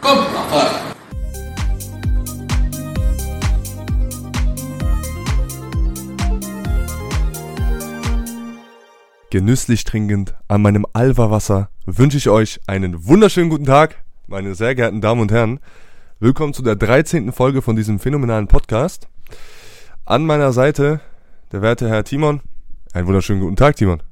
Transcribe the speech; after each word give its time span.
Komm, 0.00 0.18
mach 0.32 0.48
Feuer. 0.48 0.70
Genüsslich 9.28 9.84
trinkend 9.84 10.34
an 10.48 10.62
meinem 10.62 10.86
Alva-Wasser 10.92 11.68
wünsche 11.84 12.16
ich 12.16 12.28
euch 12.28 12.60
einen 12.66 13.06
wunderschönen 13.06 13.50
guten 13.50 13.66
Tag, 13.66 14.02
meine 14.26 14.54
sehr 14.54 14.74
geehrten 14.74 15.00
Damen 15.00 15.20
und 15.20 15.32
Herren. 15.32 15.60
Willkommen 16.18 16.54
zu 16.54 16.62
der 16.62 16.76
13. 16.76 17.32
Folge 17.32 17.60
von 17.60 17.76
diesem 17.76 17.98
phänomenalen 17.98 18.46
Podcast. 18.46 19.08
An 20.06 20.24
meiner 20.24 20.52
Seite 20.52 21.00
der 21.50 21.60
werte 21.60 21.88
Herr 21.88 22.04
Timon. 22.04 22.40
Einen 22.94 23.06
wunderschönen 23.06 23.40
guten 23.40 23.56
Tag, 23.56 23.76
Timon. 23.76 24.02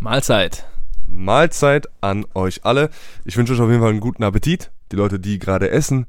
Mahlzeit. 0.00 0.66
Mahlzeit 1.16 1.88
an 2.00 2.24
euch 2.34 2.64
alle. 2.64 2.90
Ich 3.24 3.36
wünsche 3.36 3.52
euch 3.52 3.60
auf 3.60 3.68
jeden 3.68 3.80
Fall 3.80 3.90
einen 3.90 4.00
guten 4.00 4.22
Appetit. 4.22 4.70
Die 4.92 4.96
Leute, 4.96 5.18
die 5.18 5.38
gerade 5.38 5.70
essen. 5.70 6.06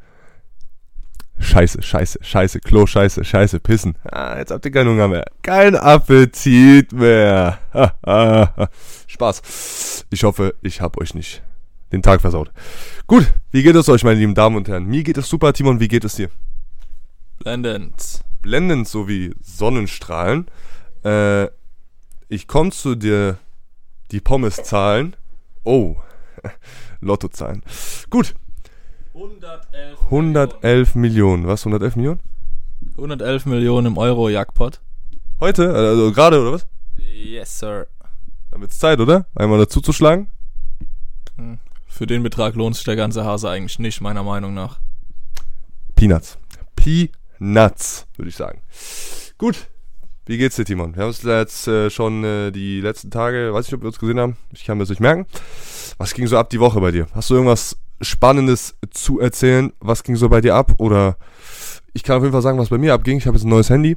Scheiße, 1.39 1.83
scheiße, 1.83 2.19
scheiße, 2.21 2.59
Klo, 2.61 2.87
scheiße, 2.87 3.23
scheiße, 3.23 3.59
pissen. 3.59 3.95
Ah, 4.11 4.37
jetzt 4.37 4.51
habt 4.51 4.65
ihr 4.65 4.71
keinen 4.71 4.89
Hunger 4.89 5.07
mehr. 5.07 5.25
Kein 5.43 5.75
Appetit 5.75 6.91
mehr. 6.91 7.59
Spaß. 9.07 10.05
Ich 10.09 10.23
hoffe, 10.23 10.55
ich 10.61 10.81
hab 10.81 10.99
euch 10.99 11.13
nicht 11.13 11.43
den 11.91 12.01
Tag 12.01 12.21
versaut. 12.21 12.51
Gut, 13.05 13.31
wie 13.51 13.63
geht 13.63 13.75
es 13.75 13.87
euch, 13.87 14.03
meine 14.03 14.19
lieben 14.19 14.35
Damen 14.35 14.55
und 14.55 14.67
Herren? 14.67 14.85
Mir 14.85 15.03
geht 15.03 15.17
es 15.17 15.29
super, 15.29 15.53
Timon, 15.53 15.79
wie 15.79 15.87
geht 15.87 16.03
es 16.05 16.15
dir? 16.15 16.29
Blendend. 17.39 18.21
Blendend, 18.41 18.87
so 18.87 19.07
wie 19.07 19.33
Sonnenstrahlen. 19.41 20.47
Äh, 21.03 21.45
ich 22.29 22.47
komme 22.47 22.71
zu 22.71 22.95
dir 22.95 23.37
die 24.11 24.19
Pommes-Zahlen. 24.19 25.15
Oh, 25.63 25.95
Lottozahlen. 27.01 27.61
Gut, 28.09 28.33
111, 29.13 30.01
111 30.05 30.95
Millionen. 30.95 31.47
Was? 31.47 31.61
111 31.65 31.95
Millionen? 31.95 32.19
111 32.91 33.45
Millionen 33.47 33.87
im 33.87 33.97
Euro-Jackpot. 33.97 34.79
Heute? 35.39 35.73
Also 35.73 36.11
gerade, 36.11 36.39
oder 36.39 36.53
was? 36.53 36.67
Yes, 36.97 37.59
sir. 37.59 37.87
Dann 38.51 38.61
wird's 38.61 38.77
Zeit, 38.77 38.99
oder? 38.99 39.25
Einmal 39.35 39.57
dazu 39.59 39.81
zu 39.81 39.91
schlagen? 39.91 40.29
Für 41.87 42.05
den 42.05 42.21
Betrag 42.21 42.55
lohnt 42.55 42.75
sich 42.75 42.85
der 42.85 42.95
ganze 42.95 43.25
Hase 43.25 43.49
eigentlich 43.49 43.79
nicht, 43.79 44.01
meiner 44.01 44.23
Meinung 44.23 44.53
nach. 44.53 44.79
Peanuts. 45.95 46.37
Peanuts, 46.75 48.05
würde 48.17 48.29
ich 48.29 48.35
sagen. 48.35 48.61
Gut. 49.37 49.67
Wie 50.27 50.37
geht's 50.37 50.57
dir, 50.57 50.65
Timon? 50.65 50.93
Wir 50.93 51.03
haben 51.03 51.07
uns 51.07 51.23
jetzt 51.23 51.69
äh, 51.69 51.89
schon 51.89 52.21
äh, 52.25 52.51
die 52.51 52.81
letzten 52.81 53.09
Tage, 53.09 53.53
weiß 53.53 53.65
nicht, 53.65 53.73
ob 53.75 53.81
wir 53.81 53.87
uns 53.87 53.97
gesehen 53.97 54.19
haben. 54.19 54.35
Ich 54.51 54.65
kann 54.65 54.77
mir 54.77 54.83
das 54.83 54.89
nicht 54.89 54.99
merken. 54.99 55.25
Was 55.97 56.13
ging 56.13 56.27
so 56.27 56.37
ab 56.37 56.49
die 56.49 56.59
Woche 56.59 56.81
bei 56.81 56.91
dir? 56.91 57.07
Hast 57.13 57.29
du 57.29 57.35
irgendwas 57.35 57.77
Spannendes 58.01 58.75
zu 58.91 59.21
erzählen? 59.21 59.71
Was 59.79 60.03
ging 60.03 60.17
so 60.17 60.27
bei 60.27 60.41
dir 60.41 60.55
ab? 60.55 60.73
Oder 60.79 61.15
ich 61.93 62.03
kann 62.03 62.17
auf 62.17 62.23
jeden 62.23 62.33
Fall 62.33 62.41
sagen, 62.41 62.59
was 62.59 62.67
bei 62.67 62.77
mir 62.77 62.93
abging. 62.93 63.19
Ich 63.19 63.25
habe 63.25 63.37
jetzt 63.37 63.45
ein 63.45 63.49
neues 63.49 63.69
Handy. 63.69 63.95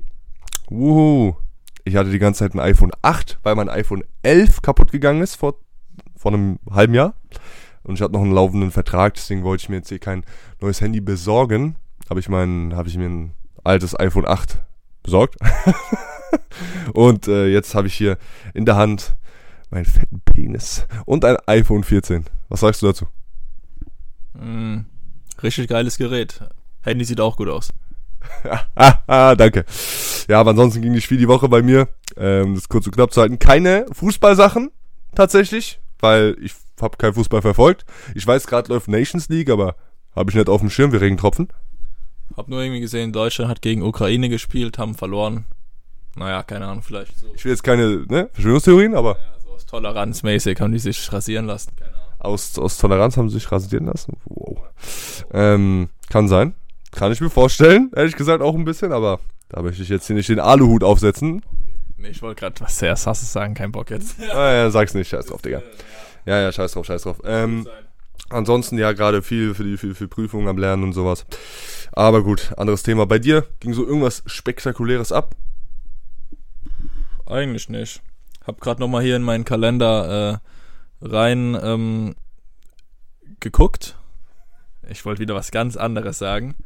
Wuhu. 0.69 1.35
Ich 1.83 1.97
hatte 1.97 2.11
die 2.11 2.21
ganze 2.21 2.39
Zeit 2.45 2.55
ein 2.55 2.61
iPhone 2.61 2.93
8, 3.03 3.41
weil 3.43 3.57
mein 3.57 3.69
iPhone 3.69 4.05
11 4.23 4.63
kaputt 4.63 4.93
gegangen 4.93 5.23
ist 5.23 5.35
vor, 5.35 5.57
vor 6.17 6.33
einem 6.33 6.61
halben 6.71 6.95
Jahr. 6.95 7.15
Und 7.83 7.97
ich 7.97 8.03
hatte 8.03 8.13
noch 8.13 8.23
einen 8.23 8.35
laufenden 8.35 8.71
Vertrag, 8.71 9.15
deswegen 9.15 9.43
wollte 9.43 9.63
ich 9.63 9.69
mir 9.69 9.77
jetzt 9.77 9.89
hier 9.89 9.99
kein 9.99 10.23
neues 10.61 10.81
Handy 10.81 11.01
besorgen. 11.01 11.75
Habe 12.09 12.21
ich 12.21 12.29
mein, 12.29 12.77
habe 12.77 12.89
ich 12.89 12.97
mir 12.97 13.09
ein 13.09 13.33
altes 13.65 13.99
iPhone 13.99 14.29
8 14.29 14.59
besorgt. 15.03 15.35
und 16.93 17.29
äh, 17.29 17.47
jetzt 17.47 17.75
habe 17.75 17.87
ich 17.87 17.95
hier 17.95 18.19
in 18.55 18.65
der 18.65 18.77
Hand 18.77 19.17
meinen 19.71 19.85
fetten 19.85 20.21
Penis 20.21 20.87
und 21.07 21.25
ein 21.25 21.37
iPhone 21.47 21.85
14. 21.85 22.25
Was 22.49 22.61
sagst 22.61 22.83
du 22.83 22.87
dazu? 22.87 23.07
Mm, 24.35 24.81
richtig 25.43 25.69
geiles 25.69 25.97
Gerät. 25.97 26.41
Handy 26.83 27.05
sieht 27.05 27.21
auch 27.21 27.37
gut 27.37 27.49
aus. 27.49 27.73
danke. 29.07 29.65
Ja, 30.29 30.41
aber 30.41 30.51
ansonsten 30.51 30.83
ging 30.83 30.93
nicht 30.93 31.07
viel 31.07 31.19
die 31.19 31.29
Woche 31.29 31.49
bei 31.49 31.63
mir. 31.63 31.89
Ähm, 32.17 32.55
das 32.55 32.69
kurz 32.69 32.87
und 32.87 32.95
knapp 32.95 33.13
zu 33.13 33.21
halten. 33.21 33.39
Keine 33.39 33.87
Fußballsachen 33.93 34.71
tatsächlich, 35.15 35.81
weil 36.01 36.37
ich 36.41 36.53
habe 36.81 36.97
keinen 36.97 37.15
Fußball 37.15 37.43
verfolgt. 37.43 37.85
Ich 38.15 38.27
weiß, 38.27 38.47
gerade 38.47 38.73
läuft 38.73 38.89
Nations 38.89 39.29
League, 39.29 39.51
aber 39.51 39.77
habe 40.15 40.31
ich 40.31 40.37
nicht 40.37 40.49
auf 40.49 40.61
dem 40.61 40.71
Schirm 40.71 40.93
wie 40.93 40.97
Regentropfen. 40.97 41.49
Hab 42.37 42.49
nur 42.49 42.63
irgendwie 42.63 42.81
gesehen, 42.81 43.13
Deutschland 43.13 43.51
hat 43.51 43.63
gegen 43.63 43.83
Ukraine 43.83 44.29
gespielt, 44.29 44.79
haben 44.79 44.95
verloren. 44.95 45.45
Naja, 46.17 46.43
keine 46.43 46.67
Ahnung, 46.67 46.83
vielleicht 46.83 47.19
so. 47.19 47.27
Ich 47.35 47.45
will 47.45 47.53
jetzt 47.53 47.63
keine 47.63 48.05
ne, 48.09 48.29
Verschwörungstheorien, 48.33 48.95
aber 48.95 49.17
Ja, 49.17 49.41
so 49.45 49.51
aus 49.53 49.67
toleranzmäßig 49.67 50.61
haben 50.61 50.73
die 50.73 50.79
sich 50.79 51.13
rasieren 51.13 51.47
lassen. 51.47 51.73
Keine 51.77 51.93
Ahnung. 51.93 52.01
aus, 52.19 52.59
aus 52.59 52.79
Toleranz 52.79 53.17
haben 53.17 53.29
sie 53.29 53.39
sich 53.39 53.51
rasieren 53.51 53.87
lassen. 53.87 54.17
Wow. 54.25 54.59
Ähm, 55.33 55.89
kann 56.11 56.29
sein. 56.29 56.55
Kann 56.93 57.13
ich 57.13 57.21
mir 57.21 57.31
vorstellen, 57.31 57.91
ehrlich 57.95 58.17
gesagt 58.17 58.43
auch 58.43 58.55
ein 58.55 58.65
bisschen, 58.65 58.93
aber 58.93 59.21
da 59.49 59.63
möchte 59.63 59.83
ich 59.83 59.89
jetzt 59.89 60.07
hier 60.09 60.17
nicht 60.17 60.29
den 60.29 60.41
Aluhut 60.41 60.83
aufsetzen. 60.83 61.43
Nee, 61.97 62.09
ich 62.09 62.23
wollte 62.23 62.41
gerade 62.41 62.61
was 62.61 62.79
sehr 62.79 62.97
Sasses 62.97 63.33
sagen, 63.33 63.55
kein 63.55 63.73
Bock 63.73 63.91
jetzt. 63.91 64.17
Ah, 64.33 64.53
ja, 64.53 64.71
sag's 64.71 64.95
nicht, 64.95 65.09
scheiß 65.09 65.27
drauf, 65.27 65.43
Digga. 65.43 65.63
Ja, 66.27 66.41
ja, 66.41 66.51
scheiß 66.51 66.73
drauf, 66.73 66.87
scheiß 66.87 67.03
drauf. 67.03 67.21
Ähm, 67.25 67.69
ansonsten 68.29 68.79
ja 68.79 68.93
gerade 68.93 69.23
viel 69.23 69.55
für 69.55 69.65
die 69.65 69.77
für, 69.77 69.95
für 69.95 70.09
Prüfungen 70.09 70.49
am 70.49 70.59
Lernen 70.59 70.83
und 70.83 70.93
sowas. 70.93 71.27
Aber 71.93 72.23
gut, 72.23 72.53
anderes 72.57 72.83
Thema. 72.83 73.07
Bei 73.07 73.19
dir 73.19 73.47
ging 73.61 73.73
so 73.73 73.87
irgendwas 73.87 74.23
Spektakuläres 74.27 75.13
ab? 75.13 75.35
Eigentlich 77.31 77.69
nicht. 77.69 78.03
Hab 78.45 78.61
grad 78.61 78.81
noch 78.81 78.89
mal 78.89 79.03
hier 79.03 79.17
in 79.17 79.23
meinen 79.23 79.45
Kalender 79.45 80.41
äh, 81.03 81.07
rein 81.07 81.57
ähm, 81.63 82.17
geguckt. 83.39 83.97
Ich 84.89 85.05
wollte 85.05 85.21
wieder 85.21 85.37
was 85.37 85.53
ganz 85.53 85.77
anderes 85.77 86.19
sagen. 86.19 86.57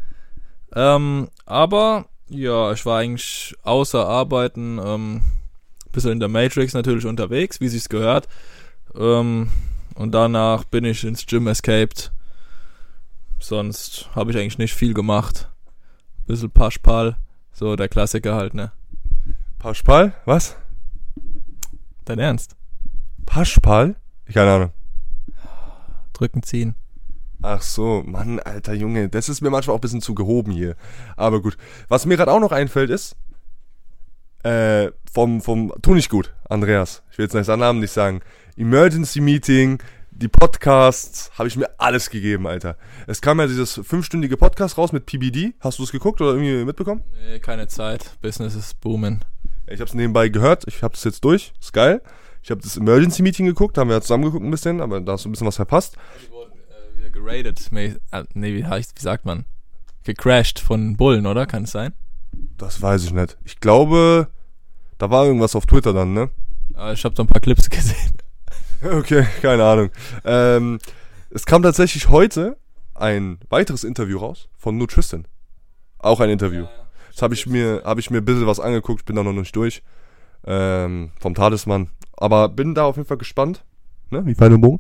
Ähm, 0.75 1.29
aber 1.45 2.07
ja, 2.29 2.73
ich 2.73 2.87
war 2.87 3.01
eigentlich 3.01 3.55
außer 3.63 4.07
Arbeiten 4.09 4.81
ähm, 4.83 5.23
bisschen 5.93 6.13
in 6.13 6.21
der 6.21 6.29
Matrix 6.29 6.73
natürlich 6.73 7.05
unterwegs, 7.05 7.61
wie 7.61 7.69
sich's 7.69 7.89
gehört. 7.89 8.27
Ähm, 8.95 9.51
und 9.95 10.13
danach 10.13 10.65
bin 10.65 10.85
ich 10.85 11.05
ins 11.05 11.27
Gym 11.27 11.47
escaped. 11.47 12.11
Sonst 13.39 14.09
habe 14.15 14.31
ich 14.31 14.39
eigentlich 14.39 14.59
nicht 14.59 14.75
viel 14.75 14.95
gemacht. 14.95 15.51
Bisschen 16.27 16.51
Paschpal, 16.51 17.19
so 17.53 17.77
der 17.77 17.89
Klassiker 17.89 18.35
halt, 18.35 18.55
ne? 18.55 18.73
Paschpal? 19.65 20.13
Was? 20.27 20.59
Dein 22.05 22.19
Ernst? 22.19 22.55
Paschpal? 23.25 23.97
Keine 24.31 24.53
Ahnung. 24.53 24.73
Drücken, 26.13 26.43
ziehen. 26.43 26.75
Ach 27.41 27.63
so, 27.63 28.03
Mann, 28.05 28.41
alter 28.41 28.75
Junge, 28.75 29.09
das 29.09 29.31
ist 29.31 29.41
mir 29.41 29.49
manchmal 29.49 29.73
auch 29.73 29.79
ein 29.79 29.81
bisschen 29.81 30.03
zu 30.03 30.15
gehoben 30.15 30.53
hier. 30.53 30.77
Aber 31.17 31.41
gut. 31.41 31.57
Was 31.89 32.05
mir 32.05 32.19
gerade 32.19 32.31
auch 32.31 32.41
noch 32.41 32.53
einfällt 32.53 32.91
ist, 32.91 33.17
äh, 34.43 34.91
vom, 35.11 35.41
vom, 35.41 35.73
tu 35.81 35.95
nicht 35.95 36.11
gut, 36.11 36.35
Andreas. 36.47 37.03
Ich 37.11 37.17
will 37.17 37.25
jetzt 37.25 37.33
nicht 37.33 37.47
seinen 37.47 37.61
Namen 37.61 37.81
nicht 37.81 37.93
sagen. 37.93 38.21
Emergency 38.59 39.23
Meeting, 39.23 39.83
die 40.11 40.29
Podcasts, 40.29 41.31
habe 41.39 41.49
ich 41.49 41.57
mir 41.57 41.71
alles 41.79 42.11
gegeben, 42.11 42.47
Alter. 42.47 42.77
Es 43.07 43.23
kam 43.23 43.41
ja 43.41 43.47
dieses 43.47 43.81
fünfstündige 43.83 44.37
Podcast 44.37 44.77
raus 44.77 44.93
mit 44.93 45.07
PBD. 45.07 45.55
Hast 45.61 45.79
du 45.79 45.85
es 45.85 45.91
geguckt 45.91 46.21
oder 46.21 46.33
irgendwie 46.33 46.67
mitbekommen? 46.67 47.03
Nee, 47.15 47.39
keine 47.39 47.67
Zeit. 47.67 48.19
Business 48.21 48.55
ist 48.55 48.79
booming. 48.83 49.21
Ich 49.67 49.81
habe 49.81 49.85
es 49.85 49.95
nebenbei 49.95 50.29
gehört. 50.29 50.65
Ich 50.67 50.83
habe 50.83 50.93
das 50.95 51.05
jetzt 51.05 51.25
durch. 51.25 51.53
Ist 51.61 51.73
geil. 51.73 52.03
Ich 52.43 52.51
habe 52.51 52.61
das 52.61 52.77
Emergency 52.77 53.23
Meeting 53.23 53.47
geguckt, 53.47 53.79
haben 53.79 53.89
wir 53.89 53.97
ja 53.97 54.01
zusammen 54.03 54.25
geguckt 54.25 54.45
ein 54.45 54.51
bisschen, 54.51 54.83
aber 54.83 55.01
da 55.01 55.13
hast 55.13 55.25
du 55.25 55.31
ein 55.31 55.33
bisschen 55.33 55.47
was 55.47 55.57
verpasst. 55.57 55.97
Die 56.23 56.31
wurden 56.31 56.53
äh, 56.53 56.99
wieder 56.99 57.11
geradet. 57.11 57.71
Äh, 57.73 58.25
nee, 58.35 58.55
wie 58.55 58.67
heißt, 58.67 58.93
wie 58.97 59.03
sagt 59.03 59.25
man? 59.25 59.47
Gecrashed 60.05 60.61
von 60.61 60.97
Bullen, 60.97 61.27
oder? 61.27 61.47
Kann 61.47 61.63
es 61.65 61.71
sein? 61.71 61.95
Das 62.59 62.83
weiß 62.83 63.05
ich 63.05 63.13
nicht. 63.13 63.39
Ich 63.45 63.61
glaube, 63.61 64.29
da 64.99 65.09
war 65.09 65.25
irgendwas 65.25 65.57
auf 65.57 65.65
Twitter 65.65 65.95
dann, 65.95 66.13
ne? 66.13 66.31
Ich 66.93 67.05
habe 67.05 67.15
so 67.17 67.23
ein 67.23 67.27
paar 67.29 67.41
Clips 67.41 67.71
gesehen. 67.71 68.13
Okay, 68.85 69.27
keine 69.41 69.65
Ahnung. 69.65 69.91
Ähm, 70.27 70.79
es 71.31 71.47
kam 71.47 71.63
tatsächlich 71.63 72.11
heute 72.11 72.59
ein 72.95 73.39
weiteres 73.49 73.83
Interview 73.83 74.19
raus 74.19 74.51
von 74.59 74.77
nur 74.77 74.89
Tristan. 74.89 75.27
Auch 75.99 76.21
ein 76.21 76.29
Interview. 76.29 76.67
Das 77.15 77.23
habe 77.23 77.35
ich 77.35 77.47
mir, 77.47 77.83
habe 77.85 78.01
ich 78.01 78.11
mir 78.11 78.19
ein 78.19 78.25
bisschen 78.25 78.47
was 78.47 78.59
angeguckt, 78.59 79.05
bin 79.05 79.15
da 79.15 79.23
noch 79.23 79.33
nicht 79.33 79.55
durch. 79.55 79.83
Ähm, 80.47 81.11
vom 81.21 81.35
Talisman. 81.35 81.89
Aber 82.17 82.49
bin 82.49 82.75
da 82.75 82.85
auf 82.85 82.97
jeden 82.97 83.07
Fall 83.07 83.19
gespannt. 83.19 83.65
Ne? 84.11 84.27
Wie 84.27 84.35
Pfeil 84.35 84.53
und 84.53 84.61
Bogen. 84.61 84.79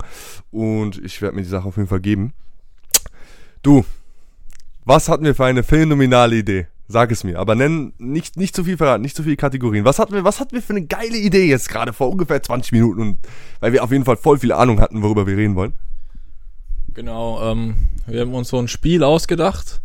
Und 0.50 1.02
ich 1.04 1.22
werde 1.22 1.36
mir 1.36 1.42
die 1.42 1.48
Sache 1.48 1.68
auf 1.68 1.76
jeden 1.76 1.88
Fall 1.88 2.00
geben. 2.00 2.32
Du, 3.62 3.84
was 4.84 5.08
hatten 5.08 5.24
wir 5.24 5.34
für 5.34 5.44
eine 5.44 5.62
phänomenale 5.62 6.36
Idee? 6.36 6.66
Sag 6.86 7.12
es 7.12 7.24
mir, 7.24 7.38
aber 7.38 7.54
nenn 7.54 7.94
nicht, 7.96 8.36
nicht 8.36 8.54
zu 8.54 8.64
viel 8.64 8.76
verraten, 8.76 9.00
nicht 9.00 9.16
zu 9.16 9.22
viele 9.22 9.36
Kategorien. 9.36 9.86
Was 9.86 9.98
hatten 9.98 10.12
wir, 10.12 10.24
was 10.24 10.38
hatten 10.38 10.52
wir 10.52 10.60
für 10.60 10.74
eine 10.74 10.84
geile 10.84 11.16
Idee 11.16 11.46
jetzt 11.46 11.70
gerade 11.70 11.94
vor 11.94 12.10
ungefähr 12.10 12.42
20 12.42 12.72
Minuten 12.72 13.00
und 13.00 13.18
weil 13.60 13.72
wir 13.72 13.82
auf 13.82 13.90
jeden 13.90 14.04
Fall 14.04 14.18
voll 14.18 14.38
viel 14.38 14.52
Ahnung 14.52 14.80
hatten, 14.80 15.02
worüber 15.02 15.26
wir 15.26 15.36
reden 15.36 15.54
wollen. 15.54 15.76
Genau, 16.92 17.40
ähm, 17.50 17.76
wir 18.06 18.20
haben 18.20 18.34
uns 18.34 18.48
so 18.48 18.58
ein 18.58 18.68
Spiel 18.68 19.02
ausgedacht 19.02 19.83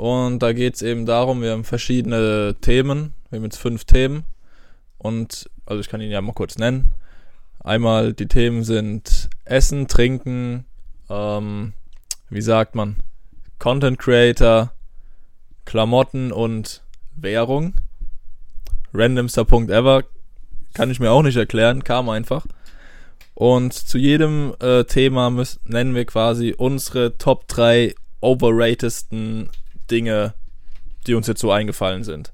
und 0.00 0.38
da 0.38 0.54
geht's 0.54 0.80
eben 0.80 1.04
darum, 1.04 1.42
wir 1.42 1.50
haben 1.50 1.64
verschiedene 1.64 2.56
Themen, 2.62 3.12
wir 3.28 3.36
haben 3.36 3.44
jetzt 3.44 3.58
fünf 3.58 3.84
Themen 3.84 4.24
und, 4.96 5.50
also 5.66 5.78
ich 5.78 5.90
kann 5.90 6.00
ihn 6.00 6.10
ja 6.10 6.22
mal 6.22 6.32
kurz 6.32 6.56
nennen. 6.56 6.92
Einmal 7.62 8.14
die 8.14 8.26
Themen 8.26 8.64
sind 8.64 9.28
Essen, 9.44 9.88
Trinken, 9.88 10.64
ähm, 11.10 11.74
wie 12.30 12.40
sagt 12.40 12.74
man, 12.74 13.02
Content 13.58 13.98
Creator, 13.98 14.72
Klamotten 15.66 16.32
und 16.32 16.82
Währung. 17.14 17.74
Randomster 18.94 19.44
Punkt 19.44 19.70
ever. 19.70 20.04
Kann 20.72 20.90
ich 20.90 20.98
mir 20.98 21.10
auch 21.10 21.22
nicht 21.22 21.36
erklären, 21.36 21.84
kam 21.84 22.08
einfach. 22.08 22.46
Und 23.34 23.74
zu 23.74 23.98
jedem 23.98 24.54
äh, 24.60 24.84
Thema 24.84 25.28
müssen, 25.28 25.60
nennen 25.66 25.94
wir 25.94 26.06
quasi 26.06 26.54
unsere 26.56 27.18
Top 27.18 27.48
3 27.48 27.94
overratedsten 28.22 29.50
Dinge, 29.90 30.34
die 31.06 31.14
uns 31.14 31.26
jetzt 31.26 31.40
so 31.40 31.50
eingefallen 31.50 32.04
sind. 32.04 32.32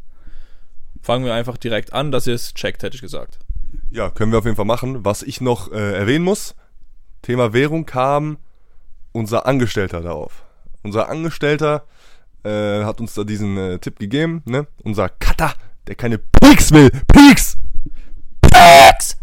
Fangen 1.02 1.24
wir 1.24 1.34
einfach 1.34 1.56
direkt 1.56 1.92
an, 1.92 2.10
dass 2.10 2.26
ihr 2.26 2.34
es 2.34 2.54
checkt, 2.54 2.82
hätte 2.82 2.96
ich 2.96 3.00
gesagt. 3.00 3.38
Ja, 3.90 4.10
können 4.10 4.32
wir 4.32 4.38
auf 4.38 4.44
jeden 4.44 4.56
Fall 4.56 4.64
machen. 4.64 5.04
Was 5.04 5.22
ich 5.22 5.40
noch 5.40 5.70
äh, 5.72 5.94
erwähnen 5.94 6.24
muss, 6.24 6.54
Thema 7.22 7.52
Währung 7.52 7.86
kam 7.86 8.38
unser 9.12 9.46
Angestellter 9.46 10.00
darauf. 10.00 10.44
Unser 10.82 11.08
Angestellter 11.08 11.86
äh, 12.44 12.84
hat 12.84 13.00
uns 13.00 13.14
da 13.14 13.24
diesen 13.24 13.56
äh, 13.56 13.78
Tipp 13.78 13.98
gegeben, 13.98 14.42
ne? 14.46 14.66
Unser 14.82 15.08
Cutter, 15.08 15.54
der 15.86 15.94
keine 15.94 16.18
Peaks 16.18 16.70
will. 16.72 16.90
Peaks! 17.08 17.56
Peaks! 18.40 19.16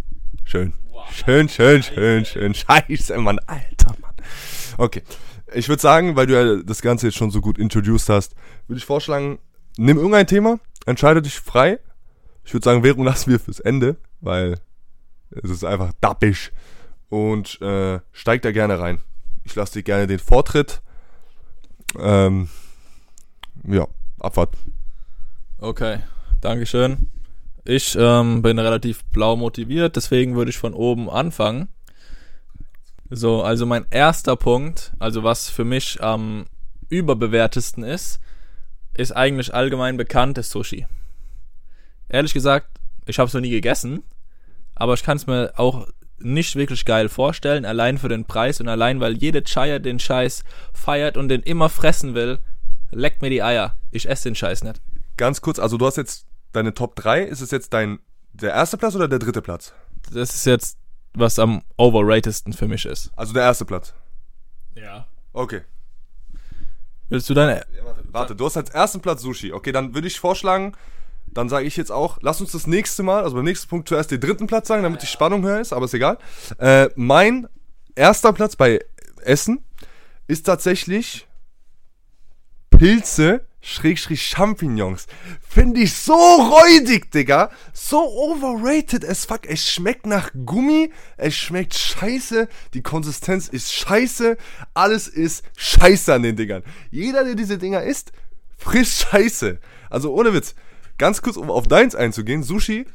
Schön. 0.44 0.74
Schön, 1.12 1.48
schön, 1.48 1.84
schön, 1.84 2.26
schön. 2.26 2.54
Scheiße, 2.54 3.18
Mann. 3.18 3.40
Alter, 3.46 3.96
Mann. 4.02 4.14
Okay. 4.78 5.04
Ich 5.54 5.70
würde 5.70 5.82
sagen, 5.82 6.16
weil 6.16 6.28
du 6.28 6.34
ja 6.34 6.64
das 6.64 6.82
Ganze 6.82 7.08
jetzt 7.08 7.18
schon 7.18 7.32
so 7.32 7.42
gut 7.42 7.58
introduced 7.58 8.10
hast, 8.10 8.36
würde 8.68 8.78
ich 8.78 8.86
vorschlagen, 8.86 9.40
nimm 9.78 9.98
irgendein 9.98 10.28
Thema, 10.28 10.60
entscheide 10.86 11.22
dich 11.22 11.40
frei. 11.40 11.80
Ich 12.44 12.54
würde 12.54 12.64
sagen, 12.64 12.84
Währung 12.84 13.06
lassen 13.06 13.32
wir 13.32 13.40
fürs 13.40 13.60
Ende, 13.60 13.96
weil 14.22 14.60
es 15.30 15.50
ist 15.50 15.64
einfach 15.64 15.94
dappisch. 16.02 16.52
Und 17.10 17.62
äh, 17.62 18.00
steig 18.12 18.42
da 18.42 18.52
gerne 18.52 18.80
rein. 18.80 19.02
Ich 19.44 19.56
lasse 19.56 19.74
dir 19.74 19.84
gerne 19.84 20.08
den 20.08 20.20
Vortritt. 20.20 20.82
Ähm, 22.00 22.50
ja, 23.68 23.88
Abfahrt. 24.20 24.56
Okay, 25.60 26.00
Dankeschön. 26.42 27.10
Ich 27.66 27.96
ähm, 27.98 28.42
bin 28.42 28.60
relativ 28.60 29.06
blau 29.06 29.36
motiviert, 29.36 29.96
deswegen 29.96 30.36
würde 30.36 30.50
ich 30.50 30.58
von 30.58 30.74
oben 30.74 31.10
anfangen. 31.10 31.70
So, 33.16 33.44
also 33.44 33.68
mein 33.68 33.86
erster 33.92 34.36
Punkt, 34.36 34.92
also 34.98 35.24
was 35.24 35.48
für 35.48 35.64
mich 35.64 36.02
am 36.02 36.46
überbewertesten 36.90 37.84
ist, 37.84 38.20
ist 38.96 39.12
eigentlich 39.12 39.54
allgemein 39.54 39.98
bekanntes 39.98 40.50
Sushi. 40.50 40.88
Ehrlich 42.10 42.34
gesagt, 42.34 42.68
ich 43.06 43.20
habe 43.20 43.28
es 43.28 43.34
noch 43.36 43.42
nie 43.42 43.52
gegessen, 43.52 44.02
aber 44.74 44.96
ich 44.96 45.04
kann 45.04 45.18
es 45.18 45.28
mir 45.28 45.54
auch 45.58 45.88
nicht 46.18 46.56
wirklich 46.56 46.86
geil 46.86 47.08
vorstellen, 47.08 47.66
allein 47.66 48.00
für 48.00 48.10
den 48.10 48.26
Preis 48.26 48.60
und 48.60 48.68
allein, 48.68 49.00
weil 49.00 49.14
jede 49.14 49.44
Chaya 49.44 49.78
den 49.78 50.00
Scheiß 50.00 50.44
feiert 50.74 51.16
und 51.16 51.30
den 51.30 51.44
immer 51.44 51.70
fressen 51.70 52.16
will, 52.16 52.40
leckt 52.92 53.22
mir 53.22 53.30
die 53.30 53.44
Eier. 53.44 53.78
Ich 53.92 54.10
esse 54.10 54.30
den 54.30 54.36
Scheiß 54.36 54.64
nicht. 54.64 54.82
Ganz 55.18 55.42
kurz, 55.42 55.60
also 55.60 55.78
du 55.78 55.86
hast 55.86 55.98
jetzt 55.98 56.26
deine 56.52 56.74
Top 56.74 56.96
3. 56.96 57.26
Ist 57.26 57.42
es 57.42 57.52
jetzt 57.52 57.74
dein 57.74 58.00
der 58.34 58.54
erste 58.54 58.78
Platz 58.78 58.96
oder 58.96 59.08
der 59.08 59.20
dritte 59.20 59.44
Platz? 59.44 59.74
Das 60.12 60.34
ist 60.34 60.46
jetzt, 60.46 60.80
was 61.14 61.40
am 61.40 61.62
overratedsten 61.78 62.54
für 62.54 62.68
mich 62.68 62.86
ist. 62.86 63.12
Also 63.16 63.34
der 63.34 63.44
erste 63.44 63.66
Platz. 63.66 63.94
Ja. 64.76 65.08
Okay. 65.32 65.62
Willst 67.10 67.30
du 67.30 67.34
deine. 67.34 67.66
Warte, 68.12 68.36
du 68.36 68.46
hast 68.46 68.58
als 68.58 68.70
ersten 68.70 69.02
Platz 69.02 69.22
Sushi. 69.22 69.54
Okay, 69.54 69.72
dann 69.72 69.94
würde 69.94 70.08
ich 70.08 70.20
vorschlagen, 70.20 70.74
dann 71.28 71.50
sage 71.50 71.66
ich 71.66 71.78
jetzt 71.78 71.92
auch, 71.92 72.18
lass 72.22 72.42
uns 72.42 72.52
das 72.52 72.68
nächste 72.68 73.04
Mal, 73.04 73.24
also 73.24 73.36
beim 73.36 73.46
nächsten 73.46 73.68
Punkt 73.68 73.90
zuerst 73.90 74.12
den 74.12 74.20
dritten 74.20 74.48
Platz 74.48 74.68
sagen, 74.68 74.84
damit 74.84 75.02
die 75.02 75.08
Spannung 75.08 75.44
höher 75.44 75.60
ist, 75.60 75.74
aber 75.74 75.86
ist 75.86 75.94
egal. 75.94 76.18
Äh, 76.58 76.90
mein 76.96 77.48
erster 77.96 78.34
Platz 78.34 78.56
bei 78.56 78.80
Essen 79.22 79.64
ist 80.28 80.46
tatsächlich 80.46 81.28
Pilze 82.70 83.46
Schrägstrich 83.66 84.22
Champignons. 84.28 85.08
Finde 85.40 85.80
ich 85.80 85.94
so 85.94 86.14
räudig, 86.14 87.12
Digga. 87.12 87.50
So 87.72 87.98
overrated 87.98 89.06
as 89.06 89.24
fuck. 89.24 89.48
Es 89.48 89.72
schmeckt 89.72 90.06
nach 90.06 90.32
Gummi. 90.46 90.92
Es 91.16 91.34
schmeckt 91.34 91.74
scheiße. 91.74 92.50
Die 92.74 92.82
Konsistenz 92.82 93.48
ist 93.48 93.74
scheiße. 93.74 94.36
Alles 94.74 95.08
ist 95.08 95.46
scheiße 95.56 96.14
an 96.14 96.24
den 96.24 96.36
Dingern. 96.36 96.64
Jeder, 96.92 97.24
der 97.24 97.36
diese 97.36 97.58
Dinger 97.58 97.82
isst, 97.84 98.12
frisst 98.58 99.08
scheiße. 99.10 99.60
Also 99.90 100.14
ohne 100.14 100.34
Witz. 100.34 100.56
Ganz 100.98 101.22
kurz, 101.22 101.38
um 101.38 101.50
auf 101.50 101.66
deins 101.66 101.96
einzugehen. 101.96 102.44
Sushi 102.44 102.86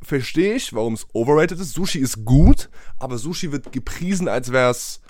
verstehe 0.00 0.54
ich, 0.54 0.72
warum 0.72 0.94
es 0.94 1.06
overrated 1.12 1.58
ist. 1.58 1.74
Sushi 1.74 1.98
ist 1.98 2.24
gut, 2.24 2.70
aber 3.00 3.18
Sushi 3.18 3.50
wird 3.50 3.72
gepriesen, 3.72 4.28
als 4.28 4.52
wäre 4.52 4.70
es, 4.70 5.00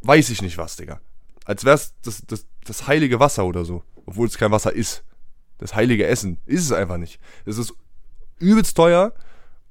weiß 0.00 0.30
ich 0.30 0.40
nicht 0.40 0.56
was, 0.56 0.76
Digga. 0.76 1.02
Als 1.44 1.64
wäre 1.64 1.76
es 1.76 1.94
das, 2.02 2.22
das, 2.26 2.46
das 2.64 2.86
heilige 2.86 3.20
Wasser 3.20 3.44
oder 3.44 3.64
so 3.64 3.82
obwohl 4.06 4.26
es 4.26 4.38
kein 4.38 4.50
Wasser 4.50 4.72
ist. 4.72 5.04
Das 5.58 5.74
heilige 5.74 6.06
Essen 6.06 6.38
ist 6.46 6.64
es 6.64 6.72
einfach 6.72 6.96
nicht. 6.96 7.20
Es 7.44 7.58
ist 7.58 7.72
übelst 8.38 8.76
teuer 8.76 9.12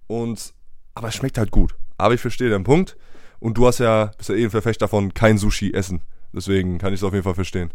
und 0.07 0.53
aber 0.93 1.09
es 1.09 1.15
schmeckt 1.15 1.37
halt 1.37 1.51
gut. 1.51 1.75
Aber 1.97 2.13
ich 2.13 2.21
verstehe 2.21 2.49
den 2.49 2.63
Punkt. 2.63 2.97
Und 3.39 3.57
du 3.57 3.65
hast 3.65 3.79
ja, 3.79 4.11
bist 4.17 4.29
ja 4.29 4.35
eh 4.35 4.43
ein 4.43 4.51
Verfechter 4.51 4.85
davon, 4.85 5.13
kein 5.13 5.37
Sushi 5.37 5.73
essen. 5.73 6.01
Deswegen 6.33 6.77
kann 6.77 6.93
ich 6.93 6.99
es 6.99 7.03
auf 7.03 7.13
jeden 7.13 7.23
Fall 7.23 7.35
verstehen. 7.35 7.71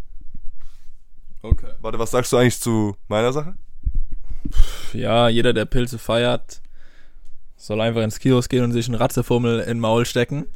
Okay. 1.43 1.73
Warte, 1.81 1.99
was 1.99 2.11
sagst 2.11 2.33
du 2.33 2.37
eigentlich 2.37 2.61
zu 2.61 2.97
meiner 3.09 3.33
Sache? 3.33 3.55
Ja, 4.93 5.29
jeder, 5.29 5.53
der 5.53 5.65
Pilze 5.65 5.99
feiert, 5.99 6.63
soll 7.57 7.81
einfach 7.81 8.03
ins 8.03 8.19
Kiosk 8.19 8.51
gehen 8.51 8.65
und 8.65 8.73
sich 8.73 8.87
einen 8.87 8.95
Ratzefummel 8.95 9.61
in 9.61 9.67
den 9.67 9.81
Maul 9.81 10.07
stecken. 10.07 10.47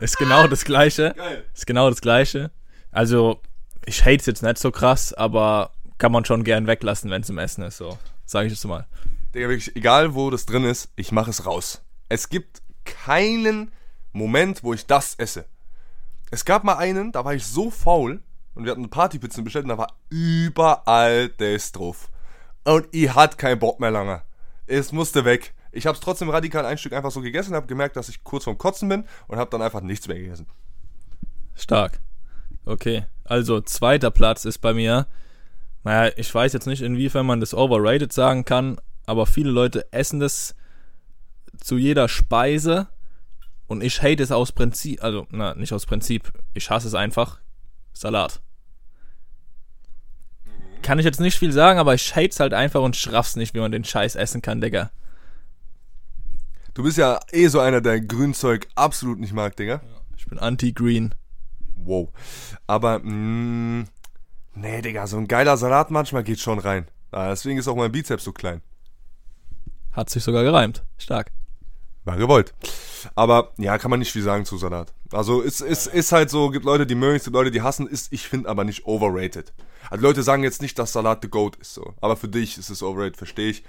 Ist 0.00 0.18
genau 0.18 0.46
das 0.46 0.64
Gleiche. 0.64 1.14
Geil. 1.16 1.44
Ist 1.54 1.66
genau 1.66 1.88
das 1.88 2.00
Gleiche. 2.00 2.50
Also, 2.94 3.40
ich 3.84 4.02
hate 4.04 4.16
es 4.16 4.26
jetzt 4.26 4.42
nicht 4.42 4.58
so 4.58 4.70
krass, 4.70 5.12
aber 5.12 5.72
kann 5.98 6.12
man 6.12 6.24
schon 6.24 6.44
gern 6.44 6.68
weglassen, 6.68 7.10
wenn 7.10 7.22
es 7.22 7.28
im 7.28 7.38
Essen 7.38 7.64
ist, 7.64 7.76
so. 7.76 7.98
Sage 8.24 8.46
ich 8.46 8.52
jetzt 8.52 8.64
mal. 8.64 8.86
Digga, 9.34 9.48
wirklich, 9.48 9.74
egal 9.74 10.14
wo 10.14 10.30
das 10.30 10.46
drin 10.46 10.64
ist, 10.64 10.90
ich 10.94 11.10
mache 11.10 11.30
es 11.30 11.44
raus. 11.44 11.82
Es 12.08 12.28
gibt 12.28 12.62
keinen 12.84 13.72
Moment, 14.12 14.62
wo 14.62 14.72
ich 14.74 14.86
das 14.86 15.16
esse. 15.16 15.46
Es 16.30 16.44
gab 16.44 16.62
mal 16.62 16.76
einen, 16.76 17.10
da 17.10 17.24
war 17.24 17.34
ich 17.34 17.44
so 17.44 17.70
faul 17.70 18.22
und 18.54 18.64
wir 18.64 18.70
hatten 18.70 18.88
Partypizzen 18.88 19.42
bestellt 19.42 19.64
und 19.64 19.70
da 19.70 19.78
war 19.78 19.96
überall 20.08 21.30
das 21.30 21.72
drauf. 21.72 22.10
Und 22.64 22.86
ich 22.92 23.12
hatte 23.12 23.36
keinen 23.36 23.58
Bock 23.58 23.80
mehr 23.80 23.90
lange. 23.90 24.22
Es 24.66 24.92
musste 24.92 25.24
weg. 25.24 25.52
Ich 25.72 25.86
habe 25.86 25.96
es 25.96 26.00
trotzdem 26.00 26.30
radikal 26.30 26.64
ein 26.64 26.78
Stück 26.78 26.92
einfach 26.92 27.10
so 27.10 27.20
gegessen, 27.20 27.56
habe 27.56 27.66
gemerkt, 27.66 27.96
dass 27.96 28.08
ich 28.08 28.22
kurz 28.22 28.44
vorm 28.44 28.56
Kotzen 28.56 28.88
bin 28.88 29.04
und 29.26 29.38
habe 29.38 29.50
dann 29.50 29.62
einfach 29.62 29.80
nichts 29.80 30.06
mehr 30.06 30.18
gegessen. 30.18 30.46
Stark. 31.56 31.98
Okay, 32.64 33.04
also 33.24 33.60
zweiter 33.60 34.10
Platz 34.10 34.44
ist 34.44 34.58
bei 34.58 34.72
mir, 34.72 35.06
naja, 35.82 36.12
ich 36.16 36.34
weiß 36.34 36.52
jetzt 36.54 36.66
nicht, 36.66 36.82
inwiefern 36.82 37.26
man 37.26 37.40
das 37.40 37.54
overrated 37.54 38.12
sagen 38.12 38.44
kann, 38.44 38.80
aber 39.06 39.26
viele 39.26 39.50
Leute 39.50 39.92
essen 39.92 40.20
das 40.20 40.54
zu 41.58 41.76
jeder 41.76 42.08
Speise 42.08 42.88
und 43.66 43.82
ich 43.82 44.02
hate 44.02 44.22
es 44.22 44.32
aus 44.32 44.52
Prinzip, 44.52 45.02
also, 45.02 45.26
na, 45.30 45.54
nicht 45.54 45.72
aus 45.72 45.86
Prinzip, 45.86 46.32
ich 46.54 46.70
hasse 46.70 46.88
es 46.88 46.94
einfach. 46.94 47.38
Salat. 47.92 48.40
Kann 50.82 50.98
ich 50.98 51.04
jetzt 51.04 51.20
nicht 51.20 51.38
viel 51.38 51.52
sagen, 51.52 51.78
aber 51.78 51.94
ich 51.94 52.14
hate 52.16 52.28
es 52.28 52.40
halt 52.40 52.54
einfach 52.54 52.82
und 52.82 52.96
schraff's 52.96 53.36
nicht, 53.36 53.54
wie 53.54 53.60
man 53.60 53.72
den 53.72 53.84
Scheiß 53.84 54.16
essen 54.16 54.42
kann, 54.42 54.60
Digga. 54.60 54.90
Du 56.74 56.82
bist 56.82 56.98
ja 56.98 57.20
eh 57.30 57.46
so 57.48 57.60
einer, 57.60 57.80
der 57.80 58.00
Grünzeug 58.00 58.66
absolut 58.74 59.20
nicht 59.20 59.32
mag, 59.32 59.56
Digga. 59.56 59.80
Ich 60.16 60.26
bin 60.26 60.38
anti-green 60.38 61.14
wow. 61.76 62.08
Aber, 62.66 63.00
mh, 63.00 63.10
mm, 63.10 63.86
nee, 64.54 64.82
Digga, 64.82 65.06
so 65.06 65.16
ein 65.16 65.28
geiler 65.28 65.56
Salat 65.56 65.90
manchmal 65.90 66.24
geht 66.24 66.40
schon 66.40 66.58
rein. 66.58 66.88
Ah, 67.10 67.28
deswegen 67.28 67.58
ist 67.58 67.68
auch 67.68 67.76
mein 67.76 67.92
Bizeps 67.92 68.24
so 68.24 68.32
klein. 68.32 68.60
Hat 69.92 70.10
sich 70.10 70.24
sogar 70.24 70.42
gereimt. 70.42 70.82
Stark. 70.98 71.30
War 72.04 72.16
gewollt. 72.16 72.52
Aber 73.14 73.52
ja, 73.56 73.78
kann 73.78 73.90
man 73.90 74.00
nicht 74.00 74.12
viel 74.12 74.22
sagen 74.22 74.44
zu 74.44 74.58
Salat. 74.58 74.92
Also 75.12 75.42
es 75.42 75.60
ist, 75.60 75.86
ist, 75.86 75.94
ist 75.94 76.12
halt 76.12 76.30
so, 76.30 76.50
gibt 76.50 76.64
Leute, 76.64 76.86
die 76.86 76.94
mögen 76.94 77.16
es, 77.16 77.24
gibt 77.24 77.34
Leute, 77.34 77.50
die 77.50 77.62
hassen 77.62 77.88
es, 77.90 78.10
ich 78.10 78.28
finde 78.28 78.48
aber 78.48 78.64
nicht 78.64 78.86
overrated. 78.86 79.52
Also 79.90 80.02
Leute 80.02 80.22
sagen 80.22 80.42
jetzt 80.42 80.60
nicht, 80.60 80.78
dass 80.78 80.92
Salat 80.92 81.20
the 81.22 81.28
GOAT 81.28 81.56
ist 81.56 81.74
so. 81.74 81.94
Aber 82.00 82.16
für 82.16 82.28
dich 82.28 82.58
ist 82.58 82.70
es 82.70 82.82
overrated, 82.82 83.16
verstehe 83.16 83.50
ich. 83.50 83.64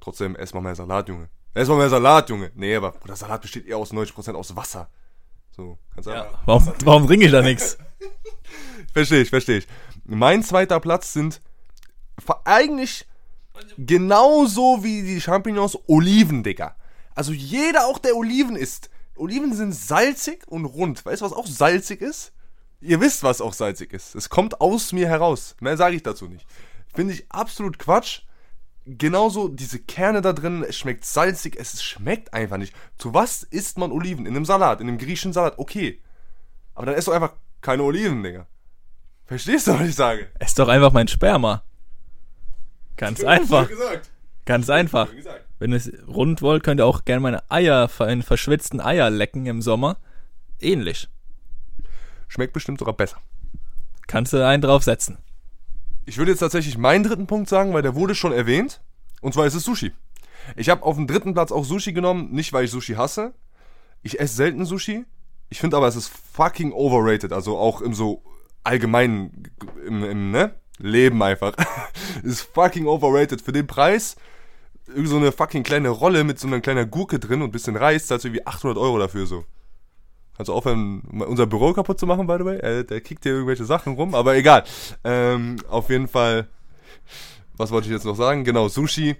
Trotzdem, 0.00 0.36
ess 0.36 0.54
mal 0.54 0.60
mehr 0.60 0.74
Salat, 0.74 1.08
Junge. 1.08 1.28
Ess 1.54 1.68
mal 1.68 1.78
mehr 1.78 1.90
Salat, 1.90 2.30
Junge. 2.30 2.50
Nee, 2.54 2.76
aber 2.76 2.94
der 3.06 3.16
Salat 3.16 3.42
besteht 3.42 3.66
eher 3.66 3.76
aus 3.76 3.92
90% 3.92 4.34
aus 4.34 4.56
Wasser. 4.56 4.88
So, 5.56 5.78
kannst 5.94 6.08
ja. 6.08 6.28
Warum, 6.44 6.72
warum 6.84 7.06
trinke 7.06 7.26
ich 7.26 7.32
da 7.32 7.40
nichts? 7.40 7.78
verstehe 8.92 9.22
ich, 9.22 9.30
verstehe 9.30 9.58
ich. 9.58 9.66
Mein 10.04 10.42
zweiter 10.42 10.80
Platz 10.80 11.14
sind 11.14 11.40
eigentlich 12.44 13.06
genauso 13.78 14.84
wie 14.84 15.02
die 15.02 15.20
Champignons 15.20 15.78
Oliven, 15.86 16.42
Digga. 16.42 16.76
Also 17.14 17.32
jeder 17.32 17.86
auch, 17.86 17.98
der 17.98 18.16
Oliven 18.16 18.54
isst. 18.56 18.90
Oliven 19.16 19.54
sind 19.54 19.72
salzig 19.72 20.46
und 20.46 20.66
rund. 20.66 21.06
Weißt 21.06 21.22
du, 21.22 21.24
was 21.24 21.32
auch 21.32 21.46
salzig 21.46 22.02
ist? 22.02 22.32
Ihr 22.82 23.00
wisst, 23.00 23.22
was 23.22 23.40
auch 23.40 23.54
salzig 23.54 23.94
ist. 23.94 24.14
Es 24.14 24.28
kommt 24.28 24.60
aus 24.60 24.92
mir 24.92 25.08
heraus. 25.08 25.56
Mehr 25.60 25.78
sage 25.78 25.96
ich 25.96 26.02
dazu 26.02 26.28
nicht. 26.28 26.46
Finde 26.94 27.14
ich 27.14 27.24
absolut 27.30 27.78
Quatsch 27.78 28.20
genauso 28.86 29.48
diese 29.48 29.80
Kerne 29.80 30.22
da 30.22 30.32
drin, 30.32 30.64
es 30.66 30.76
schmeckt 30.76 31.04
salzig, 31.04 31.56
es 31.58 31.82
schmeckt 31.82 32.32
einfach 32.32 32.56
nicht. 32.56 32.74
Zu 32.98 33.12
was 33.12 33.42
isst 33.42 33.78
man 33.78 33.92
Oliven? 33.92 34.26
In 34.26 34.36
einem 34.36 34.44
Salat, 34.44 34.80
in 34.80 34.88
einem 34.88 34.98
griechischen 34.98 35.32
Salat, 35.32 35.58
okay. 35.58 36.00
Aber 36.74 36.86
dann 36.86 36.94
ess 36.94 37.06
doch 37.06 37.12
einfach 37.12 37.32
keine 37.60 37.82
Oliven, 37.82 38.22
Digga. 38.22 38.46
Verstehst 39.24 39.66
du, 39.66 39.74
was 39.74 39.88
ich 39.88 39.94
sage? 39.96 40.30
Ess 40.38 40.54
doch 40.54 40.68
einfach 40.68 40.92
mein 40.92 41.08
Sperma. 41.08 41.64
Ganz 42.96 43.24
einfach. 43.24 43.68
Ganz 44.44 44.70
einfach. 44.70 45.08
Wenn 45.58 45.72
ihr 45.72 45.78
es 45.78 45.92
rund 46.06 46.40
wollt, 46.42 46.62
könnt 46.62 46.80
ihr 46.80 46.86
auch 46.86 47.04
gerne 47.04 47.20
meine 47.20 47.50
Eier, 47.50 47.90
meine 47.98 48.22
verschwitzten 48.22 48.80
Eier 48.80 49.10
lecken 49.10 49.46
im 49.46 49.62
Sommer. 49.62 49.96
Ähnlich. 50.60 51.08
Schmeckt 52.28 52.52
bestimmt 52.52 52.78
sogar 52.78 52.94
besser. 52.94 53.18
Kannst 54.06 54.32
du 54.32 54.46
einen 54.46 54.62
draufsetzen. 54.62 55.18
Ich 56.06 56.18
würde 56.18 56.30
jetzt 56.30 56.40
tatsächlich 56.40 56.78
meinen 56.78 57.02
dritten 57.02 57.26
Punkt 57.26 57.48
sagen, 57.48 57.74
weil 57.74 57.82
der 57.82 57.96
wurde 57.96 58.14
schon 58.14 58.32
erwähnt. 58.32 58.80
Und 59.20 59.34
zwar 59.34 59.44
ist 59.44 59.54
es 59.54 59.64
Sushi. 59.64 59.92
Ich 60.54 60.68
habe 60.68 60.84
auf 60.84 60.94
dem 60.94 61.08
dritten 61.08 61.34
Platz 61.34 61.50
auch 61.50 61.64
Sushi 61.64 61.92
genommen, 61.92 62.30
nicht 62.30 62.52
weil 62.52 62.64
ich 62.64 62.70
Sushi 62.70 62.94
hasse. 62.94 63.34
Ich 64.02 64.20
esse 64.20 64.36
selten 64.36 64.64
Sushi. 64.64 65.04
Ich 65.48 65.58
finde 65.58 65.76
aber, 65.76 65.88
es 65.88 65.96
ist 65.96 66.12
fucking 66.32 66.72
overrated. 66.72 67.32
Also 67.32 67.58
auch 67.58 67.80
im 67.80 67.92
so 67.92 68.22
allgemeinen, 68.62 69.50
im, 69.84 70.04
im 70.04 70.30
ne? 70.30 70.54
Leben 70.78 71.20
einfach. 71.22 71.54
ist 72.22 72.42
fucking 72.54 72.86
overrated. 72.86 73.40
Für 73.40 73.52
den 73.52 73.66
Preis, 73.66 74.14
irgendwie 74.86 75.08
so 75.08 75.16
eine 75.16 75.32
fucking 75.32 75.64
kleine 75.64 75.88
Rolle 75.88 76.22
mit 76.22 76.38
so 76.38 76.46
einer 76.46 76.60
kleinen 76.60 76.88
Gurke 76.88 77.18
drin 77.18 77.42
und 77.42 77.50
bisschen 77.50 77.76
Reis, 77.76 78.06
zahlst 78.06 78.24
du 78.24 78.28
irgendwie 78.28 78.46
800 78.46 78.78
Euro 78.78 78.98
dafür 78.98 79.26
so. 79.26 79.44
Du 80.44 80.52
aufhören, 80.52 81.00
unser 81.26 81.46
Büro 81.46 81.72
kaputt 81.72 81.98
zu 81.98 82.06
machen, 82.06 82.26
by 82.26 82.36
the 82.38 82.44
way? 82.44 82.58
Äh, 82.58 82.84
der 82.84 83.00
kickt 83.00 83.22
hier 83.22 83.32
irgendwelche 83.32 83.64
Sachen 83.64 83.94
rum, 83.94 84.14
aber 84.14 84.36
egal. 84.36 84.64
Ähm, 85.04 85.56
auf 85.68 85.88
jeden 85.88 86.08
Fall, 86.08 86.48
was 87.56 87.70
wollte 87.70 87.88
ich 87.88 87.92
jetzt 87.92 88.04
noch 88.04 88.16
sagen? 88.16 88.44
Genau, 88.44 88.68
Sushi 88.68 89.16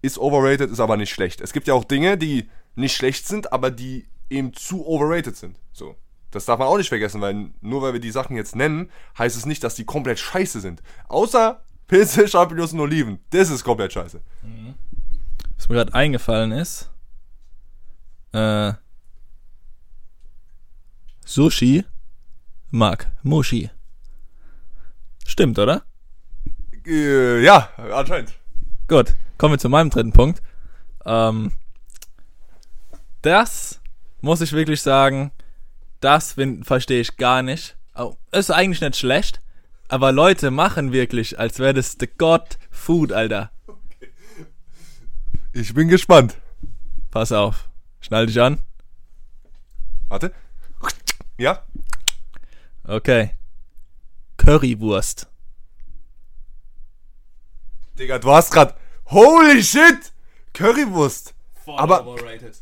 ist 0.00 0.18
overrated, 0.18 0.70
ist 0.70 0.80
aber 0.80 0.96
nicht 0.96 1.10
schlecht. 1.10 1.40
Es 1.40 1.52
gibt 1.52 1.68
ja 1.68 1.74
auch 1.74 1.84
Dinge, 1.84 2.16
die 2.16 2.48
nicht 2.74 2.96
schlecht 2.96 3.26
sind, 3.26 3.52
aber 3.52 3.70
die 3.70 4.06
eben 4.30 4.52
zu 4.54 4.86
overrated 4.86 5.36
sind. 5.36 5.58
So. 5.72 5.96
Das 6.30 6.46
darf 6.46 6.58
man 6.58 6.66
auch 6.66 6.78
nicht 6.78 6.88
vergessen, 6.88 7.20
weil 7.20 7.50
nur 7.60 7.82
weil 7.82 7.92
wir 7.92 8.00
die 8.00 8.10
Sachen 8.10 8.36
jetzt 8.36 8.56
nennen, 8.56 8.90
heißt 9.18 9.36
es 9.36 9.44
nicht, 9.44 9.62
dass 9.62 9.74
die 9.74 9.84
komplett 9.84 10.18
scheiße 10.18 10.60
sind. 10.60 10.82
Außer 11.08 11.62
Pilze, 11.86 12.26
Champignons 12.28 12.72
und 12.72 12.80
Oliven. 12.80 13.18
Das 13.30 13.50
ist 13.50 13.62
komplett 13.62 13.92
scheiße. 13.92 14.20
Was 15.56 15.68
mir 15.68 15.74
gerade 15.74 15.94
eingefallen 15.94 16.52
ist, 16.52 16.90
äh, 18.32 18.72
Sushi 21.24 21.84
mag 22.70 23.10
Mushi. 23.22 23.70
Stimmt, 25.26 25.58
oder? 25.58 25.82
Äh, 26.86 27.42
ja, 27.42 27.68
anscheinend. 27.92 28.32
Gut, 28.88 29.14
kommen 29.38 29.54
wir 29.54 29.58
zu 29.58 29.68
meinem 29.68 29.90
dritten 29.90 30.12
Punkt. 30.12 30.42
Ähm, 31.04 31.52
das 33.22 33.80
muss 34.20 34.40
ich 34.40 34.52
wirklich 34.52 34.82
sagen, 34.82 35.32
das 36.00 36.34
verstehe 36.62 37.00
ich 37.00 37.16
gar 37.16 37.42
nicht. 37.42 37.76
Oh, 37.94 38.16
ist 38.32 38.50
eigentlich 38.50 38.80
nicht 38.80 38.96
schlecht, 38.96 39.40
aber 39.88 40.12
Leute 40.12 40.50
machen 40.50 40.92
wirklich, 40.92 41.38
als 41.38 41.58
wäre 41.58 41.74
das 41.74 41.96
the 41.98 42.06
God 42.06 42.58
Food, 42.70 43.12
Alter. 43.12 43.50
Ich 45.52 45.74
bin 45.74 45.88
gespannt. 45.88 46.36
Pass 47.10 47.30
auf, 47.30 47.68
schnall 48.00 48.26
dich 48.26 48.40
an. 48.40 48.58
Warte. 50.08 50.32
Ja? 51.42 51.64
Okay. 52.84 53.32
Currywurst. 54.36 55.28
Digga, 57.98 58.18
du 58.18 58.30
hast 58.30 58.52
grad. 58.52 58.76
Holy 59.06 59.60
shit! 59.62 60.12
Currywurst. 60.54 61.34
Aber- 61.66 62.06
overrated. 62.06 62.54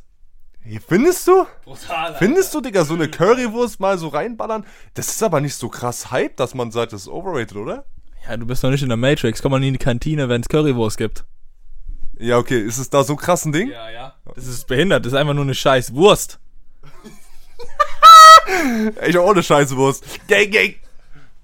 Findest 0.87 1.26
du? 1.26 1.46
Brutal. 1.64 2.16
Findest 2.16 2.54
du, 2.54 2.60
Digga, 2.60 2.84
so 2.84 2.94
eine 2.94 3.10
Currywurst 3.10 3.80
mal 3.80 3.99
so 3.99 4.08
reinballern? 4.08 4.64
Das 4.94 5.08
ist 5.08 5.22
aber 5.22 5.40
nicht 5.40 5.54
so 5.54 5.68
krass 5.68 6.10
Hype, 6.10 6.37
dass 6.37 6.54
man 6.54 6.70
sagt, 6.70 6.92
das 6.92 7.02
ist 7.02 7.08
overrated, 7.08 7.56
oder? 7.56 7.84
Ja, 8.26 8.37
du 8.37 8.46
bist 8.46 8.62
noch 8.62 8.70
nicht 8.70 8.82
in 8.82 8.88
der 8.88 8.96
Matrix. 8.96 9.42
Komm 9.42 9.52
mal 9.52 9.62
in 9.62 9.72
die 9.75 9.78
Kantine, 9.78 10.28
wenn 10.28 10.40
es 10.40 10.49
Currywurst 10.49 10.96
gibt. 10.96 11.25
Ja, 12.18 12.37
okay. 12.38 12.60
Ist 12.60 12.78
es 12.78 12.88
da 12.90 13.04
so 13.04 13.16
krass 13.16 13.44
ein 13.44 13.52
Ding? 13.52 13.70
Ja, 13.70 13.90
ja. 13.90 14.14
Das 14.34 14.46
ist 14.46 14.66
behindert. 14.66 15.04
Das 15.04 15.12
ist 15.12 15.18
einfach 15.18 15.34
nur 15.34 15.44
eine 15.44 15.54
scheiß 15.54 15.94
Wurst. 15.94 16.38
Ich 19.07 19.16
auch 19.16 19.28
ohne 19.28 19.42
Scheißwurst. 19.42 20.04
Gang, 20.28 20.50
gang. 20.50 20.75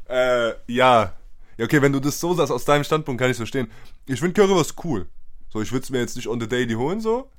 Äh, 0.08 0.54
ja. 0.66 1.12
Ja, 1.58 1.64
okay, 1.64 1.80
wenn 1.80 1.92
du 1.92 2.00
das 2.00 2.20
so 2.20 2.34
sagst, 2.34 2.52
aus 2.52 2.64
deinem 2.64 2.84
Standpunkt 2.84 3.20
kann 3.20 3.30
ich 3.30 3.36
verstehen. 3.36 3.70
Ich 4.06 4.20
finde 4.20 4.34
Currywurst 4.34 4.74
cool. 4.84 5.06
So, 5.48 5.62
ich 5.62 5.72
würde 5.72 5.84
es 5.84 5.90
mir 5.90 6.00
jetzt 6.00 6.16
nicht 6.16 6.28
on 6.28 6.40
the 6.40 6.48
daily 6.48 6.74
holen, 6.74 7.00
so. 7.00 7.30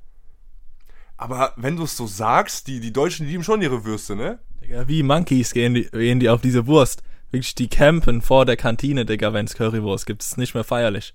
Aber 1.17 1.53
wenn 1.55 1.75
du 1.75 1.83
es 1.83 1.97
so 1.97 2.07
sagst, 2.07 2.67
die, 2.67 2.79
die 2.79 2.93
Deutschen 2.93 3.25
die 3.25 3.31
lieben 3.31 3.43
schon 3.43 3.61
ihre 3.61 3.85
Würste, 3.85 4.15
ne? 4.15 4.39
Digga, 4.61 4.87
wie 4.87 5.03
Monkeys 5.03 5.53
gehen 5.53 5.73
die, 5.73 5.83
gehen 5.85 6.19
die 6.19 6.29
auf 6.29 6.41
diese 6.41 6.67
Wurst. 6.67 7.03
Wirklich, 7.31 7.55
die 7.55 7.67
campen 7.67 8.21
vor 8.21 8.45
der 8.45 8.57
Kantine, 8.57 9.05
Digga, 9.05 9.33
wenn's 9.33 9.55
Currywurst 9.55 10.05
gibt. 10.05 10.21
Das 10.21 10.29
ist 10.29 10.37
nicht 10.37 10.53
mehr 10.53 10.63
feierlich. 10.63 11.13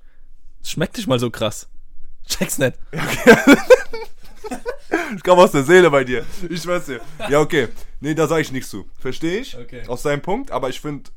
Das 0.60 0.70
schmeckt 0.70 0.96
nicht 0.96 1.06
mal 1.06 1.18
so 1.18 1.30
krass. 1.30 1.68
Check's 2.28 2.58
nicht. 2.58 2.78
Das 5.12 5.22
kam 5.22 5.38
aus 5.38 5.52
der 5.52 5.62
Seele 5.62 5.90
bei 5.90 6.04
dir. 6.04 6.24
Ich 6.48 6.66
weiß 6.66 6.86
dir. 6.86 7.00
Ja, 7.28 7.40
okay. 7.40 7.68
Nee, 8.00 8.14
da 8.14 8.26
sage 8.26 8.42
ich 8.42 8.52
nichts 8.52 8.70
zu. 8.70 8.88
Verstehe 8.98 9.40
ich. 9.40 9.56
Okay. 9.56 9.82
Aus 9.86 10.02
deinem 10.02 10.22
Punkt, 10.22 10.50
aber 10.50 10.68
ich 10.68 10.80
finde. 10.80 11.10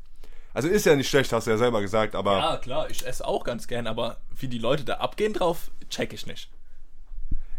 Also 0.54 0.68
ist 0.68 0.86
ja 0.86 0.96
nicht 0.96 1.08
schlecht, 1.08 1.32
hast 1.32 1.46
du 1.46 1.50
ja 1.50 1.58
selber 1.58 1.82
gesagt, 1.82 2.14
aber. 2.14 2.38
Ja, 2.38 2.56
klar, 2.56 2.90
ich 2.90 3.06
esse 3.06 3.26
auch 3.26 3.44
ganz 3.44 3.68
gern, 3.68 3.86
aber 3.86 4.18
wie 4.38 4.48
die 4.48 4.58
Leute 4.58 4.84
da 4.84 4.94
abgehen 4.94 5.34
drauf, 5.34 5.70
check 5.90 6.12
ich 6.14 6.26
nicht. 6.26 6.50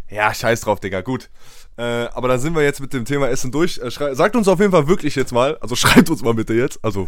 Ja, 0.10 0.34
scheiß 0.34 0.62
drauf, 0.62 0.80
Digga, 0.80 1.02
gut. 1.02 1.30
Äh, 1.76 1.82
aber 1.82 2.28
dann 2.28 2.40
sind 2.40 2.56
wir 2.56 2.64
jetzt 2.64 2.80
mit 2.80 2.94
dem 2.94 3.06
Thema 3.06 3.30
Essen 3.30 3.52
durch. 3.52 3.78
Äh, 3.78 3.92
sagt 3.92 4.36
uns 4.36 4.48
auf 4.48 4.60
jeden 4.60 4.72
Fall 4.72 4.88
wirklich 4.88 5.16
jetzt 5.16 5.32
mal, 5.32 5.58
also 5.58 5.76
schreibt 5.76 6.10
uns 6.10 6.24
mal 6.24 6.34
bitte 6.34 6.54
jetzt, 6.54 6.84
also 6.84 7.08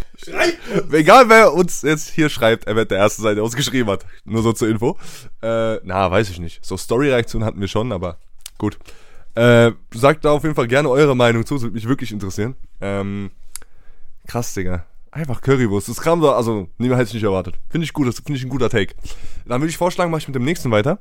egal 0.91 1.29
wer 1.29 1.53
uns 1.53 1.81
jetzt 1.81 2.09
hier 2.09 2.29
schreibt, 2.29 2.67
er 2.67 2.75
wird 2.75 2.91
der 2.91 2.99
Erste 2.99 3.21
sein, 3.21 3.35
der 3.35 3.43
uns 3.43 3.55
geschrieben 3.55 3.89
hat. 3.89 4.05
Nur 4.25 4.43
so 4.43 4.53
zur 4.53 4.67
Info. 4.67 4.97
Äh, 5.41 5.77
na, 5.83 6.11
weiß 6.11 6.29
ich 6.29 6.39
nicht. 6.39 6.63
So 6.63 6.77
Story-Reaktionen 6.77 7.45
hatten 7.45 7.61
wir 7.61 7.67
schon, 7.67 7.91
aber 7.91 8.17
gut. 8.59 8.77
Äh, 9.33 9.71
sagt 9.93 10.25
da 10.25 10.31
auf 10.31 10.43
jeden 10.43 10.55
Fall 10.55 10.67
gerne 10.67 10.89
eure 10.89 11.15
Meinung 11.15 11.45
zu, 11.45 11.55
das 11.55 11.63
würde 11.63 11.73
mich 11.73 11.87
wirklich 11.87 12.11
interessieren. 12.11 12.55
Ähm, 12.81 13.31
krass, 14.27 14.53
Digga. 14.53 14.85
Einfach 15.11 15.41
Currywurst. 15.41 15.89
Das 15.89 16.01
kam 16.01 16.21
so, 16.21 16.31
also, 16.31 16.69
nee, 16.77 16.89
hätte 16.89 17.03
ich 17.03 17.13
nicht 17.15 17.23
erwartet. 17.23 17.55
Finde 17.69 17.85
ich 17.85 17.93
gut, 17.93 18.07
das 18.07 18.17
finde 18.17 18.35
ich 18.35 18.43
ein 18.43 18.49
guter 18.49 18.69
Take. 18.69 18.93
Dann 19.47 19.59
würde 19.59 19.71
ich 19.71 19.77
vorschlagen, 19.77 20.11
mache 20.11 20.19
ich 20.19 20.27
mit 20.27 20.35
dem 20.35 20.43
nächsten 20.43 20.69
weiter. 20.69 20.99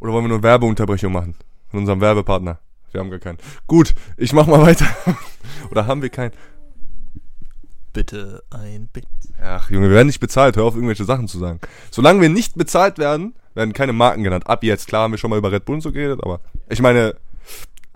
Oder 0.00 0.12
wollen 0.12 0.24
wir 0.24 0.28
nur 0.28 0.42
Werbeunterbrechung 0.42 1.12
machen? 1.12 1.34
Von 1.70 1.80
unserem 1.80 2.00
Werbepartner. 2.00 2.60
Wir 2.92 3.00
haben 3.00 3.10
gar 3.10 3.18
keinen. 3.18 3.38
Gut, 3.66 3.94
ich 4.16 4.32
mach 4.32 4.46
mal 4.46 4.62
weiter. 4.62 4.86
Oder 5.70 5.86
haben 5.86 6.00
wir 6.00 6.08
keinen? 6.08 6.32
Bitte 7.92 8.42
ein 8.50 8.88
Bit. 8.92 9.06
Ach, 9.42 9.70
Junge, 9.70 9.88
wir 9.88 9.96
werden 9.96 10.06
nicht 10.06 10.20
bezahlt. 10.20 10.56
Hör 10.56 10.64
auf, 10.64 10.74
irgendwelche 10.74 11.04
Sachen 11.04 11.28
zu 11.28 11.38
sagen. 11.38 11.60
Solange 11.90 12.20
wir 12.20 12.28
nicht 12.28 12.56
bezahlt 12.56 12.98
werden, 12.98 13.34
werden 13.58 13.72
keine 13.74 13.92
Marken 13.92 14.22
genannt. 14.24 14.46
Ab 14.46 14.64
jetzt, 14.64 14.86
klar, 14.88 15.02
haben 15.02 15.10
wir 15.12 15.18
schon 15.18 15.30
mal 15.30 15.38
über 15.38 15.52
Red 15.52 15.64
Bull 15.66 15.74
und 15.76 15.80
so 15.82 15.92
geredet, 15.92 16.20
aber 16.22 16.40
ich 16.70 16.80
meine, 16.80 17.14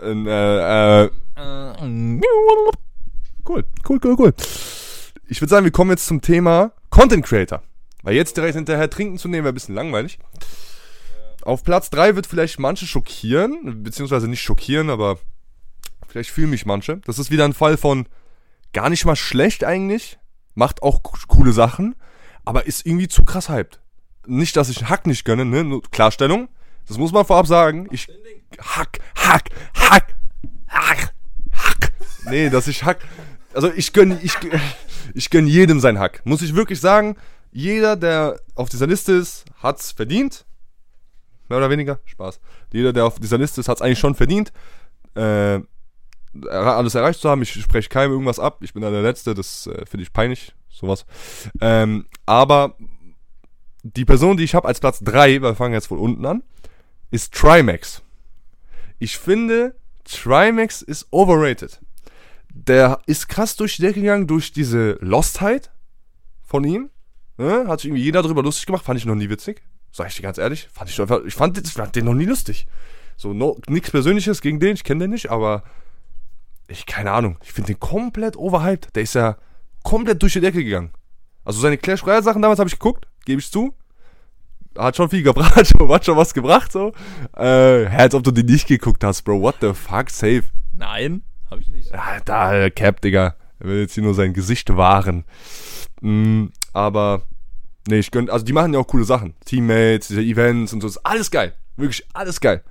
äh, 0.01 1.03
äh, 1.05 1.09
cool, 3.47 3.63
cool, 3.87 3.99
cool, 4.03 4.15
cool. 4.19 4.33
Ich 5.27 5.41
würde 5.41 5.49
sagen, 5.49 5.63
wir 5.65 5.71
kommen 5.71 5.91
jetzt 5.91 6.05
zum 6.05 6.21
Thema 6.21 6.71
Content 6.89 7.25
Creator. 7.25 7.63
Weil 8.03 8.15
jetzt 8.15 8.35
direkt 8.35 8.55
hinterher 8.55 8.89
trinken 8.89 9.17
zu 9.17 9.27
nehmen, 9.29 9.45
wäre 9.45 9.53
ein 9.53 9.55
bisschen 9.55 9.75
langweilig. 9.75 10.19
Auf 11.43 11.63
Platz 11.63 11.89
3 11.89 12.15
wird 12.17 12.27
vielleicht 12.27 12.59
manche 12.59 12.85
schockieren, 12.85 13.81
beziehungsweise 13.83 14.27
nicht 14.27 14.41
schockieren, 14.41 14.89
aber 14.89 15.17
vielleicht 16.07 16.29
fühlen 16.31 16.49
mich 16.49 16.65
manche. 16.65 16.97
Das 17.05 17.17
ist 17.19 17.31
wieder 17.31 17.45
ein 17.45 17.53
Fall 17.53 17.77
von 17.77 18.05
gar 18.73 18.89
nicht 18.89 19.05
mal 19.05 19.15
schlecht 19.15 19.63
eigentlich, 19.63 20.19
macht 20.53 20.83
auch 20.83 21.01
co- 21.03 21.17
coole 21.27 21.53
Sachen, 21.53 21.95
aber 22.43 22.65
ist 22.67 22.85
irgendwie 22.85 23.07
zu 23.07 23.23
krass 23.23 23.47
hyped. 23.49 23.79
Nicht, 24.25 24.55
dass 24.55 24.69
ich 24.69 24.89
Hack 24.89 25.05
nicht 25.07 25.25
gönne, 25.25 25.45
ne? 25.45 25.81
Klarstellung. 25.91 26.49
Das 26.87 26.97
muss 26.97 27.11
man 27.11 27.25
vorab 27.25 27.47
sagen. 27.47 27.87
Ich 27.91 28.07
Hack, 28.59 28.99
Hack, 29.15 29.49
Hack, 29.75 30.15
Hack, 30.67 31.13
Hack. 31.51 31.93
Nee, 32.25 32.49
dass 32.49 32.67
ich 32.67 32.83
Hack. 32.83 32.99
Also 33.53 33.71
ich 33.71 33.93
gönn, 33.93 34.17
ich, 34.21 34.33
ich 35.13 35.29
gönn 35.29 35.47
jedem 35.47 35.79
sein 35.79 35.99
Hack. 35.99 36.21
Muss 36.25 36.41
ich 36.41 36.55
wirklich 36.55 36.79
sagen. 36.79 37.15
Jeder, 37.51 37.95
der 37.95 38.39
auf 38.55 38.69
dieser 38.69 38.87
Liste 38.87 39.13
ist, 39.13 39.45
hat's 39.61 39.91
verdient. 39.91 40.45
Mehr 41.49 41.59
oder 41.59 41.69
weniger. 41.69 41.99
Spaß. 42.05 42.39
Jeder, 42.71 42.93
der 42.93 43.05
auf 43.05 43.19
dieser 43.19 43.37
Liste 43.37 43.61
ist, 43.61 43.67
hat's 43.67 43.81
eigentlich 43.81 43.99
schon 43.99 44.15
verdient. 44.15 44.51
Äh, 45.15 45.59
alles 46.49 46.95
erreicht 46.95 47.19
zu 47.19 47.29
haben. 47.29 47.43
Ich 47.43 47.51
spreche 47.51 47.89
keinem 47.89 48.11
irgendwas 48.11 48.39
ab. 48.39 48.57
Ich 48.61 48.73
bin 48.73 48.81
da 48.81 48.89
der 48.89 49.03
Letzte. 49.03 49.35
Das 49.35 49.67
äh, 49.67 49.85
finde 49.85 50.03
ich 50.03 50.13
peinlich. 50.13 50.53
Sowas. 50.69 51.05
Ähm, 51.61 52.07
aber 52.25 52.75
die 53.83 54.05
Person, 54.05 54.37
die 54.37 54.43
ich 54.43 54.55
habe 54.55 54.67
als 54.67 54.79
Platz 54.79 54.99
3, 55.01 55.41
wir 55.41 55.55
fangen 55.55 55.73
jetzt 55.73 55.87
von 55.87 55.99
unten 55.99 56.25
an, 56.25 56.43
ist 57.11 57.33
Trimax. 57.33 58.01
Ich 58.97 59.17
finde, 59.17 59.75
Trimax 60.05 60.81
ist 60.81 61.07
overrated. 61.11 61.79
Der 62.49 62.99
ist 63.05 63.27
krass 63.27 63.55
durch 63.55 63.75
die 63.75 63.81
Decke 63.81 64.01
gegangen 64.01 64.27
durch 64.27 64.51
diese 64.53 64.97
Lostheit 65.01 65.71
von 66.41 66.63
ihm. 66.63 66.89
Ne? 67.37 67.65
Hat 67.67 67.81
sich 67.81 67.89
irgendwie 67.89 68.03
jeder 68.03 68.21
drüber 68.21 68.43
lustig 68.43 68.65
gemacht. 68.65 68.85
Fand 68.85 68.99
ich 68.99 69.05
noch 69.05 69.15
nie 69.15 69.29
witzig. 69.29 69.63
Sag 69.91 70.07
ich 70.07 70.15
dir 70.15 70.21
ganz 70.21 70.37
ehrlich. 70.37 70.69
Fand 70.71 70.89
ich, 70.89 70.99
einfach, 71.01 71.23
ich 71.25 71.33
fand, 71.33 71.67
fand 71.67 71.95
den 71.95 72.05
noch 72.05 72.13
nie 72.13 72.25
lustig. 72.25 72.67
So, 73.17 73.33
no, 73.33 73.59
nichts 73.67 73.91
Persönliches 73.91 74.41
gegen 74.41 74.59
den. 74.59 74.75
Ich 74.75 74.83
kenne 74.83 75.05
den 75.05 75.11
nicht, 75.11 75.29
aber 75.29 75.63
ich, 76.67 76.85
keine 76.85 77.11
Ahnung, 77.11 77.37
ich 77.43 77.51
finde 77.51 77.73
den 77.73 77.79
komplett 77.79 78.37
overhyped. 78.37 78.95
Der 78.95 79.03
ist 79.03 79.15
ja 79.15 79.37
komplett 79.83 80.21
durch 80.21 80.33
die 80.33 80.41
Decke 80.41 80.63
gegangen. 80.63 80.91
Also 81.43 81.59
seine 81.59 81.77
Clash 81.77 82.05
Royale 82.05 82.23
Sachen 82.23 82.41
damals 82.41 82.59
habe 82.59 82.69
ich 82.69 82.79
geguckt, 82.79 83.07
gebe 83.25 83.39
ich 83.39 83.51
zu. 83.51 83.73
Hat 84.77 84.95
schon 84.95 85.09
viel 85.09 85.23
gebracht, 85.23 85.55
hat 85.87 86.05
schon 86.05 86.17
was 86.17 86.33
gebracht, 86.33 86.71
so. 86.71 86.93
Äh, 87.35 87.85
als 87.87 88.15
ob 88.15 88.23
du 88.23 88.31
die 88.31 88.43
nicht 88.43 88.67
geguckt 88.67 89.03
hast, 89.03 89.21
Bro. 89.23 89.41
What 89.41 89.55
the 89.61 89.73
fuck, 89.73 90.09
safe. 90.09 90.43
Nein, 90.73 91.23
habe 91.49 91.61
ich 91.61 91.69
nicht. 91.69 91.91
Ja, 91.91 92.19
da, 92.25 92.55
äh, 92.55 92.71
Cap, 92.71 93.01
Digga. 93.01 93.35
Er 93.59 93.67
will 93.67 93.81
jetzt 93.81 93.93
hier 93.93 94.03
nur 94.03 94.15
sein 94.15 94.33
Gesicht 94.33 94.75
wahren. 94.75 95.23
Mm, 96.01 96.47
aber, 96.73 97.23
nee, 97.87 97.99
ich 97.99 98.11
gönn, 98.11 98.29
also 98.29 98.43
die 98.43 98.53
machen 98.53 98.73
ja 98.73 98.79
auch 98.79 98.87
coole 98.87 99.05
Sachen. 99.05 99.35
Teammates, 99.45 100.07
diese 100.07 100.21
Events 100.21 100.73
und 100.73 100.81
so, 100.81 100.87
ist 100.87 101.05
alles 101.05 101.31
geil. 101.31 101.53
Wirklich 101.77 102.05
alles 102.13 102.41
geil. 102.41 102.63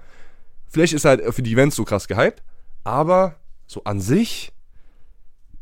Vielleicht 0.69 0.93
ist 0.93 1.05
er 1.05 1.11
halt 1.11 1.35
für 1.35 1.43
die 1.43 1.53
Events 1.53 1.77
so 1.77 1.85
krass 1.85 2.09
gehypt, 2.09 2.43
aber 2.85 3.37
so 3.67 3.85
an 3.85 4.01
sich, 4.01 4.53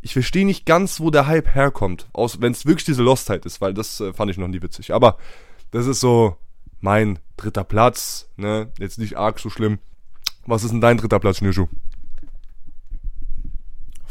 ich 0.02 0.14
verstehe 0.14 0.46
nicht 0.46 0.66
ganz, 0.66 1.00
wo 1.00 1.10
der 1.10 1.26
Hype 1.26 1.54
herkommt. 1.54 2.08
Wenn 2.14 2.52
es 2.52 2.66
wirklich 2.66 2.84
diese 2.84 3.02
Lostheit 3.02 3.44
ist, 3.44 3.60
weil 3.60 3.74
das 3.74 4.00
äh, 4.00 4.12
fand 4.12 4.30
ich 4.30 4.38
noch 4.38 4.48
nie 4.48 4.62
witzig. 4.62 4.92
Aber 4.94 5.18
das 5.70 5.86
ist 5.86 6.00
so 6.00 6.36
mein 6.80 7.18
dritter 7.36 7.64
Platz, 7.64 8.28
ne? 8.36 8.72
Jetzt 8.78 8.98
nicht 8.98 9.16
arg 9.16 9.38
so 9.38 9.50
schlimm. 9.50 9.78
Was 10.46 10.64
ist 10.64 10.70
denn 10.70 10.80
dein 10.80 10.96
dritter 10.96 11.20
Platz, 11.20 11.42
Nishu? 11.42 11.68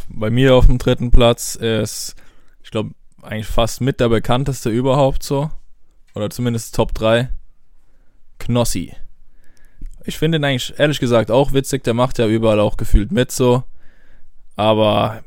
Bei 0.10 0.30
mir 0.30 0.56
auf 0.56 0.68
dem 0.68 0.78
dritten 0.78 1.12
Platz 1.12 1.56
ist, 1.56 2.16
ich 2.64 2.72
glaube, 2.72 2.92
eigentlich 3.22 3.48
fast 3.48 3.82
mit 3.82 4.00
der 4.00 4.10
bekannteste 4.10 4.70
überhaupt 4.70 5.24
so. 5.24 5.52
Oder 6.14 6.30
zumindest 6.30 6.76
Top 6.76 6.94
3. 6.94 7.30
Knossi. 8.40 8.94
Ich 10.06 10.18
finde 10.18 10.38
ihn 10.38 10.44
eigentlich 10.44 10.80
ehrlich 10.80 11.00
gesagt 11.00 11.30
auch 11.32 11.54
witzig. 11.54 11.84
Der 11.84 11.94
macht 11.94 12.18
ja 12.20 12.28
überall 12.28 12.60
auch 12.60 12.78
gefühlt 12.78 13.12
mit 13.12 13.32
so. 13.32 13.64
Aber 14.56 15.24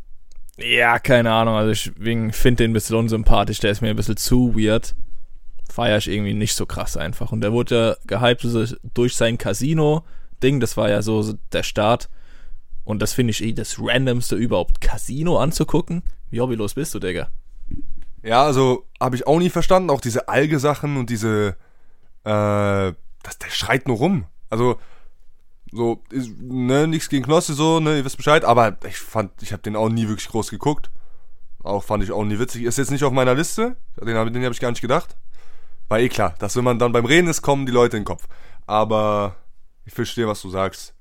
ja, 0.59 0.99
keine 0.99 1.33
Ahnung. 1.33 1.55
Also 1.55 1.71
ich 1.71 1.93
finde 2.35 2.65
den 2.65 2.71
ein 2.71 2.75
bisschen 2.75 2.97
unsympathisch. 2.97 3.61
Der 3.61 3.71
ist 3.71 3.81
mir 3.81 3.91
ein 3.91 3.97
bisschen 3.97 4.17
zu 4.17 4.55
weird. 4.55 4.95
Feier 5.71 5.99
ich 5.99 6.09
irgendwie 6.09 6.35
nicht 6.35 6.55
so 6.55 6.67
krass 6.67 6.97
einfach. 6.97 7.33
Und 7.33 7.41
der 7.41 7.53
wurde 7.53 7.97
ja 8.11 8.19
gehypt 8.19 8.47
durch 8.95 9.17
sein 9.17 9.39
Casino-Ding. 9.39 10.61
Das 10.61 10.77
war 10.77 10.91
ja 10.91 11.03
so 11.03 11.35
der 11.53 11.63
Start. 11.63 12.11
Und 12.85 13.01
das 13.01 13.13
finde 13.13 13.31
ich 13.31 13.43
eh 13.43 13.53
das 13.53 13.77
Randomste 13.79 14.37
überhaupt, 14.37 14.81
Casino 14.81 15.39
anzugucken. 15.39 16.03
Wie 16.31 16.41
hobbylos 16.41 16.75
bist 16.75 16.95
du, 16.95 16.99
Digga? 16.99 17.31
Ja, 18.23 18.45
also 18.45 18.87
habe 19.01 19.17
ich 19.17 19.27
auch 19.27 19.39
nie 19.39 19.51
verstanden. 19.51 19.91
Auch 19.91 20.01
diese 20.01 20.29
Alge-Sachen 20.29 20.97
und 20.97 21.09
diese, 21.11 21.57
äh, 22.25 22.93
das, 23.23 23.39
der 23.41 23.51
schreit 23.51 23.87
nur 23.89 23.97
rum. 23.97 24.27
Also 24.51 24.79
so, 25.73 26.03
ist, 26.11 26.31
ne, 26.39 26.87
nichts 26.87 27.09
gegen 27.09 27.25
Knossi 27.25 27.55
so, 27.55 27.81
ne, 27.81 27.97
ihr 27.97 28.05
wisst 28.05 28.19
Bescheid, 28.19 28.45
aber 28.45 28.77
ich 28.87 28.99
fand, 28.99 29.31
ich 29.43 29.53
habe 29.53 29.63
den 29.63 29.75
auch 29.75 29.89
nie 29.89 30.07
wirklich 30.07 30.29
groß 30.29 30.51
geguckt. 30.51 30.91
Auch 31.63 31.83
fand 31.83 32.05
ich 32.05 32.13
auch 32.13 32.25
nie 32.25 32.39
witzig. 32.39 32.65
Ist 32.65 32.79
jetzt 32.79 32.91
nicht 32.91 33.05
auf 33.05 33.13
meiner 33.13 33.35
Liste, 33.35 33.77
den, 34.01 34.07
den 34.07 34.45
habe 34.45 34.53
ich 34.53 34.61
gar 34.61 34.71
nicht 34.71 34.83
gedacht. 34.83 35.17
War 35.89 36.01
eh 36.01 36.09
klar, 36.09 36.35
dass 36.39 36.57
wenn 36.57 36.65
man 36.65 36.79
dann 36.79 36.93
beim 36.93 37.05
Reden 37.05 37.29
ist, 37.29 37.43
kommen 37.43 37.67
die 37.67 37.73
Leute 37.73 37.97
in 37.97 38.03
den 38.03 38.07
Kopf. 38.07 38.27
Aber 38.67 39.37
ich 39.85 39.95
verstehe, 39.95 40.29
was 40.29 40.43
du 40.43 40.51
sagst. 40.51 40.95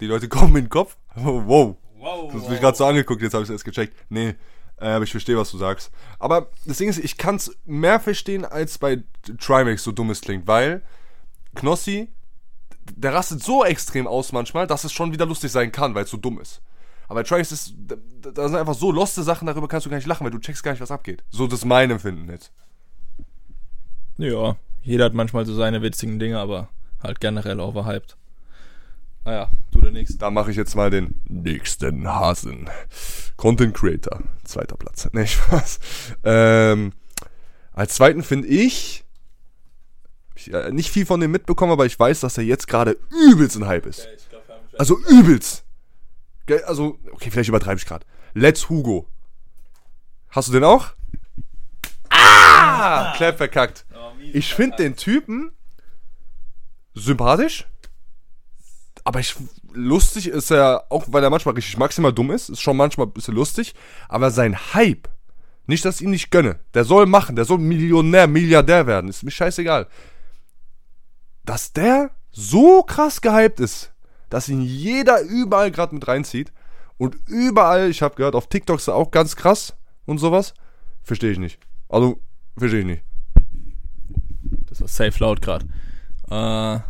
Die 0.00 0.06
Leute 0.06 0.28
kommen 0.30 0.56
in 0.56 0.64
den 0.64 0.70
Kopf? 0.70 0.96
wow. 1.14 1.76
Wow. 1.98 2.32
Du 2.32 2.40
hast 2.40 2.48
mich 2.50 2.60
gerade 2.60 2.76
so 2.76 2.84
angeguckt, 2.84 3.22
jetzt 3.22 3.32
habe 3.32 3.44
ich 3.44 3.48
es 3.48 3.52
erst 3.52 3.64
gecheckt. 3.64 3.94
Nee, 4.08 4.34
äh, 4.80 4.86
aber 4.86 5.04
ich 5.04 5.12
verstehe, 5.12 5.36
was 5.36 5.52
du 5.52 5.58
sagst. 5.58 5.92
Aber 6.18 6.48
das 6.66 6.78
Ding 6.78 6.88
ist, 6.88 6.98
ich 6.98 7.16
kann 7.16 7.36
es 7.36 7.56
mehr 7.64 8.00
verstehen, 8.00 8.44
als 8.44 8.78
bei 8.78 9.04
Trimax 9.38 9.84
so 9.84 9.92
dumm 9.92 10.10
es 10.10 10.20
klingt, 10.20 10.48
weil 10.48 10.82
Knossi 11.54 12.08
der 12.84 13.14
rastet 13.14 13.42
so 13.42 13.64
extrem 13.64 14.06
aus 14.06 14.32
manchmal, 14.32 14.66
dass 14.66 14.84
es 14.84 14.92
schon 14.92 15.12
wieder 15.12 15.26
lustig 15.26 15.50
sein 15.50 15.72
kann, 15.72 15.94
weil 15.94 16.04
es 16.04 16.10
so 16.10 16.16
dumm 16.16 16.40
ist. 16.40 16.60
Aber 17.08 17.20
bei 17.20 17.22
Triangles 17.24 17.52
ist, 17.52 17.74
da, 18.22 18.48
sind 18.48 18.58
einfach 18.58 18.74
so 18.74 18.90
loste 18.90 19.22
Sachen, 19.22 19.46
darüber 19.46 19.68
kannst 19.68 19.86
du 19.86 19.90
gar 19.90 19.96
nicht 19.96 20.06
lachen, 20.06 20.24
weil 20.24 20.30
du 20.30 20.38
checkst 20.38 20.62
gar 20.62 20.72
nicht, 20.72 20.80
was 20.80 20.90
abgeht. 20.90 21.22
So 21.30 21.46
das 21.46 21.60
ist 21.60 21.64
mein 21.64 21.90
Empfinden 21.90 22.30
jetzt. 22.30 22.52
Ja, 24.18 24.56
jeder 24.82 25.06
hat 25.06 25.14
manchmal 25.14 25.46
so 25.46 25.54
seine 25.54 25.82
witzigen 25.82 26.18
Dinge, 26.18 26.38
aber 26.38 26.68
halt 27.02 27.20
generell 27.20 27.60
overhyped. 27.60 28.16
Naja, 29.24 29.44
ah 29.44 29.50
du 29.70 29.80
der 29.80 29.92
Nächste. 29.92 30.18
Da 30.18 30.30
mache 30.30 30.50
ich 30.50 30.56
jetzt 30.56 30.74
mal 30.74 30.90
den 30.90 31.20
nächsten 31.28 32.08
Hasen. 32.08 32.68
Content 33.36 33.74
Creator, 33.74 34.22
zweiter 34.44 34.76
Platz. 34.76 35.08
Nee, 35.12 35.26
Spaß. 35.26 35.80
Ähm, 36.24 36.92
als 37.72 37.94
zweiten 37.94 38.22
finde 38.22 38.48
ich 38.48 39.04
ich, 40.34 40.52
äh, 40.52 40.70
nicht 40.70 40.90
viel 40.90 41.06
von 41.06 41.20
dem 41.20 41.30
mitbekommen, 41.30 41.72
aber 41.72 41.86
ich 41.86 41.98
weiß, 41.98 42.20
dass 42.20 42.38
er 42.38 42.44
jetzt 42.44 42.66
gerade 42.66 42.98
übelst 43.10 43.56
ein 43.56 43.66
Hype 43.66 43.86
ist. 43.86 44.08
Also 44.78 44.98
übelst. 44.98 45.64
Also, 46.66 46.98
okay, 47.12 47.30
vielleicht 47.30 47.48
übertreibe 47.48 47.78
ich 47.78 47.86
gerade. 47.86 48.04
Let's 48.34 48.68
Hugo. 48.68 49.06
Hast 50.30 50.48
du 50.48 50.52
den 50.52 50.64
auch? 50.64 50.88
Ah! 52.08 53.14
Clap 53.16 53.36
verkackt. 53.36 53.84
Oh, 53.94 54.12
ich 54.32 54.54
finde 54.54 54.76
den 54.76 54.96
Typen 54.96 55.52
sympathisch. 56.94 57.66
Aber 59.04 59.20
ich, 59.20 59.34
lustig 59.72 60.28
ist 60.28 60.50
er, 60.50 60.86
auch 60.88 61.04
weil 61.08 61.24
er 61.24 61.30
manchmal 61.30 61.54
richtig 61.54 61.76
maximal 61.76 62.12
dumm 62.12 62.30
ist, 62.30 62.48
ist 62.48 62.60
schon 62.60 62.76
manchmal 62.76 63.06
ein 63.06 63.12
bisschen 63.12 63.34
lustig. 63.34 63.74
Aber 64.08 64.30
sein 64.30 64.56
Hype, 64.74 65.08
nicht, 65.66 65.84
dass 65.84 65.96
ich 65.96 66.02
ihn 66.02 66.10
nicht 66.10 66.30
gönne. 66.30 66.60
Der 66.74 66.84
soll 66.84 67.06
machen, 67.06 67.36
der 67.36 67.44
soll 67.44 67.58
Millionär, 67.58 68.26
Milliardär 68.26 68.86
werden. 68.86 69.10
Ist 69.10 69.22
mir 69.22 69.30
scheißegal 69.30 69.88
dass 71.44 71.72
der 71.72 72.10
so 72.30 72.82
krass 72.82 73.20
gehypt 73.20 73.60
ist, 73.60 73.92
dass 74.30 74.48
ihn 74.48 74.62
jeder 74.62 75.20
überall 75.20 75.70
gerade 75.70 75.94
mit 75.94 76.06
reinzieht. 76.08 76.52
Und 76.98 77.16
überall, 77.26 77.90
ich 77.90 78.02
habe 78.02 78.14
gehört, 78.14 78.34
auf 78.34 78.46
TikTok 78.46 78.78
ist 78.78 78.88
er 78.88 78.94
auch 78.94 79.10
ganz 79.10 79.36
krass 79.36 79.74
und 80.06 80.18
sowas. 80.18 80.54
Verstehe 81.02 81.32
ich 81.32 81.38
nicht. 81.38 81.58
Also, 81.88 82.20
verstehe 82.56 82.80
ich 82.80 82.86
nicht. 82.86 83.04
Das 84.68 84.80
war 84.80 84.88
safe 84.88 85.18
laut 85.18 85.42
gerade. 85.42 85.66
Äh, 86.30 86.80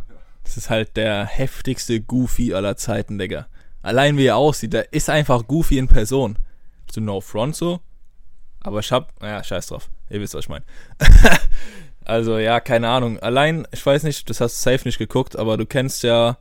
das 0.44 0.56
ist 0.56 0.70
halt 0.70 0.96
der 0.96 1.24
heftigste 1.24 2.00
Goofy 2.00 2.54
aller 2.54 2.76
Zeiten, 2.76 3.18
Digga. 3.18 3.46
Allein 3.80 4.16
wie 4.16 4.26
er 4.26 4.36
aussieht, 4.36 4.72
der 4.72 4.92
ist 4.92 5.10
einfach 5.10 5.46
Goofy 5.46 5.78
in 5.78 5.88
Person. 5.88 6.38
So 6.90 7.00
no 7.00 7.20
front 7.20 7.56
so. 7.56 7.80
Aber 8.60 8.80
ich 8.80 8.92
hab, 8.92 9.20
naja, 9.20 9.42
scheiß 9.42 9.68
drauf. 9.68 9.90
Ihr 10.08 10.20
wisst, 10.20 10.34
was 10.34 10.44
ich 10.44 10.48
meine. 10.48 10.64
Also 12.04 12.38
ja, 12.38 12.60
keine 12.60 12.88
Ahnung. 12.88 13.18
Allein, 13.20 13.66
ich 13.72 13.84
weiß 13.84 14.02
nicht, 14.02 14.28
das 14.28 14.40
hast 14.40 14.64
du 14.64 14.70
safe 14.70 14.86
nicht 14.86 14.98
geguckt, 14.98 15.36
aber 15.36 15.56
du 15.56 15.66
kennst 15.66 16.02
ja 16.02 16.36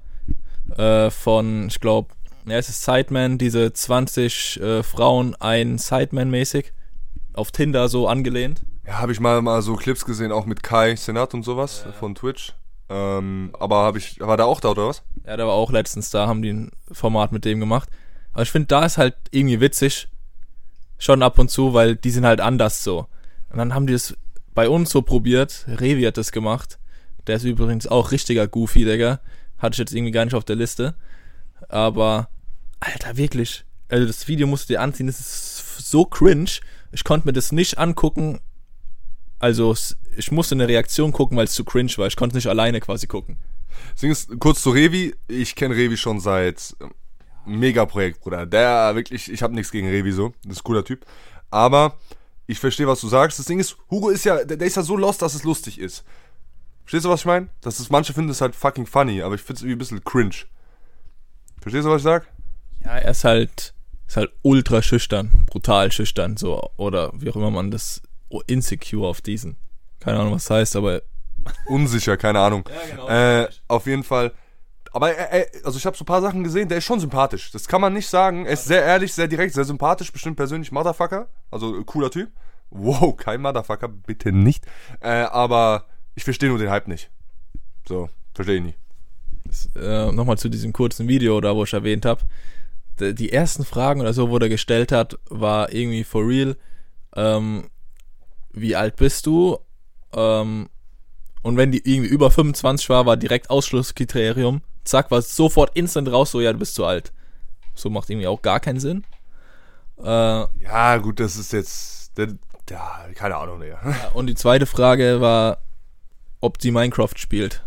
äh, 0.78 1.10
von, 1.10 1.67
ich 1.67 1.80
glaube, 1.80 2.10
ja, 2.45 2.58
es 2.58 2.69
ist 2.69 2.84
Sideman, 2.84 3.38
diese 3.38 3.71
20 3.71 4.60
äh, 4.60 4.84
Frauen, 4.84 5.36
ein 5.36 5.78
Sideman 5.78 6.30
mäßig, 6.30 6.74
auf 7.34 7.52
Tinder 7.52 7.88
so 7.88 8.08
angelehnt. 8.08 8.63
Ja, 8.86 9.00
habe 9.00 9.12
ich 9.12 9.19
mal, 9.19 9.41
mal 9.41 9.62
so 9.62 9.76
Clips 9.76 10.06
gesehen, 10.06 10.32
auch 10.32 10.45
mit 10.45 10.63
Kai 10.63 10.95
Senat 10.95 11.34
und 11.34 11.43
sowas 11.43 11.84
ja. 11.86 11.91
von 11.91 12.15
Twitch. 12.15 12.54
Ähm, 12.89 13.52
aber 13.58 13.78
habe 13.78 14.00
ich, 14.00 14.19
war 14.19 14.38
der 14.38 14.47
auch 14.47 14.60
da 14.60 14.69
oder 14.69 14.88
was? 14.88 15.04
Ja, 15.26 15.38
der 15.38 15.47
war 15.47 15.54
auch 15.54 15.71
letztens 15.71 16.10
da, 16.10 16.28
haben 16.28 16.41
die 16.41 16.52
ein 16.52 16.71
Format 16.91 17.32
mit 17.32 17.45
dem 17.45 17.60
gemacht. 17.60 17.89
Aber 18.34 18.43
ich 18.43 18.52
finde, 18.52 18.67
da 18.67 18.86
ist 18.86 18.97
halt 18.97 19.15
irgendwie 19.30 19.62
witzig, 19.62 20.08
schon 20.97 21.24
ab 21.24 21.39
und 21.39 21.50
zu, 21.50 21.74
weil 21.74 21.95
die 21.95 22.10
sind 22.10 22.26
halt 22.26 22.41
anders 22.41 22.84
so. 22.84 23.08
Und 23.50 23.58
dann 23.58 23.74
haben 23.74 23.88
die 23.88 23.93
das 23.93 24.15
bei 24.53 24.69
uns 24.69 24.89
so 24.89 25.01
probiert. 25.01 25.65
Revi 25.67 26.03
hat 26.03 26.17
das 26.17 26.31
gemacht. 26.31 26.79
Der 27.27 27.37
ist 27.37 27.43
übrigens 27.43 27.87
auch 27.87 28.11
richtiger 28.11 28.47
Goofy, 28.47 28.85
Digga. 28.85 29.19
Hatte 29.57 29.73
ich 29.73 29.79
jetzt 29.79 29.93
irgendwie 29.93 30.11
gar 30.11 30.25
nicht 30.25 30.33
auf 30.33 30.43
der 30.43 30.55
Liste. 30.55 30.95
Aber, 31.69 32.29
Alter, 32.79 33.17
wirklich. 33.17 33.65
Also 33.89 34.07
das 34.07 34.27
Video 34.27 34.47
musst 34.47 34.69
du 34.69 34.73
dir 34.73 34.81
anziehen. 34.81 35.07
Das 35.07 35.19
ist 35.19 35.89
so 35.89 36.05
cringe. 36.05 36.49
Ich 36.91 37.03
konnte 37.03 37.27
mir 37.27 37.33
das 37.33 37.51
nicht 37.51 37.77
angucken. 37.77 38.39
Also, 39.39 39.75
ich 40.15 40.31
musste 40.31 40.55
eine 40.55 40.67
Reaktion 40.67 41.11
gucken, 41.11 41.37
weil 41.37 41.45
es 41.45 41.53
zu 41.53 41.63
cringe 41.63 41.93
war. 41.97 42.07
Ich 42.07 42.15
konnte 42.15 42.35
nicht 42.35 42.47
alleine 42.47 42.79
quasi 42.79 43.07
gucken. 43.07 43.37
Deswegen 43.93 44.11
ist 44.11 44.39
kurz 44.39 44.61
zu 44.61 44.71
Revi. 44.71 45.15
Ich 45.27 45.55
kenne 45.55 45.75
Revi 45.75 45.97
schon 45.97 46.19
seit 46.19 46.75
ähm, 46.79 46.91
Mega-Projekt, 47.45 48.21
Bruder. 48.21 48.45
Der 48.45 48.95
wirklich, 48.95 49.31
ich 49.31 49.41
habe 49.41 49.55
nichts 49.55 49.71
gegen 49.71 49.89
Revi 49.89 50.11
so. 50.11 50.33
Das 50.43 50.53
ist 50.53 50.61
ein 50.61 50.63
cooler 50.63 50.85
Typ. 50.85 51.05
Aber 51.49 51.97
ich 52.51 52.59
verstehe, 52.59 52.87
was 52.87 53.01
du 53.01 53.07
sagst. 53.07 53.39
Das 53.39 53.45
Ding 53.45 53.59
ist, 53.59 53.77
Hugo 53.89 54.09
ist 54.09 54.25
ja, 54.25 54.43
der, 54.43 54.57
der 54.57 54.67
ist 54.67 54.75
ja 54.75 54.83
so 54.83 54.97
lost, 54.97 55.21
dass 55.21 55.33
es 55.33 55.43
lustig 55.43 55.79
ist. 55.79 56.03
Verstehst 56.83 57.05
du, 57.05 57.09
was 57.09 57.21
ich 57.21 57.25
meine? 57.25 57.49
Das 57.61 57.79
ist, 57.79 57.89
manche 57.89 58.13
finden 58.13 58.31
es 58.31 58.41
halt 58.41 58.55
fucking 58.55 58.85
funny, 58.85 59.21
aber 59.21 59.35
ich 59.35 59.41
finde 59.41 59.59
es 59.59 59.61
irgendwie 59.61 59.75
ein 59.75 59.79
bisschen 59.79 60.03
cringe. 60.03 60.35
Verstehst 61.61 61.85
du, 61.85 61.89
was 61.89 62.01
ich 62.01 62.03
sag? 62.03 62.27
Ja, 62.83 62.97
er 62.97 63.11
ist 63.11 63.23
halt, 63.23 63.73
ist 64.07 64.17
halt 64.17 64.31
ultra 64.41 64.81
schüchtern, 64.81 65.45
brutal 65.45 65.91
schüchtern, 65.91 66.35
so, 66.35 66.69
oder 66.77 67.11
wie 67.13 67.29
auch 67.29 67.35
immer 67.35 67.51
man 67.51 67.71
das, 67.71 68.01
oh, 68.29 68.41
insecure 68.47 69.07
auf 69.07 69.21
diesen. 69.21 69.57
Keine 69.99 70.19
Ahnung, 70.19 70.33
was 70.33 70.49
heißt, 70.49 70.75
aber. 70.75 71.03
Unsicher, 71.67 72.17
keine 72.17 72.39
Ahnung. 72.39 72.67
Ja, 72.67 72.89
genau. 72.89 73.07
Äh, 73.07 73.47
auf 73.67 73.85
jeden 73.85 74.03
Fall, 74.03 74.33
aber 74.91 75.15
er, 75.15 75.32
er, 75.32 75.65
also 75.65 75.77
ich 75.77 75.86
habe 75.86 75.95
so 75.95 76.04
ein 76.04 76.06
paar 76.06 76.21
Sachen 76.21 76.43
gesehen, 76.43 76.67
der 76.67 76.80
ist 76.80 76.84
schon 76.84 76.99
sympathisch. 76.99 77.51
Das 77.51 77.67
kann 77.67 77.82
man 77.82 77.93
nicht 77.93 78.10
sagen. 78.10 78.45
Er 78.45 78.54
ist 78.54 78.65
sehr 78.65 78.84
ehrlich, 78.84 79.13
sehr 79.13 79.27
direkt, 79.27 79.54
sehr 79.54 79.63
sympathisch, 79.63 80.12
bestimmt 80.12 80.36
persönlich 80.36 80.71
Motherfucker. 80.71 81.27
Also 81.49 81.80
äh, 81.80 81.84
cooler 81.86 82.12
Typ. 82.12 82.30
Wow, 82.69 83.15
kein 83.15 83.41
Motherfucker, 83.41 83.88
bitte 83.88 84.32
nicht. 84.32 84.65
Äh, 84.99 85.10
aber 85.10 85.86
ich 86.15 86.23
verstehe 86.23 86.49
nur 86.49 86.58
den 86.58 86.69
Hype 86.69 86.88
nicht. 86.88 87.10
So, 87.88 88.10
verstehe 88.34 88.58
ich 88.58 88.63
nicht. 88.63 88.77
Äh, 89.75 90.12
Nochmal 90.12 90.38
zu 90.38 90.49
diesem 90.49 90.73
kurzen 90.73 91.08
Video, 91.08 91.39
da 91.41 91.56
wo 91.56 91.63
ich 91.63 91.73
erwähnt 91.73 92.06
habe. 92.06 92.21
die 92.99 93.32
ersten 93.32 93.65
Fragen 93.65 94.01
oder 94.01 94.13
so, 94.13 94.30
wo 94.30 94.38
er 94.38 94.49
gestellt 94.49 94.91
hat, 94.91 95.17
war 95.30 95.71
irgendwie 95.73 96.04
for 96.04 96.27
real. 96.27 96.58
Ähm, 97.15 97.69
wie 98.51 98.75
alt 98.75 98.97
bist 98.97 99.25
du? 99.25 99.58
Ähm, 100.13 100.69
und 101.41 101.58
wenn 101.58 101.71
die 101.71 101.82
irgendwie 101.84 102.10
über 102.10 102.30
25 102.30 102.89
war, 102.89 103.06
war 103.06 103.17
direkt 103.17 103.49
Ausschlusskriterium. 103.49 104.62
Zack, 104.83 105.11
war 105.11 105.19
es 105.19 105.35
sofort 105.35 105.75
instant 105.75 106.11
raus, 106.11 106.31
so 106.31 106.41
ja, 106.41 106.51
du 106.51 106.59
bist 106.59 106.75
zu 106.75 106.85
alt. 106.85 107.11
So 107.75 107.89
macht 107.89 108.09
irgendwie 108.09 108.27
auch 108.27 108.41
gar 108.41 108.59
keinen 108.59 108.79
Sinn. 108.79 109.03
Äh, 109.97 110.03
Ja, 110.63 110.97
gut, 110.97 111.19
das 111.19 111.35
ist 111.35 111.53
jetzt. 111.53 112.17
Der, 112.17 112.29
ja, 112.69 113.05
keine 113.15 113.37
Ahnung, 113.37 113.59
Digga. 113.59 113.79
und 114.13 114.27
die 114.27 114.35
zweite 114.35 114.65
Frage 114.65 115.21
war, 115.21 115.59
ob 116.39 116.61
sie 116.61 116.71
Minecraft 116.71 117.15
spielt 117.15 117.63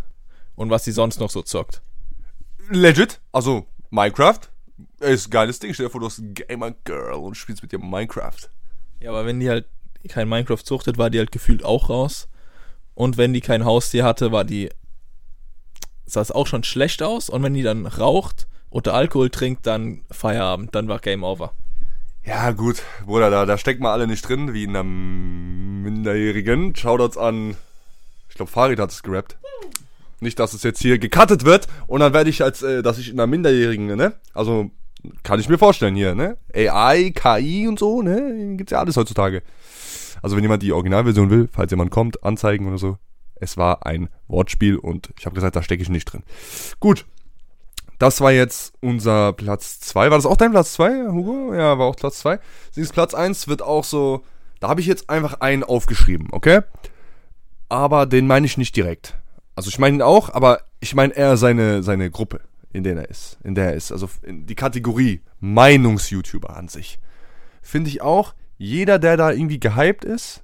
und 0.57 0.71
was 0.71 0.85
sie 0.85 0.93
sonst 0.93 1.21
noch 1.21 1.31
so 1.31 1.43
zockt. 1.43 1.81
Legit, 2.71 3.21
also 3.33 3.67
Minecraft 3.91 4.41
ist 5.01 5.29
ein 5.29 5.31
geiles 5.31 5.59
Ding. 5.59 5.73
Stell 5.75 5.87
dir 5.87 5.91
vor, 5.91 6.01
du 6.01 6.07
hast 6.07 6.19
ein 6.19 6.35
Gamer-Girl 6.35 7.15
und 7.15 7.37
spielst 7.37 7.63
mit 7.63 7.73
dir 7.73 7.79
Minecraft. 7.79 8.49
Ja, 9.01 9.11
aber 9.11 9.27
wenn 9.27 9.41
die 9.41 9.49
halt 9.49 9.67
kein 10.09 10.29
Minecraft 10.29 10.65
suchtet, 10.65 10.99
war 10.99 11.11
die 11.11 11.19
halt 11.19 11.33
gefühlt 11.33 11.65
auch 11.65 11.91
raus. 11.91 12.29
Und 12.95 13.17
wenn 13.17 13.33
die 13.33 13.41
kein 13.41 13.65
Haustier 13.65 14.05
hatte, 14.05 14.33
war 14.33 14.45
die 14.45 14.71
sah 16.07 16.21
es 16.21 16.31
auch 16.31 16.47
schon 16.47 16.65
schlecht 16.65 17.03
aus. 17.03 17.29
Und 17.29 17.43
wenn 17.43 17.55
die 17.55 17.63
dann 17.63 17.87
raucht 17.87 18.47
oder 18.71 18.95
Alkohol 18.95 19.31
trinkt, 19.31 19.67
dann 19.67 20.03
Feierabend, 20.11 20.75
dann 20.75 20.89
war 20.89 20.99
Game 20.99 21.25
Over. 21.25 21.53
Ja, 22.27 22.53
gut, 22.53 22.83
Bruder, 23.05 23.29
da, 23.31 23.45
da 23.45 23.59
steckt 23.59 23.81
man 23.81 23.93
alle 23.93 24.07
nicht 24.07 24.27
drin, 24.27 24.55
wie 24.55 24.65
in 24.65 24.75
einem 24.75 25.83
Minderjährigen. 25.83 26.75
Shoutouts 26.75 27.19
an, 27.19 27.57
ich 28.31 28.35
glaube, 28.35 28.51
Farid 28.51 28.79
hat 28.79 28.91
es 28.91 29.03
gerappt. 29.03 29.37
Nicht, 30.21 30.39
dass 30.39 30.55
es 30.55 30.63
jetzt 30.63 30.81
hier 30.81 30.99
gecuttet 30.99 31.45
wird 31.45 31.69
und 31.87 32.01
dann 32.01 32.15
werde 32.15 32.31
ich 32.31 32.43
als, 32.43 32.63
äh, 32.63 32.83
dass 32.83 32.99
ich 32.99 33.11
in 33.11 33.21
einer 33.21 33.27
Minderjährigen, 33.27 33.95
ne? 33.95 34.15
Also, 34.33 34.71
kann 35.23 35.39
ich 35.39 35.51
mir 35.51 35.59
vorstellen 35.59 35.95
hier, 35.95 36.15
ne? 36.15 36.39
AI, 36.55 37.13
KI 37.15 37.69
und 37.69 37.79
so, 37.79 38.01
ne? 38.01 38.57
Gibt's 38.57 38.73
ja 38.73 38.79
alles 38.81 38.97
heutzutage. 38.97 39.43
Also, 40.23 40.35
wenn 40.35 40.43
jemand 40.43 40.63
die 40.63 40.73
Originalversion 40.73 41.29
will, 41.29 41.49
falls 41.53 41.71
jemand 41.71 41.91
kommt, 41.91 42.25
anzeigen 42.25 42.67
oder 42.67 42.79
so. 42.79 42.97
Es 43.37 43.57
war 43.57 43.87
ein 43.87 44.09
Wortspiel 44.29 44.77
und 44.77 45.11
ich 45.19 45.27
habe 45.27 45.35
gesagt, 45.35 45.57
da 45.57 45.63
stecke 45.63 45.83
ich 45.83 45.89
nicht 45.89 46.07
drin. 46.07 46.23
Gut, 46.81 47.05
das 47.99 48.21
war 48.21 48.33
jetzt 48.33 48.75
unser 48.81 49.33
Platz 49.33 49.81
2. 49.81 50.11
War 50.11 50.19
das 50.19 50.27
auch 50.27 50.37
dein 50.37 50.51
Platz 50.51 50.73
2, 50.75 51.11
Hugo? 51.11 51.55
Ja, 51.55 51.79
war 51.79 51.87
auch 51.87 51.97
Platz 51.97 52.19
2. 52.21 52.39
Dieses 52.77 52.93
Platz 52.93 53.15
1 53.15 53.49
wird 53.49 53.63
auch 53.63 53.85
so. 53.85 54.25
Da 54.61 54.69
habe 54.69 54.81
ich 54.81 54.87
jetzt 54.87 55.11
einfach 55.11 55.41
einen 55.41 55.63
aufgeschrieben, 55.63 56.29
okay? 56.33 56.61
Aber 57.69 58.07
den 58.07 58.27
meine 58.27 58.47
ich 58.47 58.57
nicht 58.57 58.77
direkt. 58.77 59.15
Also 59.57 59.69
ich 59.69 59.79
meine 59.79 59.97
ihn 59.97 60.03
auch, 60.03 60.33
aber 60.33 60.61
ich 60.81 60.95
meine 60.95 61.15
eher 61.15 61.37
seine, 61.37 61.83
seine 61.83 62.11
Gruppe, 62.11 62.41
in 62.73 62.83
der 62.83 62.97
er 62.97 63.09
ist. 63.09 63.39
In 63.45 63.55
der 63.55 63.67
er 63.67 63.75
ist. 63.75 63.93
Also 63.93 64.09
die 64.27 64.55
Kategorie 64.55 65.23
Meinungs-YouTuber 65.41 66.57
an 66.57 66.69
sich. 66.69 66.99
Finde 67.63 67.91
ich 67.91 68.03
auch, 68.03 68.35
jeder, 68.59 68.99
der 68.99 69.17
da 69.17 69.31
irgendwie 69.31 69.61
gehypt 69.61 70.05
ist, 70.05 70.43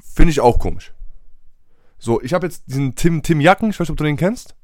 finde 0.00 0.30
ich 0.30 0.40
auch 0.40 0.58
komisch. 0.58 0.92
So, 1.98 2.22
ich 2.22 2.32
habe 2.32 2.46
jetzt 2.46 2.64
diesen 2.66 2.94
Tim, 2.94 3.22
Tim 3.22 3.40
Jacken, 3.40 3.70
ich 3.70 3.76
weiß 3.78 3.88
nicht, 3.88 3.90
ob 3.90 3.96
du 3.96 4.04
den 4.04 4.16
kennst. 4.16 4.54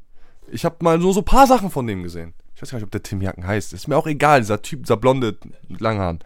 Ich 0.48 0.64
habe 0.64 0.76
mal 0.80 0.98
nur 0.98 1.12
so 1.12 1.20
ein 1.20 1.24
paar 1.24 1.46
Sachen 1.46 1.70
von 1.70 1.86
dem 1.86 2.02
gesehen. 2.02 2.34
Ich 2.54 2.62
weiß 2.62 2.70
gar 2.70 2.78
nicht, 2.78 2.84
ob 2.84 2.92
der 2.92 3.02
Tim 3.02 3.20
Jacken 3.20 3.46
heißt. 3.46 3.72
Ist 3.72 3.88
mir 3.88 3.96
auch 3.96 4.06
egal, 4.06 4.40
dieser 4.40 4.62
Typ, 4.62 4.84
dieser 4.84 4.96
Blonde 4.96 5.36
mit 5.68 5.80
langen 5.80 6.00
Haaren. 6.00 6.18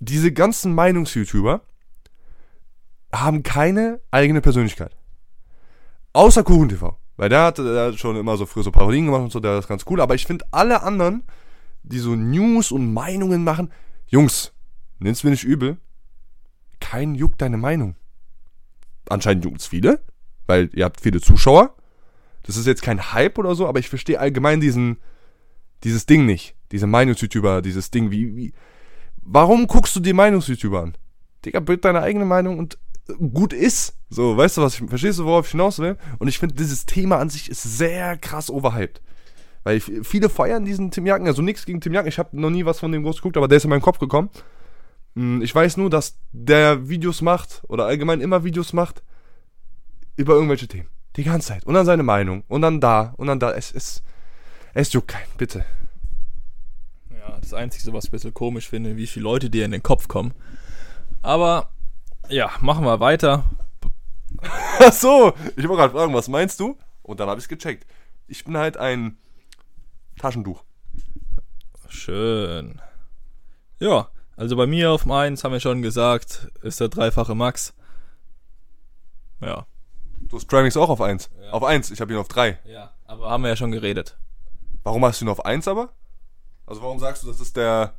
Diese 0.00 0.32
ganzen 0.32 0.74
Meinungs-YouTuber 0.74 1.60
haben 3.14 3.42
keine 3.42 4.00
eigene 4.10 4.40
Persönlichkeit. 4.40 4.96
Außer 6.12 6.42
Kuchen 6.42 6.68
TV. 6.68 6.98
Weil 7.16 7.28
der 7.28 7.44
hat, 7.44 7.58
der 7.58 7.86
hat 7.86 7.98
schon 7.98 8.16
immer 8.16 8.36
so 8.36 8.46
früher 8.46 8.64
so 8.64 8.72
Parodien 8.72 9.06
gemacht 9.06 9.22
und 9.22 9.32
so, 9.32 9.38
der 9.38 9.58
ist 9.58 9.68
ganz 9.68 9.84
cool. 9.88 10.00
Aber 10.00 10.14
ich 10.14 10.26
finde 10.26 10.44
alle 10.50 10.82
anderen, 10.82 11.22
die 11.82 11.98
so 11.98 12.16
News 12.16 12.72
und 12.72 12.92
Meinungen 12.92 13.44
machen, 13.44 13.70
Jungs, 14.08 14.52
nimm's 14.98 15.22
mir 15.22 15.30
nicht 15.30 15.44
übel. 15.44 15.76
Kein 16.80 17.14
juckt 17.14 17.40
deine 17.40 17.58
Meinung. 17.58 17.94
Anscheinend 19.08 19.44
juckt's 19.44 19.66
viele, 19.66 20.00
weil 20.46 20.70
ihr 20.74 20.84
habt 20.84 21.00
viele 21.00 21.20
Zuschauer. 21.20 21.74
Das 22.44 22.56
ist 22.56 22.66
jetzt 22.66 22.82
kein 22.82 23.12
Hype 23.12 23.38
oder 23.38 23.54
so, 23.54 23.66
aber 23.66 23.78
ich 23.78 23.88
verstehe 23.88 24.18
allgemein 24.18 24.60
diesen, 24.60 24.98
dieses 25.84 26.06
Ding 26.06 26.26
nicht. 26.26 26.54
Diese 26.72 26.86
Meinungs-YouTuber, 26.86 27.62
dieses 27.62 27.90
Ding, 27.90 28.10
wie, 28.10 28.36
wie, 28.36 28.52
warum 29.22 29.66
guckst 29.66 29.94
du 29.94 30.00
die 30.00 30.12
Meinungs-YouTuber 30.12 30.82
an? 30.82 30.94
Digga, 31.44 31.60
bild 31.60 31.84
deine 31.84 32.00
eigene 32.00 32.24
Meinung 32.24 32.58
und 32.58 32.78
äh, 33.08 33.14
gut 33.14 33.52
ist. 33.52 33.96
So, 34.10 34.36
weißt 34.36 34.56
du 34.56 34.62
was, 34.62 34.80
ich, 34.80 34.88
verstehst 34.88 35.18
du, 35.18 35.24
worauf 35.24 35.46
ich 35.46 35.52
hinaus 35.52 35.78
will? 35.78 35.96
Und 36.18 36.28
ich 36.28 36.38
finde, 36.38 36.54
dieses 36.54 36.86
Thema 36.86 37.18
an 37.18 37.30
sich 37.30 37.50
ist 37.50 37.62
sehr 37.62 38.16
krass 38.16 38.50
overhyped. 38.50 39.00
Weil 39.64 39.80
viele 39.80 40.28
feiern 40.28 40.64
diesen 40.64 40.90
Tim 40.90 41.06
Jacken, 41.06 41.26
also 41.26 41.40
nichts 41.40 41.64
gegen 41.64 41.80
Tim 41.80 41.94
Jacken, 41.94 42.08
ich 42.08 42.18
habe 42.18 42.40
noch 42.40 42.50
nie 42.50 42.64
was 42.64 42.80
von 42.80 42.90
dem 42.90 43.04
groß 43.04 43.16
geguckt, 43.16 43.36
aber 43.36 43.46
der 43.46 43.58
ist 43.58 43.64
in 43.64 43.70
meinen 43.70 43.82
Kopf 43.82 43.98
gekommen. 43.98 44.28
Hm, 45.14 45.42
Ich 45.42 45.54
weiß 45.54 45.76
nur, 45.76 45.90
dass 45.90 46.18
der 46.32 46.88
Videos 46.88 47.22
macht 47.22 47.62
oder 47.68 47.84
allgemein 47.86 48.20
immer 48.20 48.44
Videos 48.44 48.72
macht 48.72 49.02
über 50.16 50.34
irgendwelche 50.34 50.68
Themen. 50.68 50.88
Die 51.16 51.24
ganze 51.24 51.48
Zeit. 51.48 51.66
Und 51.66 51.74
dann 51.74 51.86
seine 51.86 52.02
Meinung. 52.02 52.44
Und 52.48 52.62
dann 52.62 52.80
da. 52.80 53.12
Und 53.16 53.26
dann 53.26 53.38
da. 53.40 53.52
Es 53.52 53.70
ist. 53.70 54.02
Es 54.74 54.92
juckt 54.92 55.08
keinen. 55.08 55.28
Bitte. 55.36 55.64
Ja, 57.10 57.38
das 57.38 57.52
Einzige, 57.52 57.92
was 57.92 58.04
ich 58.04 58.10
ein 58.10 58.12
bisschen 58.12 58.34
komisch 58.34 58.68
finde, 58.68 58.96
wie 58.96 59.06
viele 59.06 59.24
Leute 59.24 59.50
dir 59.50 59.64
in 59.64 59.72
den 59.72 59.82
Kopf 59.82 60.08
kommen. 60.08 60.32
Aber 61.20 61.70
ja, 62.28 62.50
machen 62.60 62.84
wir 62.84 63.00
weiter. 63.00 63.44
Ach 64.80 64.92
so. 64.92 65.34
Ich 65.56 65.68
wollte 65.68 65.82
gerade 65.82 65.92
fragen, 65.92 66.14
was 66.14 66.28
meinst 66.28 66.58
du? 66.60 66.78
Und 67.02 67.20
dann 67.20 67.28
habe 67.28 67.38
ich 67.38 67.44
es 67.44 67.48
gecheckt. 67.48 67.86
Ich 68.26 68.44
bin 68.44 68.56
halt 68.56 68.78
ein 68.78 69.18
Taschentuch. 70.18 70.64
Schön. 71.88 72.80
Ja, 73.80 74.08
also 74.42 74.56
bei 74.56 74.66
mir 74.66 74.90
auf 74.90 75.02
dem 75.02 75.12
1 75.12 75.44
haben 75.44 75.52
wir 75.52 75.60
schon 75.60 75.82
gesagt, 75.82 76.50
ist 76.62 76.80
der 76.80 76.88
dreifache 76.88 77.36
Max. 77.36 77.74
Ja. 79.40 79.66
Du 80.18 80.36
hast 80.36 80.48
Trimix 80.48 80.76
auch 80.76 80.88
auf 80.88 81.00
1. 81.00 81.30
Ja. 81.40 81.52
Auf 81.52 81.62
1. 81.62 81.92
Ich 81.92 82.00
habe 82.00 82.12
ihn 82.12 82.18
auf 82.18 82.26
3. 82.26 82.58
Ja, 82.64 82.90
aber 83.06 83.30
haben 83.30 83.44
wir 83.44 83.50
ja 83.50 83.56
schon 83.56 83.70
geredet. 83.70 84.16
Warum 84.82 85.04
hast 85.04 85.20
du 85.20 85.26
ihn 85.26 85.28
auf 85.28 85.44
1 85.44 85.68
aber? 85.68 85.90
Also 86.66 86.82
warum 86.82 86.98
sagst 86.98 87.22
du, 87.22 87.28
dass 87.28 87.38
es 87.38 87.52
der 87.52 87.94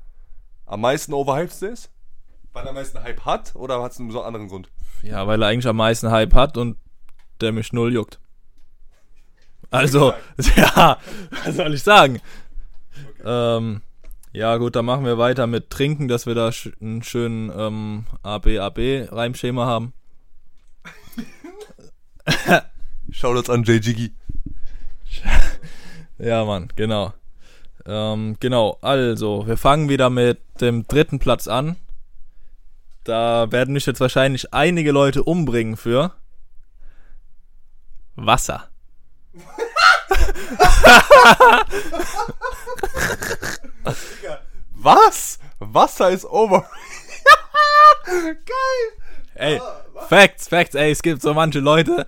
am 0.65 0.82
meisten 0.82 1.13
overhypedste 1.13 1.67
ist? 1.67 1.89
Weil 2.51 2.65
er 2.65 2.69
am 2.71 2.75
meisten 2.75 3.01
Hype 3.01 3.23
hat 3.23 3.56
oder 3.56 3.82
hat 3.82 3.93
es 3.93 4.01
einen 4.01 4.12
so 4.12 4.21
anderen 4.21 4.49
Grund? 4.49 4.69
Ja, 5.01 5.25
weil 5.25 5.41
er 5.41 5.47
eigentlich 5.47 5.67
am 5.67 5.77
meisten 5.77 6.12
Hype 6.12 6.34
hat 6.34 6.58
und 6.58 6.75
der 7.39 7.53
mich 7.53 7.71
null 7.71 7.93
juckt. 7.93 8.19
Also, 9.71 10.13
ja, 10.58 10.97
was 11.45 11.56
soll 11.56 11.73
ich 11.73 11.84
sagen? 11.84 12.19
Ähm, 13.23 13.82
ja, 14.34 14.58
gut, 14.58 14.76
dann 14.76 14.86
machen 14.86 15.06
wir 15.06 15.17
weiter 15.19 15.46
mit 15.48 15.69
Trinken, 15.69 16.08
dass 16.08 16.26
wir 16.26 16.34
da 16.34 16.50
einen 16.82 17.04
schönen 17.04 17.52
ähm, 17.56 18.06
AB-AB-Reimschema 18.24 19.65
haben. 19.65 19.93
Shoutouts 23.12 23.50
an 23.50 23.63
J. 23.63 23.84
Jiggy. 23.84 24.12
Ja, 26.19 26.46
Mann, 26.46 26.69
genau. 26.76 27.12
Ähm, 27.86 28.38
genau, 28.39 28.78
also, 28.82 29.46
wir 29.46 29.58
fangen 29.58 29.89
wieder 29.89 30.10
mit 30.10 30.39
dem 30.62 30.88
dritten 30.88 31.19
Platz 31.19 31.48
an. 31.48 31.76
Da 33.04 33.52
werden 33.52 33.74
mich 33.74 33.86
jetzt 33.86 34.00
wahrscheinlich 34.00 34.54
einige 34.54 34.91
Leute 34.91 35.24
umbringen 35.24 35.76
für 35.76 36.13
Wasser. 38.15 38.69
Was? 44.73 45.39
Wasser 45.60 46.10
ist 46.10 46.25
over. 46.25 46.69
Geil. 48.06 48.93
Ey, 49.36 49.62
Facts, 50.08 50.47
Facts, 50.47 50.75
ey, 50.75 50.91
es 50.91 51.01
gibt 51.01 51.21
so 51.21 51.34
manche 51.34 51.60
Leute, 51.60 52.08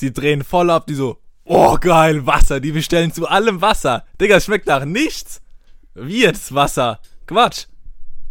die 0.00 0.12
drehen 0.12 0.42
voll 0.42 0.70
ab, 0.70 0.86
die 0.86 0.94
so, 0.94 1.18
oh 1.44 1.76
geil, 1.78 2.26
Wasser, 2.26 2.58
die 2.60 2.72
bestellen 2.72 3.12
zu 3.12 3.28
allem 3.28 3.60
Wasser. 3.60 4.04
Digga, 4.20 4.36
es 4.36 4.46
schmeckt 4.46 4.66
nach 4.66 4.84
nichts. 4.84 5.40
Wie 5.94 6.22
jetzt 6.22 6.54
Wasser? 6.54 7.00
Quatsch. 7.26 7.66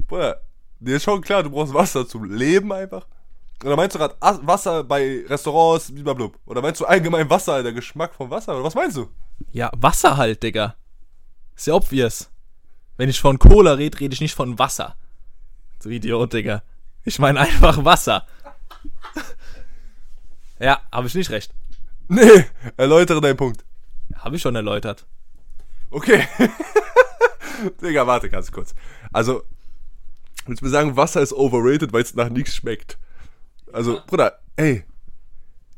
Bruder, 0.07 0.41
dir 0.79 0.97
ist 0.97 1.03
schon 1.03 1.21
klar, 1.21 1.43
du 1.43 1.51
brauchst 1.51 1.73
Wasser 1.73 2.07
zum 2.07 2.25
Leben 2.25 2.73
einfach. 2.73 3.07
Oder 3.63 3.77
meinst 3.77 3.95
du 3.95 3.99
gerade 3.99 4.15
Wasser 4.19 4.83
bei 4.83 5.23
Restaurants, 5.27 5.91
blablabla? 5.93 6.31
Oder 6.45 6.61
meinst 6.61 6.81
du 6.81 6.85
allgemein 6.85 7.29
Wasser, 7.29 7.63
der 7.63 7.71
Geschmack 7.71 8.13
vom 8.13 8.29
Wasser? 8.29 8.53
Oder 8.55 8.63
was 8.63 8.75
meinst 8.75 8.97
du? 8.97 9.09
Ja, 9.51 9.71
Wasser 9.75 10.17
halt, 10.17 10.43
Digga. 10.43 10.75
Ist 11.55 11.67
ja 11.67 11.73
obvious. 11.73 12.29
Wenn 12.97 13.09
ich 13.09 13.19
von 13.19 13.39
Cola 13.39 13.73
rede, 13.73 13.99
rede 13.99 14.13
ich 14.13 14.21
nicht 14.21 14.35
von 14.35 14.59
Wasser. 14.59 14.95
Du 15.81 15.89
Idiot, 15.89 16.33
Digga. 16.33 16.63
Ich 17.05 17.19
meine 17.19 17.39
einfach 17.39 17.83
Wasser. 17.85 18.25
ja, 20.59 20.81
habe 20.91 21.07
ich 21.07 21.15
nicht 21.15 21.29
recht. 21.29 21.53
Nee, 22.09 22.45
erläutere 22.75 23.21
deinen 23.21 23.37
Punkt. 23.37 23.63
Habe 24.15 24.35
ich 24.35 24.41
schon 24.41 24.55
erläutert. 24.55 25.05
Okay. 25.89 26.27
Digga, 27.81 28.05
warte 28.05 28.29
ganz 28.29 28.51
kurz. 28.51 28.75
Also, 29.13 29.43
willst 30.45 30.61
du 30.61 30.65
mir 30.65 30.71
sagen, 30.71 30.97
Wasser 30.97 31.21
ist 31.21 31.33
overrated, 31.33 31.93
weil 31.93 32.03
es 32.03 32.13
nach 32.13 32.29
nichts 32.29 32.55
schmeckt? 32.55 32.97
Also, 33.73 33.99
Bruder, 34.07 34.39
ey, 34.55 34.83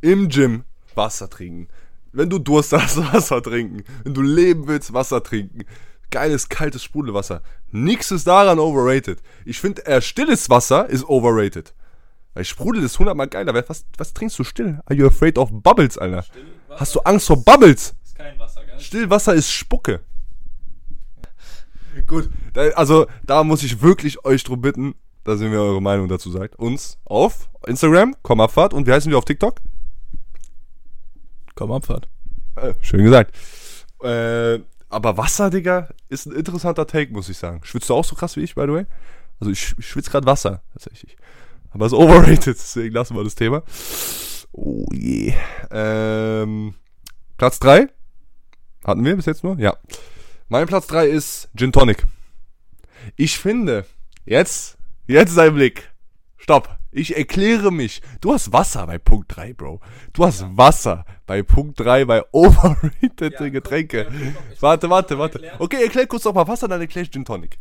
im 0.01 0.29
Gym 0.29 0.63
Wasser 0.93 1.29
trinken. 1.29 1.67
Wenn 2.11 2.29
du 2.29 2.39
Durst 2.39 2.73
hast, 2.73 2.97
Wasser 3.13 3.41
trinken. 3.41 3.83
Wenn 4.03 4.13
du 4.13 4.21
leben 4.21 4.67
willst, 4.67 4.93
Wasser 4.93 5.23
trinken. 5.23 5.63
geiles, 6.11 6.47
kaltes 6.49 6.83
Sprudelwasser. 6.83 7.41
Nix 7.71 8.11
ist 8.11 8.27
daran 8.27 8.59
overrated. 8.59 9.21
Ich 9.43 9.59
finde, 9.59 9.85
äh, 9.85 10.01
stilles 10.01 10.49
Wasser 10.49 10.87
ist 10.87 11.03
overrated. 11.09 11.73
Weil 12.33 12.45
Sprudel 12.45 12.83
ist 12.83 12.99
hundertmal 12.99 13.27
geiler. 13.27 13.53
Was, 13.67 13.85
was 13.97 14.13
trinkst 14.13 14.37
du 14.37 14.43
still? 14.43 14.79
Are 14.85 14.95
you 14.95 15.07
afraid 15.07 15.37
of 15.37 15.49
bubbles, 15.51 15.97
Alter? 15.97 16.25
Hast 16.69 16.93
du 16.95 16.99
Angst 17.01 17.27
vor 17.27 17.43
Bubbles? 17.43 17.95
Ist 18.03 18.15
kein 18.15 18.37
Wasser, 18.37 18.61
gell? 18.65 18.79
Stillwasser 18.79 19.33
ist 19.33 19.51
Spucke. 19.51 20.01
Gut, 22.07 22.29
also 22.75 23.07
da 23.23 23.43
muss 23.45 23.63
ich 23.63 23.81
wirklich 23.81 24.25
euch 24.25 24.43
drum 24.43 24.59
bitten, 24.61 24.95
dass 25.25 25.41
ihr 25.41 25.49
mir 25.49 25.59
eure 25.59 25.81
Meinung 25.81 26.07
dazu 26.07 26.31
sagt. 26.31 26.57
Uns 26.57 26.97
auf 27.03 27.49
Instagram, 27.67 28.15
Kommabfahrt 28.21 28.73
und 28.73 28.87
wie 28.87 28.93
heißen 28.93 29.11
wir 29.11 29.17
auf 29.17 29.25
TikTok? 29.25 29.59
Komm, 31.55 31.71
Abfahrt. 31.71 32.07
Äh, 32.55 32.73
schön 32.81 33.03
gesagt. 33.03 33.35
Äh, 34.01 34.59
aber 34.89 35.17
Wasser, 35.17 35.49
Digga, 35.49 35.89
ist 36.09 36.25
ein 36.25 36.33
interessanter 36.33 36.85
Take, 36.85 37.11
muss 37.11 37.29
ich 37.29 37.37
sagen. 37.37 37.61
Schwitzt 37.63 37.89
du 37.89 37.95
auch 37.95 38.05
so 38.05 38.15
krass 38.15 38.35
wie 38.35 38.41
ich, 38.41 38.55
by 38.55 38.61
the 38.61 38.73
way? 38.73 38.85
Also 39.39 39.51
ich, 39.51 39.73
ich 39.77 39.87
schwitze 39.87 40.11
gerade 40.11 40.25
Wasser, 40.25 40.61
tatsächlich. 40.73 41.17
Aber 41.71 41.85
es 41.85 41.91
ist 41.91 41.97
overrated, 41.97 42.45
deswegen 42.45 42.93
lassen 42.93 43.15
wir 43.15 43.23
das 43.23 43.35
Thema. 43.35 43.63
Oh 44.51 44.85
je. 44.93 45.33
Ähm, 45.71 46.75
Platz 47.37 47.59
3. 47.59 47.87
Hatten 48.85 49.03
wir 49.03 49.15
bis 49.15 49.25
jetzt 49.25 49.43
nur? 49.43 49.57
Ja. 49.59 49.75
Mein 50.47 50.67
Platz 50.67 50.87
3 50.87 51.07
ist 51.07 51.49
Gin 51.55 51.71
Tonic. 51.71 52.05
Ich 53.15 53.39
finde, 53.39 53.85
jetzt, 54.25 54.74
jetzt 55.07 55.31
ist 55.31 55.39
ein 55.39 55.53
Blick. 55.53 55.91
Stopp. 56.37 56.77
Ich 56.91 57.17
erkläre 57.17 57.71
mich. 57.71 58.01
Du 58.21 58.33
hast 58.33 58.53
Wasser 58.53 58.87
bei 58.87 58.97
Punkt 58.97 59.35
3, 59.35 59.53
Bro. 59.53 59.81
Du 60.13 60.25
hast 60.25 60.45
Wasser 60.55 61.05
bei 61.25 61.43
Punkt 61.43 61.79
3 61.79 62.05
bei 62.05 62.23
overrated 62.31 63.39
Ja, 63.39 63.49
Getränke. 63.49 64.05
guck, 64.05 64.13
ja, 64.21 64.31
ich 64.53 64.61
warte, 64.61 64.89
warte, 64.89 65.19
warte. 65.19 65.41
Okay, 65.59 65.83
erklär 65.83 66.07
kurz 66.07 66.23
noch 66.23 66.33
mal 66.33 66.47
Wasser, 66.47 66.67
dann 66.67 66.79
erklär 66.81 67.03
ich 67.03 67.11
Gin 67.11 67.25
Tonic. 67.25 67.57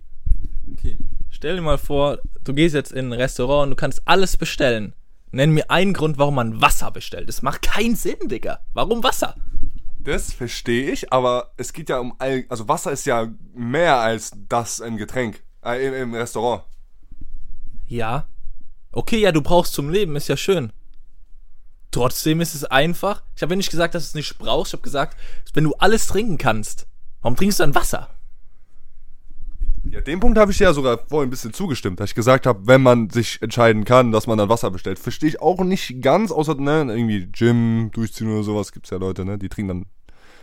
Okay. 0.72 0.96
Stell 1.30 1.56
dir 1.56 1.62
mal 1.62 1.78
vor, 1.78 2.18
du 2.44 2.54
gehst 2.54 2.74
jetzt 2.74 2.92
in 2.92 3.08
ein 3.08 3.12
Restaurant 3.12 3.64
und 3.64 3.70
du 3.70 3.76
kannst 3.76 4.02
alles 4.04 4.36
bestellen. 4.36 4.94
Nenn 5.32 5.50
mir 5.50 5.68
einen 5.68 5.94
Grund, 5.94 6.16
warum 6.16 6.36
man 6.36 6.60
Wasser 6.60 6.92
bestellt. 6.92 7.28
Das 7.28 7.42
macht 7.42 7.62
keinen 7.62 7.96
Sinn, 7.96 8.28
Digga. 8.28 8.60
Warum 8.72 9.02
Wasser? 9.02 9.34
Das 9.98 10.32
verstehe 10.32 10.90
ich, 10.92 11.12
aber 11.12 11.50
es 11.56 11.72
geht 11.72 11.88
ja 11.88 11.98
um 11.98 12.14
all, 12.18 12.44
also 12.50 12.68
Wasser 12.68 12.92
ist 12.92 13.06
ja 13.06 13.26
mehr 13.54 13.96
als 13.96 14.32
das 14.48 14.80
ein 14.80 14.96
Getränk 14.96 15.42
äh, 15.64 15.84
im, 15.88 15.94
im 15.94 16.14
Restaurant. 16.14 16.62
Ja. 17.86 18.26
Okay, 18.92 19.18
ja, 19.18 19.32
du 19.32 19.42
brauchst 19.42 19.74
zum 19.74 19.90
Leben, 19.90 20.16
ist 20.16 20.28
ja 20.28 20.36
schön. 20.36 20.72
Trotzdem 21.90 22.40
ist 22.40 22.54
es 22.54 22.64
einfach. 22.64 23.22
Ich 23.36 23.42
habe 23.42 23.52
ja 23.52 23.56
nicht 23.56 23.70
gesagt, 23.70 23.94
dass 23.94 24.04
du 24.04 24.08
es 24.08 24.14
nicht 24.14 24.38
brauchst. 24.38 24.70
Ich 24.70 24.78
habe 24.78 24.82
gesagt, 24.82 25.16
wenn 25.52 25.64
du 25.64 25.74
alles 25.74 26.06
trinken 26.06 26.38
kannst, 26.38 26.86
warum 27.22 27.36
trinkst 27.36 27.60
du 27.60 27.62
dann 27.62 27.74
Wasser? 27.74 28.10
Ja, 29.90 30.00
dem 30.00 30.18
Punkt 30.18 30.38
habe 30.38 30.50
ich 30.50 30.58
ja 30.58 30.72
sogar 30.72 30.98
vorhin 31.08 31.28
ein 31.28 31.30
bisschen 31.30 31.52
zugestimmt, 31.52 32.00
dass 32.00 32.10
ich 32.10 32.14
gesagt 32.14 32.46
habe, 32.46 32.66
wenn 32.66 32.82
man 32.82 33.10
sich 33.10 33.40
entscheiden 33.42 33.84
kann, 33.84 34.12
dass 34.12 34.26
man 34.26 34.38
dann 34.38 34.48
Wasser 34.48 34.70
bestellt. 34.70 34.98
Verstehe 34.98 35.28
ich 35.28 35.42
auch 35.42 35.62
nicht 35.62 36.00
ganz, 36.00 36.32
außer, 36.32 36.54
ne, 36.54 36.86
irgendwie 36.88 37.26
Gym 37.26 37.90
durchziehen 37.92 38.32
oder 38.32 38.42
sowas, 38.42 38.72
gibt's 38.72 38.90
ja 38.90 38.96
Leute, 38.96 39.24
ne, 39.26 39.36
die 39.36 39.50
trinken 39.50 39.68
dann, 39.68 39.86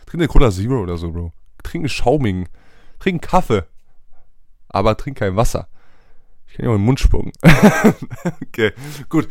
trinken 0.06 0.22
eine 0.22 0.28
Cola 0.28 0.52
Zero 0.52 0.82
oder 0.82 0.98
so, 0.98 1.12
Bro. 1.12 1.34
Trinken 1.64 1.90
Schaumigen, 1.90 2.50
trinken 3.00 3.22
Kaffee, 3.22 3.64
aber 4.70 4.96
trinken 4.96 5.20
kein 5.20 5.36
Wasser. 5.36 5.68
Ich 6.62 6.64
kann 6.64 6.70
ja 6.70 6.70
auch 6.70 6.76
in 6.76 6.82
den 6.82 6.86
Mund 6.86 7.00
spucken. 7.00 7.32
okay, 8.44 8.72
gut. 9.10 9.28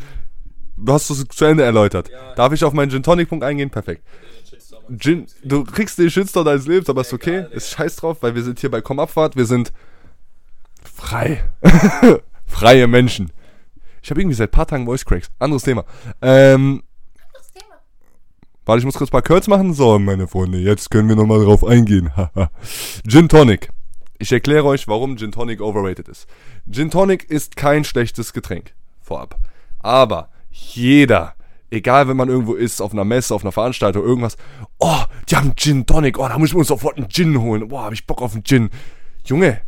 Du 0.75 0.91
hast 0.91 1.09
es 1.09 1.25
zu 1.29 1.45
Ende 1.45 1.63
erläutert. 1.63 2.09
Ja. 2.09 2.33
Darf 2.35 2.51
ich 2.51 2.63
auf 2.65 2.73
meinen 2.73 2.91
Gin 2.91 3.03
Tonic 3.03 3.29
Punkt 3.29 3.45
eingehen? 3.45 3.69
Perfekt. 3.69 4.05
Gin, 4.97 5.27
du 5.41 5.63
kriegst 5.63 5.97
den 5.97 6.09
Shitstorm 6.09 6.43
deines 6.43 6.67
Lebens, 6.67 6.89
aber 6.89 7.01
ist 7.01 7.13
okay. 7.13 7.39
Egal. 7.39 7.51
Ist 7.51 7.69
scheiß 7.69 7.95
drauf, 7.95 8.17
weil 8.19 8.35
wir 8.35 8.43
sind 8.43 8.59
hier 8.59 8.69
bei 8.69 8.81
Kommabfahrt. 8.81 9.37
Wir 9.37 9.45
sind 9.45 9.71
frei. 10.83 11.41
Freie 12.45 12.87
Menschen. 12.87 13.31
Ich 14.03 14.09
habe 14.09 14.19
irgendwie 14.19 14.35
seit 14.35 14.51
paar 14.51 14.67
Tagen 14.67 14.85
Voice 14.85 15.05
Cracks. 15.05 15.29
Anderes 15.39 15.63
Thema. 15.63 15.85
Ähm, 16.21 16.83
warte, 18.65 18.79
ich 18.79 18.85
muss 18.85 18.95
kurz 18.95 19.09
ein 19.09 19.13
paar 19.13 19.21
Curls 19.21 19.47
machen. 19.47 19.73
So, 19.73 19.97
meine 19.99 20.27
Freunde, 20.27 20.57
jetzt 20.57 20.91
können 20.91 21.07
wir 21.07 21.15
nochmal 21.15 21.45
drauf 21.45 21.63
eingehen. 21.63 22.13
Haha. 22.17 22.51
Gin 23.07 23.29
Tonic. 23.29 23.69
Ich 24.21 24.31
erkläre 24.31 24.65
euch, 24.65 24.87
warum 24.87 25.17
Gin 25.17 25.31
Tonic 25.31 25.61
overrated 25.61 26.07
ist. 26.07 26.27
Gin 26.69 26.91
Tonic 26.91 27.23
ist 27.31 27.55
kein 27.55 27.83
schlechtes 27.83 28.33
Getränk. 28.33 28.75
Vorab. 29.01 29.39
Aber 29.79 30.29
jeder, 30.51 31.33
egal 31.71 32.07
wenn 32.07 32.17
man 32.17 32.29
irgendwo 32.29 32.53
ist, 32.53 32.83
auf 32.83 32.93
einer 32.93 33.03
Messe, 33.03 33.33
auf 33.33 33.41
einer 33.41 33.51
Veranstaltung, 33.51 34.03
irgendwas, 34.03 34.37
oh, 34.77 35.01
die 35.27 35.35
haben 35.35 35.55
Gin 35.55 35.87
Tonic, 35.87 36.19
oh, 36.19 36.27
da 36.27 36.37
muss 36.37 36.49
ich 36.49 36.53
mir 36.53 36.59
uns 36.59 36.67
sofort 36.67 36.97
einen 36.97 37.09
Gin 37.09 37.41
holen. 37.41 37.67
Boah, 37.69 37.85
hab 37.85 37.93
ich 37.93 38.05
Bock 38.05 38.21
auf 38.21 38.33
einen 38.33 38.43
Gin. 38.43 38.69
Junge, 39.25 39.59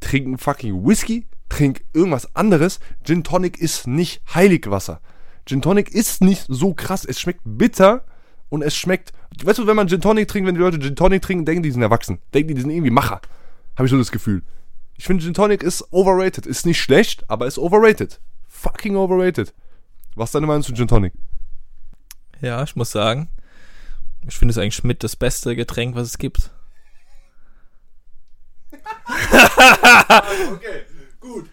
trink 0.00 0.28
einen 0.28 0.38
fucking 0.38 0.86
Whisky, 0.86 1.26
trink 1.50 1.84
irgendwas 1.92 2.34
anderes. 2.34 2.80
Gin 3.04 3.22
Tonic 3.22 3.58
ist 3.58 3.86
nicht 3.86 4.22
Heiligwasser. 4.34 5.02
Gin 5.44 5.60
Tonic 5.60 5.90
ist 5.90 6.22
nicht 6.22 6.46
so 6.48 6.72
krass. 6.72 7.04
Es 7.04 7.20
schmeckt 7.20 7.42
bitter 7.44 8.06
und 8.48 8.62
es 8.62 8.74
schmeckt. 8.74 9.12
Weißt 9.44 9.58
du, 9.58 9.66
wenn 9.66 9.76
man 9.76 9.88
Gin 9.88 10.00
Tonic 10.00 10.26
trinkt, 10.26 10.48
wenn 10.48 10.54
die 10.54 10.62
Leute 10.62 10.78
Gin 10.78 10.96
Tonic 10.96 11.20
trinken, 11.20 11.44
denken 11.44 11.62
die, 11.62 11.68
die 11.68 11.74
sind 11.74 11.82
erwachsen. 11.82 12.18
Denken 12.32 12.48
die, 12.48 12.54
die 12.54 12.60
sind 12.62 12.70
irgendwie 12.70 12.90
Macher. 12.90 13.20
Habe 13.76 13.86
ich 13.86 13.90
so 13.90 13.98
das 13.98 14.10
Gefühl. 14.12 14.42
Ich 14.96 15.04
finde 15.04 15.24
Gin 15.24 15.34
Tonic 15.34 15.62
ist 15.62 15.92
overrated. 15.92 16.46
Ist 16.46 16.66
nicht 16.66 16.80
schlecht, 16.80 17.28
aber 17.28 17.46
ist 17.46 17.58
overrated. 17.58 18.20
Fucking 18.48 18.96
overrated. 18.96 19.52
Was 20.14 20.28
ist 20.28 20.34
deine 20.34 20.46
Meinung 20.46 20.62
zu 20.62 20.72
Gin 20.72 20.88
Tonic? 20.88 21.12
Ja, 22.40 22.62
ich 22.62 22.76
muss 22.76 22.92
sagen, 22.92 23.28
ich 24.26 24.36
finde 24.36 24.52
es 24.52 24.58
eigentlich 24.58 24.84
mit 24.84 25.02
das 25.02 25.16
beste 25.16 25.56
Getränk, 25.56 25.94
was 25.96 26.08
es 26.08 26.18
gibt. 26.18 26.50
Okay, 30.52 30.82
gut. 31.20 31.48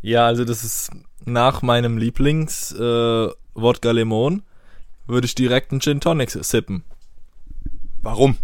Ja, 0.00 0.26
also 0.26 0.44
das 0.44 0.64
ist 0.64 0.90
nach 1.24 1.62
meinem 1.62 1.98
Lieblings 1.98 2.72
äh, 2.72 3.28
Wodka 3.54 3.90
Lemon 3.90 4.42
würde 5.06 5.26
ich 5.26 5.34
direkt 5.34 5.72
einen 5.72 5.80
Gin 5.80 6.00
Tonic 6.00 6.30
sippen, 6.30 6.84
Warum? 8.02 8.36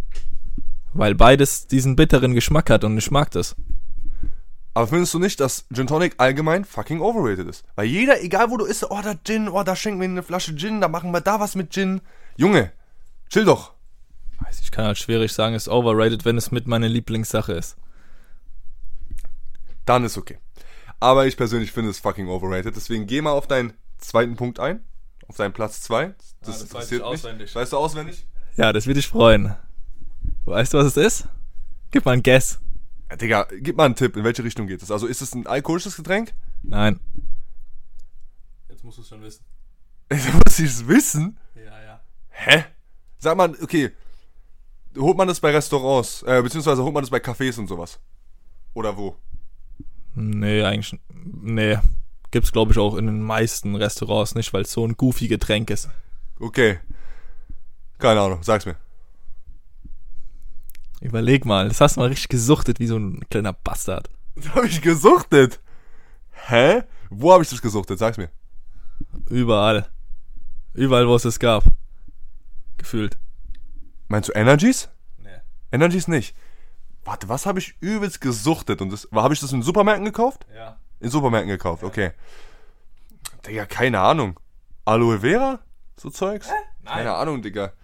Weil 0.94 1.14
beides 1.14 1.66
diesen 1.66 1.96
bitteren 1.96 2.34
Geschmack 2.34 2.70
hat 2.70 2.84
und 2.84 2.96
ich 2.96 3.10
mag 3.10 3.30
das. 3.32 3.56
Aber 4.72 4.88
findest 4.88 5.14
du 5.14 5.18
nicht, 5.20 5.38
dass 5.38 5.66
Gin 5.72 5.86
Tonic 5.86 6.14
allgemein 6.18 6.64
fucking 6.64 7.00
overrated 7.00 7.46
ist? 7.46 7.64
Weil 7.76 7.86
jeder, 7.86 8.22
egal 8.22 8.50
wo 8.50 8.56
du 8.56 8.64
isst, 8.64 8.84
oh, 8.90 9.00
da 9.02 9.14
Gin, 9.22 9.48
oh, 9.48 9.62
da 9.62 9.76
schenken 9.76 10.00
wir 10.00 10.08
eine 10.08 10.22
Flasche 10.22 10.56
Gin, 10.56 10.80
da 10.80 10.88
machen 10.88 11.12
wir 11.12 11.20
da 11.20 11.38
was 11.38 11.54
mit 11.54 11.72
Gin. 11.72 12.00
Junge, 12.36 12.72
chill 13.28 13.44
doch. 13.44 13.72
Weiß 14.40 14.60
ich 14.60 14.72
kann 14.72 14.86
halt 14.86 14.98
schwierig 14.98 15.32
sagen, 15.32 15.54
ist 15.54 15.68
overrated, 15.68 16.24
wenn 16.24 16.36
es 16.36 16.50
mit 16.50 16.66
meiner 16.66 16.88
Lieblingssache 16.88 17.52
ist. 17.52 17.76
Dann 19.84 20.04
ist 20.04 20.18
okay. 20.18 20.38
Aber 20.98 21.26
ich 21.26 21.36
persönlich 21.36 21.70
finde 21.70 21.90
es 21.90 22.00
fucking 22.00 22.28
overrated. 22.28 22.74
Deswegen 22.74 23.06
geh 23.06 23.20
mal 23.20 23.32
auf 23.32 23.46
deinen 23.46 23.74
zweiten 23.98 24.36
Punkt 24.36 24.58
ein. 24.58 24.84
Auf 25.28 25.36
deinen 25.36 25.52
Platz 25.52 25.82
zwei. 25.82 26.14
Das, 26.40 26.46
das 26.46 26.46
weiß 26.46 26.62
interessiert 26.62 26.90
ich 27.02 27.06
mich. 27.06 27.14
auswendig. 27.14 27.54
Weißt 27.54 27.72
du 27.72 27.76
auswendig? 27.76 28.26
Ja, 28.56 28.72
das 28.72 28.86
würde 28.86 29.00
dich 29.00 29.08
freuen. 29.08 29.54
Weißt 30.44 30.74
du, 30.74 30.78
was 30.78 30.86
es 30.86 30.96
ist? 30.96 31.28
Gib 31.90 32.04
mal 32.04 32.12
ein 32.12 32.22
Guess. 32.22 32.60
Ja, 33.10 33.16
Digga, 33.16 33.46
gib 33.60 33.76
mal 33.76 33.86
einen 33.86 33.94
Tipp, 33.94 34.16
in 34.16 34.24
welche 34.24 34.44
Richtung 34.44 34.66
geht 34.66 34.82
es? 34.82 34.90
Also 34.90 35.06
ist 35.06 35.22
es 35.22 35.34
ein 35.34 35.46
alkoholisches 35.46 35.96
Getränk? 35.96 36.34
Nein. 36.62 37.00
Jetzt 38.68 38.84
musst 38.84 38.98
du 38.98 39.02
es 39.02 39.08
schon 39.08 39.22
wissen. 39.22 39.44
Muss 40.10 40.58
ich 40.58 40.66
es 40.66 40.86
wissen? 40.86 41.38
Ja, 41.54 41.82
ja. 41.82 42.00
Hä? 42.30 42.64
Sag 43.18 43.36
mal, 43.36 43.54
okay. 43.62 43.92
Holt 44.98 45.16
man 45.16 45.28
das 45.28 45.40
bei 45.40 45.50
Restaurants, 45.50 46.22
äh, 46.22 46.42
beziehungsweise 46.42 46.82
holt 46.82 46.94
man 46.94 47.02
das 47.02 47.10
bei 47.10 47.18
Cafés 47.18 47.58
und 47.58 47.68
sowas? 47.68 47.98
Oder 48.74 48.96
wo? 48.96 49.16
Nee, 50.14 50.62
eigentlich. 50.62 51.00
Nee. 51.12 51.78
Gibt's, 52.30 52.52
glaube 52.52 52.72
ich, 52.72 52.78
auch 52.78 52.96
in 52.96 53.06
den 53.06 53.22
meisten 53.22 53.76
Restaurants 53.76 54.34
nicht, 54.34 54.52
weil 54.52 54.62
es 54.62 54.72
so 54.72 54.86
ein 54.86 54.96
goofy 54.96 55.28
Getränk 55.28 55.70
ist. 55.70 55.88
Okay. 56.38 56.80
Keine 57.98 58.20
Ahnung, 58.20 58.42
sag's 58.42 58.66
mir. 58.66 58.76
Überleg 61.04 61.44
mal, 61.44 61.68
das 61.68 61.82
hast 61.82 61.96
du 61.96 62.00
mal 62.00 62.08
richtig 62.08 62.30
gesuchtet 62.30 62.80
wie 62.80 62.86
so 62.86 62.96
ein 62.96 63.20
kleiner 63.28 63.52
Bastard. 63.52 64.08
Das 64.36 64.48
hab 64.54 64.64
ich 64.64 64.80
gesuchtet. 64.80 65.60
Hä? 66.30 66.82
Wo 67.10 67.30
habe 67.30 67.42
ich 67.42 67.50
das 67.50 67.60
gesuchtet? 67.60 67.98
Sag's 67.98 68.16
mir. 68.16 68.30
Überall. 69.28 69.86
Überall, 70.72 71.06
wo 71.06 71.14
es 71.14 71.26
es 71.26 71.38
gab. 71.38 71.64
Gefühlt. 72.78 73.18
Meinst 74.08 74.30
du 74.30 74.32
Energies? 74.32 74.88
Nee. 75.18 75.28
Energies 75.72 76.08
nicht. 76.08 76.34
Warte, 77.04 77.28
was 77.28 77.44
habe 77.44 77.58
ich 77.58 77.76
übelst 77.80 78.22
gesuchtet? 78.22 78.80
Und 78.80 78.90
das, 78.90 79.06
habe 79.12 79.34
ich 79.34 79.40
das 79.40 79.52
in 79.52 79.60
Supermärkten 79.60 80.06
gekauft? 80.06 80.46
Ja. 80.56 80.78
In 81.00 81.10
Supermärkten 81.10 81.50
gekauft, 81.50 81.84
okay. 81.84 82.12
Digga, 83.46 83.66
keine 83.66 84.00
Ahnung. 84.00 84.40
Aloe 84.86 85.20
Vera? 85.20 85.58
So 85.98 86.08
Zeugs? 86.08 86.48
Keine 86.86 87.12
Ahnung, 87.12 87.42
Digga. 87.42 87.74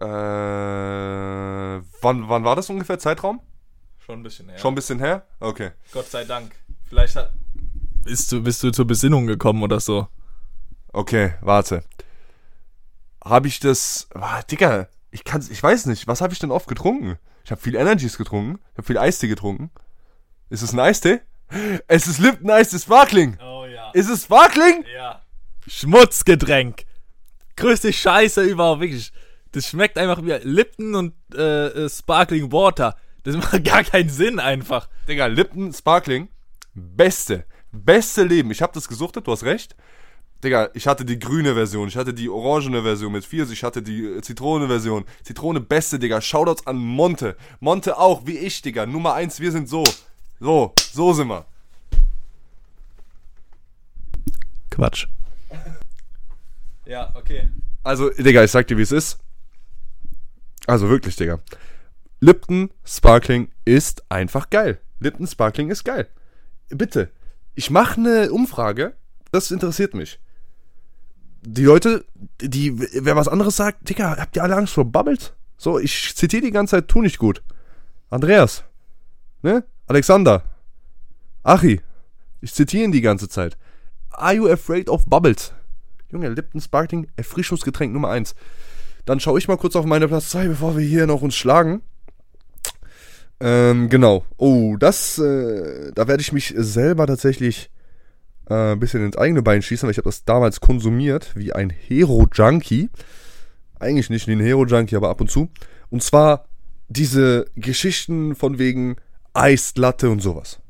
Äh, 0.00 0.04
wann, 2.00 2.28
wann 2.28 2.44
war 2.44 2.56
das 2.56 2.70
ungefähr 2.70 2.98
Zeitraum? 2.98 3.40
Schon 3.98 4.20
ein 4.20 4.22
bisschen 4.22 4.48
her. 4.48 4.58
Schon 4.58 4.72
ein 4.72 4.76
bisschen 4.76 4.98
her? 4.98 5.26
Okay. 5.40 5.72
Gott 5.92 6.08
sei 6.08 6.24
Dank. 6.24 6.52
Vielleicht 6.88 7.16
hat. 7.16 7.32
Bist 8.04 8.32
du, 8.32 8.42
bist 8.42 8.62
du 8.62 8.70
zur 8.70 8.86
Besinnung 8.86 9.26
gekommen 9.26 9.62
oder 9.62 9.80
so? 9.80 10.08
Okay, 10.92 11.34
warte. 11.40 11.82
Habe 13.22 13.48
ich 13.48 13.60
das. 13.60 14.08
Ah, 14.14 14.42
Digga, 14.42 14.88
Ich 15.10 15.24
kann's, 15.24 15.50
ich 15.50 15.62
weiß 15.62 15.86
nicht, 15.86 16.06
was 16.06 16.20
habe 16.20 16.32
ich 16.32 16.38
denn 16.38 16.50
oft 16.50 16.68
getrunken? 16.68 17.18
Ich 17.44 17.50
habe 17.50 17.60
viel 17.60 17.74
Energies 17.74 18.16
getrunken, 18.18 18.60
ich 18.72 18.78
habe 18.78 18.86
viel 18.86 18.98
Eistee 18.98 19.28
getrunken. 19.28 19.70
Ist 20.50 20.62
es 20.62 20.72
ein 20.72 20.80
Eistee? 20.80 21.20
Es 21.86 22.06
ist 22.06 22.18
Lipton 22.18 22.50
Eistee 22.50 22.78
Sparkling. 22.78 23.38
Oh 23.40 23.64
ja. 23.66 23.90
Ist 23.92 24.08
es 24.10 24.24
Sparkling? 24.24 24.84
Ja. 24.94 25.22
Schmutzgetränk. 25.66 26.84
Größte 27.56 27.92
Scheiße 27.92 28.42
überhaupt, 28.42 28.80
wirklich. 28.82 29.12
Das 29.52 29.66
schmeckt 29.66 29.98
einfach 29.98 30.22
wie 30.22 30.32
Lipton 30.42 30.94
und 30.94 31.14
äh, 31.34 31.68
äh, 31.68 31.88
Sparkling 31.88 32.52
Water. 32.52 32.96
Das 33.22 33.36
macht 33.36 33.64
gar 33.64 33.84
keinen 33.84 34.08
Sinn 34.08 34.38
einfach. 34.38 34.88
Digga, 35.08 35.26
Lipton 35.26 35.72
Sparkling, 35.72 36.28
beste, 36.74 37.44
beste 37.72 38.24
Leben. 38.24 38.50
Ich 38.50 38.62
habe 38.62 38.72
das 38.72 38.88
gesuchtet, 38.88 39.26
du 39.26 39.32
hast 39.32 39.44
recht. 39.44 39.74
Digga, 40.44 40.70
ich 40.74 40.86
hatte 40.86 41.04
die 41.04 41.18
grüne 41.18 41.54
Version, 41.54 41.88
ich 41.88 41.96
hatte 41.96 42.14
die 42.14 42.28
orangene 42.28 42.82
Version 42.82 43.10
mit 43.10 43.24
Pfirsich, 43.24 43.58
ich 43.58 43.64
hatte 43.64 43.82
die 43.82 44.04
äh, 44.04 44.22
Zitrone-Version. 44.22 45.04
Zitrone 45.24 45.60
beste, 45.60 45.98
Digga. 45.98 46.20
Shoutouts 46.20 46.66
an 46.66 46.76
Monte. 46.76 47.36
Monte 47.58 47.98
auch, 47.98 48.24
wie 48.24 48.38
ich, 48.38 48.62
Digga. 48.62 48.86
Nummer 48.86 49.14
eins, 49.14 49.40
wir 49.40 49.50
sind 49.50 49.68
so. 49.68 49.82
So, 50.38 50.72
so 50.92 51.12
sind 51.12 51.28
wir. 51.28 51.44
Quatsch. 54.70 55.08
ja, 56.86 57.12
okay. 57.16 57.48
Also, 57.82 58.10
Digga, 58.10 58.44
ich 58.44 58.50
sag 58.52 58.68
dir, 58.68 58.78
wie 58.78 58.82
es 58.82 58.92
ist. 58.92 59.18
Also 60.68 60.90
wirklich, 60.90 61.16
Digga. 61.16 61.40
Lipton 62.20 62.70
Sparkling 62.84 63.48
ist 63.64 64.04
einfach 64.10 64.50
geil. 64.50 64.78
Lipton 65.00 65.26
Sparkling 65.26 65.70
ist 65.70 65.82
geil. 65.82 66.08
Bitte, 66.68 67.10
ich 67.54 67.70
mache 67.70 67.98
eine 67.98 68.30
Umfrage. 68.30 68.94
Das 69.32 69.50
interessiert 69.50 69.94
mich. 69.94 70.20
Die 71.40 71.64
Leute, 71.64 72.04
die, 72.42 72.78
wer 72.78 73.16
was 73.16 73.28
anderes 73.28 73.56
sagt, 73.56 73.88
Digga, 73.88 74.18
habt 74.18 74.36
ihr 74.36 74.42
alle 74.42 74.56
Angst 74.56 74.74
vor 74.74 74.84
Bubbles? 74.84 75.32
So, 75.56 75.78
ich 75.78 76.14
zitiere 76.14 76.42
die 76.42 76.50
ganze 76.50 76.72
Zeit, 76.72 76.88
tu 76.88 77.00
nicht 77.00 77.18
gut. 77.18 77.42
Andreas, 78.10 78.64
ne? 79.42 79.64
Alexander, 79.86 80.44
Achi, 81.44 81.80
ich 82.42 82.52
zitiere 82.52 82.84
ihn 82.84 82.92
die 82.92 83.00
ganze 83.00 83.30
Zeit. 83.30 83.56
Are 84.10 84.34
you 84.34 84.46
afraid 84.46 84.90
of 84.90 85.06
bubbles? 85.06 85.54
Junge, 86.10 86.28
Lipton 86.28 86.60
Sparkling, 86.60 87.08
Erfrischungsgetränk 87.16 87.94
Nummer 87.94 88.10
1. 88.10 88.34
Dann 89.08 89.20
schaue 89.20 89.38
ich 89.38 89.48
mal 89.48 89.56
kurz 89.56 89.74
auf 89.74 89.86
meine 89.86 90.06
Platz 90.06 90.28
2, 90.28 90.48
bevor 90.48 90.76
wir 90.76 90.84
hier 90.84 91.06
noch 91.06 91.22
uns 91.22 91.34
schlagen. 91.34 91.80
Ähm, 93.40 93.88
genau. 93.88 94.26
Oh, 94.36 94.76
das, 94.78 95.16
äh, 95.16 95.92
da 95.94 96.08
werde 96.08 96.20
ich 96.20 96.32
mich 96.32 96.52
selber 96.54 97.06
tatsächlich 97.06 97.70
äh, 98.50 98.72
ein 98.72 98.80
bisschen 98.80 99.02
ins 99.02 99.16
eigene 99.16 99.40
Bein 99.40 99.62
schießen, 99.62 99.86
weil 99.86 99.92
ich 99.92 99.96
habe 99.96 100.10
das 100.10 100.26
damals 100.26 100.60
konsumiert, 100.60 101.32
wie 101.34 101.54
ein 101.54 101.70
Hero-Junkie. 101.70 102.90
Eigentlich 103.80 104.10
nicht 104.10 104.26
wie 104.26 104.32
ein 104.32 104.40
Hero-Junkie, 104.40 104.96
aber 104.96 105.08
ab 105.08 105.22
und 105.22 105.30
zu. 105.30 105.48
Und 105.88 106.02
zwar 106.02 106.44
diese 106.90 107.46
Geschichten 107.56 108.34
von 108.34 108.58
wegen 108.58 108.96
Iced 109.34 109.78
Latte 109.78 110.10
und 110.10 110.20
sowas. 110.20 110.60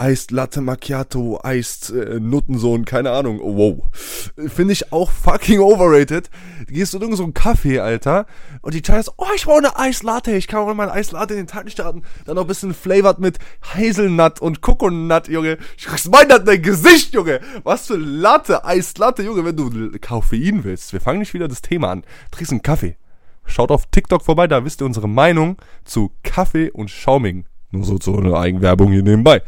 Iced 0.00 0.30
Latte 0.30 0.62
Macchiato, 0.62 1.40
Iced 1.44 1.90
äh, 1.90 2.18
Nuttensohn, 2.18 2.84
keine 2.86 3.10
Ahnung. 3.10 3.38
Oh, 3.40 3.56
wow. 3.56 4.48
Finde 4.48 4.72
ich 4.72 4.92
auch 4.92 5.10
fucking 5.10 5.60
overrated. 5.60 6.30
Du 6.66 6.72
gehst 6.72 6.94
in 6.94 7.02
irgendeinen 7.02 7.34
Kaffee, 7.34 7.80
Alter, 7.80 8.26
und 8.62 8.72
die 8.72 8.80
Chai 8.80 8.98
ist, 8.98 9.12
oh, 9.18 9.26
ich 9.36 9.44
brauche 9.44 9.58
eine 9.58 9.90
Iced 9.90 10.02
Latte. 10.02 10.32
Ich 10.32 10.48
kann 10.48 10.60
auch 10.60 10.74
mal 10.74 10.88
eine 10.88 11.00
Iced 11.00 11.12
Latte 11.12 11.34
in 11.34 11.40
den 11.40 11.46
Tag 11.46 11.70
starten. 11.70 12.02
Dann 12.24 12.36
noch 12.36 12.44
ein 12.44 12.48
bisschen 12.48 12.72
flavored 12.72 13.18
mit 13.18 13.38
Hazelnut 13.62 14.40
und 14.40 14.62
Coconut, 14.62 15.28
Junge. 15.28 15.58
Ich 15.76 15.86
mein 16.08 16.28
das 16.28 16.44
dein 16.44 16.62
Gesicht, 16.62 17.12
Junge. 17.12 17.40
Was 17.62 17.86
für 17.86 17.96
Latte, 17.96 18.62
Iced 18.64 18.98
Latte, 18.98 19.22
Junge, 19.22 19.44
wenn 19.44 19.56
du 19.56 19.90
Koffein 20.00 20.64
willst. 20.64 20.92
Wir 20.94 21.00
fangen 21.00 21.18
nicht 21.18 21.34
wieder 21.34 21.48
das 21.48 21.60
Thema 21.60 21.90
an. 21.90 22.04
Trinkst 22.30 22.52
einen 22.52 22.62
Kaffee. 22.62 22.96
Schaut 23.44 23.70
auf 23.70 23.86
TikTok 23.86 24.22
vorbei, 24.22 24.46
da 24.46 24.64
wisst 24.64 24.80
ihr 24.80 24.86
unsere 24.86 25.08
Meinung 25.08 25.56
zu 25.84 26.12
Kaffee 26.22 26.70
und 26.70 26.90
Schauming. 26.90 27.44
Nur 27.72 27.84
so 27.84 27.98
so 28.00 28.16
eine 28.16 28.36
Eigenwerbung 28.36 28.92
hier 28.92 29.02
nebenbei. 29.02 29.42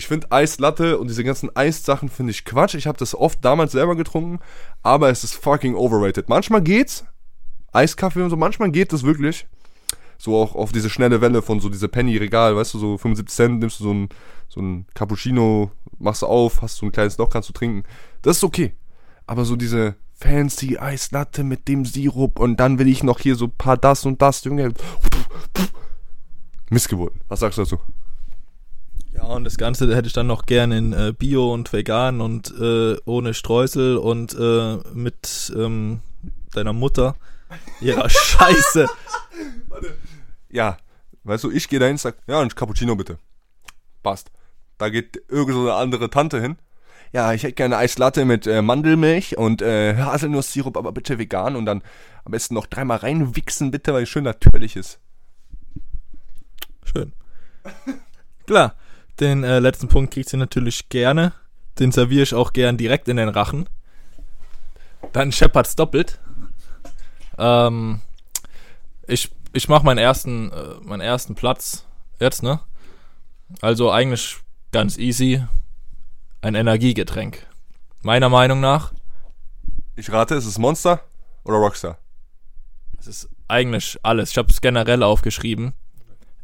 Ich 0.00 0.08
finde 0.08 0.32
Eislatte 0.32 0.96
und 0.96 1.08
diese 1.08 1.24
ganzen 1.24 1.54
Eissachen 1.54 2.08
finde 2.08 2.30
ich 2.30 2.46
Quatsch. 2.46 2.74
Ich 2.74 2.86
habe 2.86 2.96
das 2.96 3.14
oft 3.14 3.44
damals 3.44 3.72
selber 3.72 3.96
getrunken, 3.96 4.38
aber 4.82 5.10
es 5.10 5.24
ist 5.24 5.34
fucking 5.34 5.74
overrated. 5.74 6.30
Manchmal 6.30 6.62
geht's. 6.62 7.04
Eiskaffee 7.72 8.22
und 8.22 8.30
so, 8.30 8.36
manchmal 8.38 8.70
geht 8.70 8.94
das 8.94 9.02
wirklich. 9.02 9.46
So 10.16 10.38
auch 10.38 10.54
auf 10.54 10.72
diese 10.72 10.88
schnelle 10.88 11.20
Welle 11.20 11.42
von 11.42 11.60
so 11.60 11.68
diese 11.68 11.86
Penny-Regal, 11.86 12.56
weißt 12.56 12.72
du, 12.72 12.78
so 12.78 12.96
75 12.96 13.36
Cent 13.36 13.58
nimmst 13.60 13.78
du 13.80 13.84
so 13.84 13.92
ein, 13.92 14.08
so 14.48 14.62
ein 14.62 14.86
Cappuccino, 14.94 15.70
machst 15.98 16.22
du 16.22 16.28
auf, 16.28 16.62
hast 16.62 16.76
so 16.76 16.86
ein 16.86 16.92
kleines 16.92 17.18
Loch, 17.18 17.28
kannst 17.28 17.50
du 17.50 17.52
trinken. 17.52 17.84
Das 18.22 18.38
ist 18.38 18.44
okay. 18.44 18.72
Aber 19.26 19.44
so 19.44 19.54
diese 19.54 19.96
fancy 20.14 20.78
Eislatte 20.78 21.44
mit 21.44 21.68
dem 21.68 21.84
Sirup 21.84 22.38
und 22.38 22.56
dann 22.56 22.78
will 22.78 22.88
ich 22.88 23.02
noch 23.02 23.18
hier 23.18 23.36
so 23.36 23.48
ein 23.48 23.52
paar 23.58 23.76
das 23.76 24.06
und 24.06 24.22
das, 24.22 24.44
Junge. 24.44 24.72
Missgeburten. 26.70 27.20
Was 27.28 27.40
sagst 27.40 27.58
du 27.58 27.64
dazu? 27.64 27.78
Ja, 29.12 29.24
und 29.24 29.44
das 29.44 29.56
Ganze 29.56 29.94
hätte 29.94 30.06
ich 30.06 30.12
dann 30.12 30.26
noch 30.26 30.46
gern 30.46 30.72
in 30.72 30.92
äh, 30.92 31.12
Bio 31.16 31.52
und 31.52 31.72
vegan 31.72 32.20
und 32.20 32.52
äh, 32.60 32.96
ohne 33.04 33.34
Streusel 33.34 33.96
und 33.96 34.34
äh, 34.34 34.76
mit 34.94 35.52
ähm, 35.56 36.00
deiner 36.54 36.72
Mutter. 36.72 37.16
Ihrer 37.80 38.08
Scheiße. 38.10 38.86
Ja, 40.48 40.76
weißt 41.24 41.44
du, 41.44 41.50
ich 41.50 41.68
gehe 41.68 41.78
dahin 41.78 41.94
und 41.94 42.00
sag, 42.00 42.16
ja, 42.26 42.40
ein 42.40 42.48
Cappuccino 42.50 42.94
bitte. 42.94 43.18
Passt. 44.02 44.30
Da 44.78 44.88
geht 44.88 45.22
irgend 45.28 45.54
so 45.54 45.60
eine 45.62 45.74
andere 45.74 46.08
Tante 46.10 46.40
hin. 46.40 46.56
Ja, 47.12 47.32
ich 47.32 47.42
hätte 47.42 47.54
gerne 47.54 47.76
Eislatte 47.76 48.24
mit 48.24 48.46
äh, 48.46 48.62
Mandelmilch 48.62 49.36
und 49.36 49.62
äh, 49.62 49.96
Haselnusssirup, 49.96 50.76
aber 50.76 50.92
bitte 50.92 51.18
vegan 51.18 51.56
und 51.56 51.66
dann 51.66 51.82
am 52.24 52.30
besten 52.30 52.54
noch 52.54 52.66
dreimal 52.66 52.98
reinwichsen, 52.98 53.72
bitte, 53.72 53.92
weil 53.92 54.04
es 54.04 54.08
schön 54.08 54.24
natürlich 54.24 54.76
ist. 54.76 55.00
Schön. 56.84 57.12
Klar, 58.46 58.76
den 59.20 59.44
äh, 59.44 59.58
letzten 59.58 59.88
Punkt 59.88 60.12
kriegt 60.12 60.28
sie 60.28 60.36
natürlich 60.36 60.88
gerne. 60.88 61.32
Den 61.78 61.92
serviere 61.92 62.22
ich 62.22 62.34
auch 62.34 62.52
gern 62.52 62.76
direkt 62.76 63.08
in 63.08 63.16
den 63.16 63.28
Rachen. 63.28 63.68
Dann 65.12 65.32
scheppert's 65.32 65.76
doppelt. 65.76 66.20
Ähm, 67.38 68.00
ich 69.06 69.30
ich 69.52 69.68
mache 69.68 69.84
meinen 69.84 69.98
ersten, 69.98 70.52
äh, 70.52 70.74
meinen 70.82 71.00
ersten 71.00 71.34
Platz 71.34 71.84
jetzt, 72.18 72.42
ne? 72.42 72.60
Also 73.60 73.90
eigentlich 73.90 74.38
ganz 74.72 74.96
easy. 74.96 75.44
Ein 76.42 76.54
Energiegetränk. 76.54 77.46
Meiner 78.02 78.28
Meinung 78.28 78.60
nach. 78.60 78.92
Ich 79.96 80.10
rate, 80.10 80.34
ist 80.34 80.46
es 80.46 80.58
Monster 80.58 81.00
oder 81.44 81.58
Rockstar? 81.58 81.98
Es 82.98 83.06
ist 83.06 83.28
eigentlich 83.48 83.98
alles. 84.02 84.30
Ich 84.30 84.38
habe 84.38 84.48
es 84.50 84.60
generell 84.60 85.02
aufgeschrieben. 85.02 85.74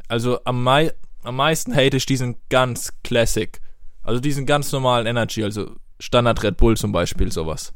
Also 0.09 0.41
am, 0.45 0.63
mei 0.63 0.93
am 1.27 1.37
meisten 1.37 1.75
hate 1.75 1.97
ich 1.97 2.07
diesen 2.07 2.37
ganz 2.49 2.93
Classic. 3.03 3.61
Also 4.03 4.21
diesen 4.21 4.47
ganz 4.47 4.71
normalen 4.73 5.07
Energy, 5.07 5.43
also 5.43 5.75
Standard 5.99 6.43
Red 6.43 6.57
Bull 6.57 6.77
zum 6.77 6.93
Beispiel, 6.93 7.33
sowas. 7.33 7.75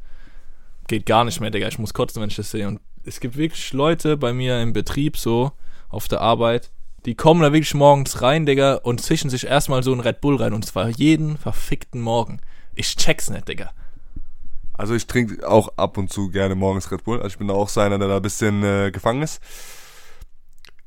Geht 0.87 1.05
gar 1.05 1.25
nicht 1.25 1.41
mehr, 1.41 1.51
Digga. 1.51 1.67
Ich 1.67 1.79
muss 1.79 1.93
kotzen, 1.93 2.21
wenn 2.21 2.29
ich 2.29 2.35
das 2.35 2.51
sehe. 2.51 2.67
Und 2.67 2.79
es 3.03 3.19
gibt 3.19 3.35
wirklich 3.35 3.73
Leute 3.73 4.17
bei 4.17 4.33
mir 4.33 4.61
im 4.61 4.73
Betrieb 4.73 5.17
so, 5.17 5.51
auf 5.89 6.07
der 6.07 6.21
Arbeit, 6.21 6.71
die 7.05 7.15
kommen 7.15 7.41
da 7.41 7.51
wirklich 7.51 7.73
morgens 7.73 8.21
rein, 8.21 8.45
Digga, 8.45 8.75
und 8.75 9.01
zischen 9.01 9.29
sich 9.29 9.45
erstmal 9.45 9.83
so 9.83 9.91
einen 9.91 10.01
Red 10.01 10.21
Bull 10.21 10.37
rein. 10.37 10.53
Und 10.53 10.65
zwar 10.65 10.87
jeden 10.87 11.37
verfickten 11.37 11.99
Morgen. 11.99 12.39
Ich 12.75 12.95
check's 12.95 13.29
nicht, 13.29 13.47
Digga. 13.47 13.71
Also 14.73 14.95
ich 14.95 15.07
trinke 15.07 15.47
auch 15.47 15.69
ab 15.77 15.97
und 15.97 16.11
zu 16.11 16.29
gerne 16.29 16.55
morgens 16.55 16.91
Red 16.91 17.03
Bull. 17.03 17.17
Also 17.17 17.33
ich 17.33 17.37
bin 17.37 17.47
da 17.47 17.53
auch 17.53 17.69
so 17.69 17.81
einer, 17.81 17.99
der 17.99 18.07
da 18.07 18.15
ein 18.17 18.21
bisschen 18.21 18.63
äh, 18.63 18.91
gefangen 18.91 19.23
ist. 19.23 19.41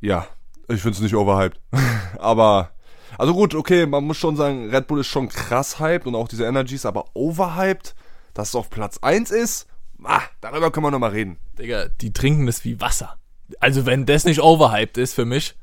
Ja, 0.01 0.27
ich 0.69 0.81
finde 0.81 0.97
es 0.97 1.01
nicht 1.01 1.15
overhyped. 1.15 1.61
aber, 2.19 2.71
also 3.19 3.35
gut, 3.35 3.55
okay, 3.55 3.87
man 3.87 4.05
muss 4.05 4.17
schon 4.17 4.37
sagen, 4.37 4.71
Red 4.71 4.87
Bull 4.87 5.01
ist 5.01 5.07
schon 5.07 5.29
krass 5.29 5.79
hyped 5.79 6.07
und 6.07 6.15
auch 6.15 6.29
diese 6.29 6.45
Energies, 6.45 6.87
aber 6.87 7.07
overhyped, 7.15 7.95
dass 8.35 8.49
es 8.51 8.55
auf 8.55 8.71
Platz 8.71 8.99
1 9.03 9.31
ist, 9.31 9.67
ah, 10.03 10.23
darüber 10.41 10.71
können 10.71 10.87
wir 10.87 10.91
nochmal 10.91 11.11
reden. 11.11 11.39
Digga, 11.59 11.89
die 11.89 12.13
trinken 12.13 12.47
das 12.47 12.65
wie 12.65 12.81
Wasser. 12.81 13.17
Also 13.61 13.87
wenn 13.87 14.07
das 14.07 14.25
nicht 14.25 14.41
overhyped 14.41 14.99
ist 14.99 15.15
für 15.15 15.25
mich, 15.25 15.55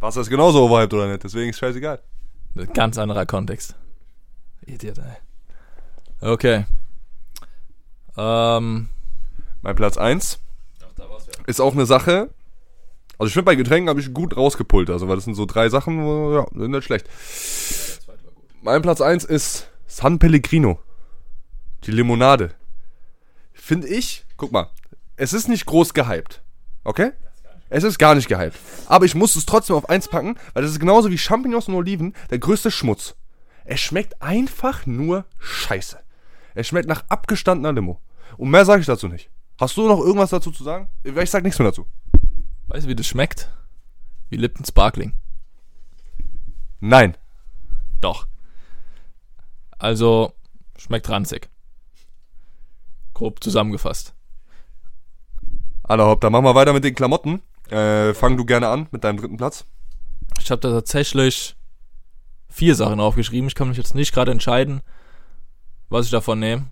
Wasser 0.00 0.20
ist 0.20 0.30
genauso 0.30 0.64
overhyped 0.64 0.94
oder 0.94 1.08
nicht, 1.08 1.24
deswegen 1.24 1.50
ist 1.50 1.58
scheißegal. 1.58 2.00
ein 2.56 2.72
ganz 2.72 2.98
anderer 2.98 3.26
Kontext. 3.26 3.74
Idiot, 4.66 4.98
ey. 4.98 6.28
Okay. 6.28 6.66
Ähm. 8.16 8.88
Mein 9.62 9.74
Platz 9.74 9.96
1 9.96 10.38
ist 11.46 11.60
auch 11.60 11.72
eine 11.72 11.86
Sache. 11.86 12.30
Also 13.18 13.28
ich 13.28 13.34
finde 13.34 13.46
bei 13.46 13.56
Getränken 13.56 13.88
habe 13.88 14.00
ich 14.00 14.14
gut 14.14 14.36
rausgepult, 14.36 14.90
also 14.90 15.08
weil 15.08 15.16
das 15.16 15.24
sind 15.24 15.34
so 15.34 15.44
drei 15.44 15.68
Sachen, 15.68 16.04
wo, 16.04 16.34
ja, 16.34 16.46
sind 16.54 16.70
nicht 16.70 16.84
schlecht. 16.84 17.06
Mein 18.62 18.80
Platz 18.80 19.00
1 19.00 19.24
ist 19.24 19.68
San 19.86 20.18
Pellegrino. 20.20 20.78
Die 21.84 21.90
Limonade. 21.90 22.54
Finde 23.52 23.88
ich, 23.88 24.24
guck 24.36 24.52
mal, 24.52 24.70
es 25.16 25.32
ist 25.32 25.48
nicht 25.48 25.66
groß 25.66 25.94
gehypt. 25.94 26.42
Okay? 26.84 27.10
Es 27.70 27.84
ist 27.84 27.98
gar 27.98 28.14
nicht 28.14 28.28
gehypt. 28.28 28.56
Aber 28.86 29.04
ich 29.04 29.14
muss 29.14 29.36
es 29.36 29.46
trotzdem 29.46 29.76
auf 29.76 29.88
eins 29.88 30.08
packen, 30.08 30.36
weil 30.54 30.62
das 30.62 30.72
ist 30.72 30.80
genauso 30.80 31.10
wie 31.10 31.18
Champignons 31.18 31.68
und 31.68 31.74
Oliven 31.74 32.14
der 32.30 32.38
größte 32.38 32.70
Schmutz. 32.70 33.14
Es 33.64 33.80
schmeckt 33.80 34.22
einfach 34.22 34.86
nur 34.86 35.26
scheiße. 35.38 35.98
Es 36.54 36.68
schmeckt 36.68 36.88
nach 36.88 37.04
abgestandener 37.08 37.72
Limo. 37.72 38.00
Und 38.36 38.50
mehr 38.50 38.64
sage 38.64 38.80
ich 38.80 38.86
dazu 38.86 39.08
nicht. 39.08 39.28
Hast 39.60 39.76
du 39.76 39.86
noch 39.88 39.98
irgendwas 39.98 40.30
dazu 40.30 40.50
zu 40.50 40.62
sagen? 40.62 40.88
Ich 41.02 41.30
sag 41.30 41.42
nichts 41.42 41.58
mehr 41.58 41.68
dazu. 41.68 41.86
Weißt 42.68 42.84
du, 42.84 42.90
wie 42.90 42.96
das 42.96 43.06
schmeckt? 43.06 43.50
Wie 44.28 44.36
Lipton 44.36 44.64
Sparkling. 44.64 45.14
Nein. 46.80 47.16
Doch. 48.00 48.28
Also, 49.78 50.34
schmeckt 50.76 51.08
ranzig. 51.08 51.48
Grob 53.14 53.42
zusammengefasst. 53.42 54.14
Aller 55.82 56.06
Hopp, 56.06 56.20
dann 56.20 56.32
machen 56.32 56.44
wir 56.44 56.54
weiter 56.54 56.74
mit 56.74 56.84
den 56.84 56.94
Klamotten. 56.94 57.40
Äh, 57.70 58.12
fang 58.12 58.36
du 58.36 58.44
gerne 58.44 58.68
an 58.68 58.88
mit 58.90 59.02
deinem 59.02 59.18
dritten 59.18 59.38
Platz. 59.38 59.64
Ich 60.38 60.50
habe 60.50 60.60
da 60.60 60.70
tatsächlich 60.70 61.56
vier 62.48 62.74
Sachen 62.74 63.00
aufgeschrieben. 63.00 63.48
Ich 63.48 63.54
kann 63.54 63.68
mich 63.68 63.78
jetzt 63.78 63.94
nicht 63.94 64.12
gerade 64.12 64.30
entscheiden, 64.30 64.82
was 65.88 66.04
ich 66.04 66.10
davon 66.10 66.38
nehme. 66.38 66.70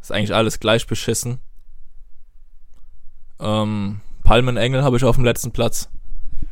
Ist 0.00 0.12
eigentlich 0.12 0.34
alles 0.34 0.60
gleich 0.60 0.86
beschissen. 0.86 1.40
Ähm, 3.40 4.00
Palmenengel 4.26 4.82
habe 4.82 4.96
ich 4.96 5.04
auf 5.04 5.14
dem 5.14 5.24
letzten 5.24 5.52
Platz. 5.52 5.88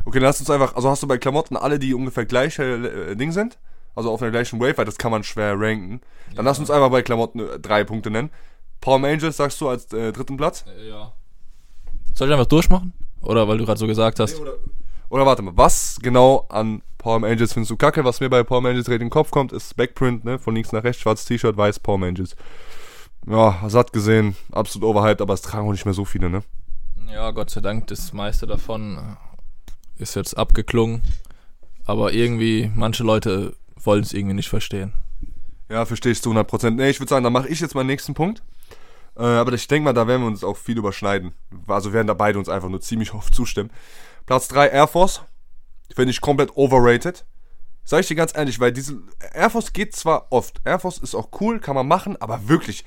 Okay, 0.05 0.21
dann 0.21 0.29
lass 0.29 0.39
uns 0.39 0.49
einfach, 0.49 0.77
also 0.77 0.89
hast 0.89 1.03
du 1.03 1.09
bei 1.09 1.19
Klamotten 1.19 1.57
alle, 1.57 1.81
die 1.81 1.93
ungefähr 1.93 2.25
gleich 2.25 2.57
äh, 2.61 3.17
Ding 3.17 3.33
sind? 3.33 3.59
Also 3.97 4.13
auf 4.13 4.21
der 4.21 4.31
gleichen 4.31 4.61
Wave, 4.61 4.79
weil 4.79 4.85
das 4.85 4.97
kann 4.97 5.11
man 5.11 5.25
schwer 5.25 5.59
ranken. 5.59 6.01
Dann 6.29 6.37
ja. 6.37 6.43
lass 6.51 6.61
uns 6.61 6.71
einfach 6.71 6.91
bei 6.91 7.03
Klamotten 7.03 7.41
äh, 7.41 7.59
drei 7.59 7.83
Punkte 7.83 8.13
nennen. 8.13 8.31
Palm 8.81 9.05
Angels 9.05 9.37
sagst 9.37 9.61
du 9.61 9.69
als 9.69 9.93
äh, 9.93 10.13
dritten 10.13 10.37
Platz? 10.37 10.65
Äh, 10.69 10.89
ja. 10.89 11.13
Soll 12.15 12.29
ich 12.29 12.33
einfach 12.33 12.47
durchmachen? 12.47 12.93
Oder 13.23 13.49
weil 13.49 13.59
du 13.59 13.65
gerade 13.65 13.79
so 13.79 13.89
gesagt 13.89 14.21
hast? 14.21 14.37
Nee, 14.37 14.43
oder, 14.43 14.55
oder, 15.09 15.27
warte 15.27 15.43
mal, 15.43 15.57
was 15.57 15.99
genau 16.01 16.47
an 16.51 16.81
Palm 16.99 17.25
Angels 17.25 17.55
findest 17.55 17.73
du 17.73 17.77
kacke? 17.77 18.05
Was 18.05 18.21
mir 18.21 18.31
bei 18.31 18.45
Palm 18.45 18.67
Angels 18.67 18.85
direkt 18.85 19.03
in 19.03 19.09
den 19.09 19.13
Kopf 19.13 19.33
kommt, 19.33 19.53
ist 19.53 19.77
Backprint, 19.77 20.25
ne? 20.25 20.39
Von 20.39 20.55
links 20.55 20.71
nach 20.71 20.85
rechts, 20.85 21.03
schwarzes 21.03 21.27
T-Shirt, 21.27 21.57
weiß 21.57 21.81
Palm 21.81 22.05
Angels. 22.05 22.37
Ja, 23.27 23.59
satt 23.67 23.93
gesehen, 23.93 24.37
absolut 24.53 24.89
overhyped, 24.89 25.23
aber 25.23 25.35
es 25.35 25.43
tragen 25.43 25.67
auch 25.67 25.73
nicht 25.73 25.87
mehr 25.87 25.95
so 25.95 26.05
viele, 26.05 26.31
ne? 26.31 26.45
Ja, 27.13 27.31
Gott 27.31 27.51
sei 27.51 27.61
Dank, 27.61 27.87
das 27.89 28.13
meiste 28.13 28.47
davon 28.47 29.17
ist 29.97 30.15
jetzt 30.15 30.37
abgeklungen. 30.37 31.03
Aber 31.85 32.13
irgendwie, 32.13 32.71
manche 32.75 33.05
Leute 33.05 33.55
wollen 33.77 34.03
es 34.03 34.13
irgendwie 34.13 34.35
nicht 34.35 34.49
verstehen. 34.49 34.93
Ja, 35.69 35.85
verstehe 35.85 36.13
ich 36.13 36.23
zu 36.23 36.31
100%. 36.31 36.71
Nee, 36.71 36.91
ich 36.91 37.01
würde 37.01 37.11
sagen, 37.11 37.25
dann 37.25 37.33
mache 37.33 37.49
ich 37.49 37.61
jetzt 37.61 37.75
meinen 37.75 37.87
nächsten 37.87 38.15
Punkt. 38.15 38.43
Äh, 39.17 39.23
aber 39.23 39.53
ich 39.53 39.69
denke 39.69 39.85
mal, 39.85 39.93
da 39.93 40.07
werden 40.07 40.23
wir 40.23 40.29
uns 40.29 40.45
auch 40.45 40.57
viel 40.57 40.79
überschneiden. 40.79 41.33
Also 41.67 41.93
werden 41.93 42.07
da 42.07 42.15
beide 42.15 42.39
uns 42.39 42.49
einfach 42.49 42.69
nur 42.69 42.81
ziemlich 42.81 43.15
oft 43.15 43.35
zustimmen. 43.35 43.71
Platz 44.27 44.49
3 44.49 44.69
Air 44.69 44.89
Force. 44.89 45.23
Finde 45.95 46.11
ich 46.11 46.21
komplett 46.21 46.57
overrated. 46.57 47.25
Sag 47.85 48.01
ich 48.01 48.09
dir 48.09 48.15
ganz 48.15 48.35
ehrlich, 48.35 48.59
weil 48.61 48.73
diese 48.73 49.03
Air 49.35 49.51
Force 49.51 49.73
geht 49.73 49.95
zwar 49.95 50.29
oft. 50.31 50.61
Air 50.65 50.79
Force 50.79 50.99
ist 50.99 51.15
auch 51.15 51.29
cool, 51.41 51.61
kann 51.61 51.75
man 51.75 51.87
machen, 51.87 52.17
aber 52.21 52.49
wirklich, 52.49 52.85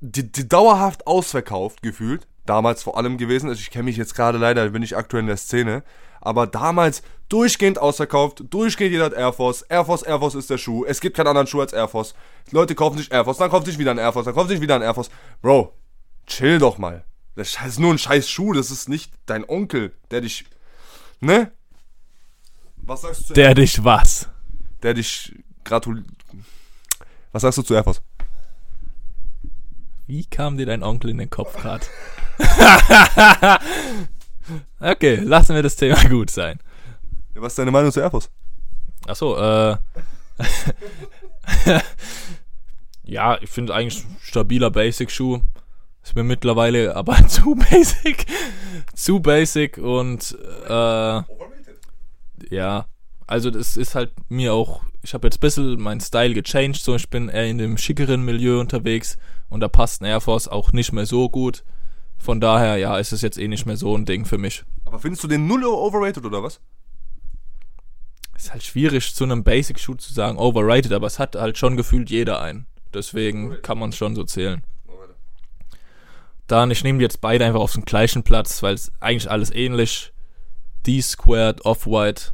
die, 0.00 0.30
die 0.30 0.48
dauerhaft 0.48 1.06
ausverkauft 1.06 1.82
gefühlt 1.82 2.26
damals 2.50 2.82
vor 2.82 2.96
allem 2.96 3.16
gewesen. 3.16 3.48
Also 3.48 3.60
ich 3.60 3.70
kenne 3.70 3.84
mich 3.84 3.96
jetzt 3.96 4.14
gerade 4.14 4.38
leider, 4.38 4.68
bin 4.70 4.82
ich 4.82 4.96
aktuell 4.96 5.22
in 5.22 5.28
der 5.28 5.36
Szene. 5.36 5.84
Aber 6.20 6.46
damals 6.46 7.02
durchgehend 7.28 7.78
ausverkauft, 7.78 8.42
durchgehend 8.50 8.92
jeder 8.92 9.04
hat 9.06 9.12
Air 9.12 9.32
Force. 9.32 9.62
Air 9.62 9.84
Force, 9.84 10.02
Air 10.02 10.18
Force 10.18 10.34
ist 10.34 10.50
der 10.50 10.58
Schuh. 10.58 10.84
Es 10.84 11.00
gibt 11.00 11.16
keinen 11.16 11.28
anderen 11.28 11.46
Schuh 11.46 11.60
als 11.60 11.72
Air 11.72 11.88
Force. 11.88 12.14
Leute 12.50 12.74
kaufen 12.74 12.98
sich 12.98 13.10
Air 13.12 13.24
Force, 13.24 13.38
dann 13.38 13.50
kaufen 13.50 13.66
sich 13.66 13.78
wieder 13.78 13.92
ein 13.92 13.98
Air 13.98 14.12
Force, 14.12 14.26
dann 14.26 14.34
kaufen 14.34 14.48
sich 14.48 14.60
wieder 14.60 14.74
ein 14.74 14.82
Air 14.82 14.94
Force. 14.94 15.10
Bro, 15.40 15.72
chill 16.26 16.58
doch 16.58 16.76
mal. 16.76 17.04
Das 17.36 17.56
ist 17.64 17.78
nur 17.78 17.92
ein 17.92 17.98
scheiß 17.98 18.28
Schuh, 18.28 18.52
das 18.52 18.70
ist 18.70 18.88
nicht 18.88 19.12
dein 19.26 19.48
Onkel, 19.48 19.94
der 20.10 20.20
dich. 20.20 20.44
Ne? 21.20 21.52
Was 22.76 23.02
sagst 23.02 23.20
du 23.20 23.24
zu 23.26 23.34
Der 23.34 23.48
Air 23.48 23.54
dich 23.54 23.84
was? 23.84 24.28
Der 24.82 24.92
dich 24.92 25.32
gratuliert. 25.64 26.06
Was 27.32 27.42
sagst 27.42 27.58
du 27.58 27.62
zu 27.62 27.74
Air 27.74 27.84
Force? 27.84 28.02
Wie 30.10 30.24
kam 30.24 30.58
dir 30.58 30.66
dein 30.66 30.82
Onkel 30.82 31.10
in 31.10 31.18
den 31.18 31.30
Kopf 31.30 31.56
gerade? 31.56 31.86
okay, 34.80 35.14
lassen 35.14 35.54
wir 35.54 35.62
das 35.62 35.76
Thema 35.76 36.02
gut 36.08 36.30
sein. 36.30 36.58
was 37.34 37.52
ist 37.52 37.60
deine 37.60 37.70
Meinung 37.70 37.92
zu 37.92 38.00
Air 38.00 38.10
Force? 38.10 38.28
Achso, 39.06 39.38
äh. 39.38 39.76
ja, 43.04 43.38
ich 43.40 43.50
finde 43.50 43.72
eigentlich 43.72 44.04
stabiler 44.20 44.72
Basic-Schuh. 44.72 45.42
Ist 46.02 46.16
mir 46.16 46.24
mittlerweile 46.24 46.96
aber 46.96 47.28
zu 47.28 47.54
basic. 47.54 48.26
zu 48.92 49.20
basic 49.20 49.78
und 49.78 50.36
äh, 50.66 51.22
ja, 52.50 52.86
also 53.28 53.52
das 53.52 53.76
ist 53.76 53.94
halt 53.94 54.10
mir 54.28 54.54
auch, 54.54 54.82
ich 55.02 55.14
habe 55.14 55.28
jetzt 55.28 55.36
ein 55.36 55.40
bisschen 55.40 55.80
meinen 55.80 56.00
Style 56.00 56.34
gechanged, 56.34 56.82
so 56.82 56.96
ich 56.96 57.08
bin 57.10 57.28
eher 57.28 57.46
in 57.46 57.58
dem 57.58 57.78
schickeren 57.78 58.24
Milieu 58.24 58.58
unterwegs 58.58 59.16
und 59.50 59.60
da 59.60 59.68
passt 59.68 60.00
ein 60.00 60.06
Air 60.06 60.20
Force 60.20 60.48
auch 60.48 60.72
nicht 60.72 60.92
mehr 60.92 61.06
so 61.06 61.28
gut. 61.28 61.64
Von 62.16 62.40
daher, 62.40 62.76
ja, 62.76 62.98
ist 62.98 63.12
es 63.12 63.22
jetzt 63.22 63.38
eh 63.38 63.48
nicht 63.48 63.66
mehr 63.66 63.76
so 63.76 63.96
ein 63.96 64.06
Ding 64.06 64.24
für 64.24 64.38
mich. 64.38 64.64
Aber 64.84 64.98
findest 64.98 65.24
du 65.24 65.28
den 65.28 65.46
null 65.46 65.64
overrated 65.64 66.24
oder 66.24 66.42
was? 66.42 66.60
Ist 68.36 68.52
halt 68.52 68.62
schwierig 68.62 69.14
zu 69.14 69.24
einem 69.24 69.44
Basic-Shoot 69.44 70.00
zu 70.00 70.14
sagen 70.14 70.38
overrated, 70.38 70.92
aber 70.92 71.06
es 71.06 71.18
hat 71.18 71.36
halt 71.36 71.58
schon 71.58 71.76
gefühlt 71.76 72.08
jeder 72.08 72.40
einen. 72.40 72.66
Deswegen 72.94 73.60
kann 73.62 73.78
man 73.78 73.90
es 73.90 73.96
schon 73.96 74.14
so 74.14 74.24
zählen. 74.24 74.62
Dann, 76.46 76.70
ich 76.70 76.82
nehme 76.82 76.98
die 76.98 77.04
jetzt 77.04 77.20
beide 77.20 77.44
einfach 77.44 77.60
auf 77.60 77.74
den 77.74 77.84
gleichen 77.84 78.22
Platz, 78.22 78.62
weil 78.62 78.74
es 78.74 78.90
eigentlich 78.98 79.30
alles 79.30 79.52
ähnlich. 79.52 80.12
D-Squared, 80.86 81.64
Off-White, 81.64 82.32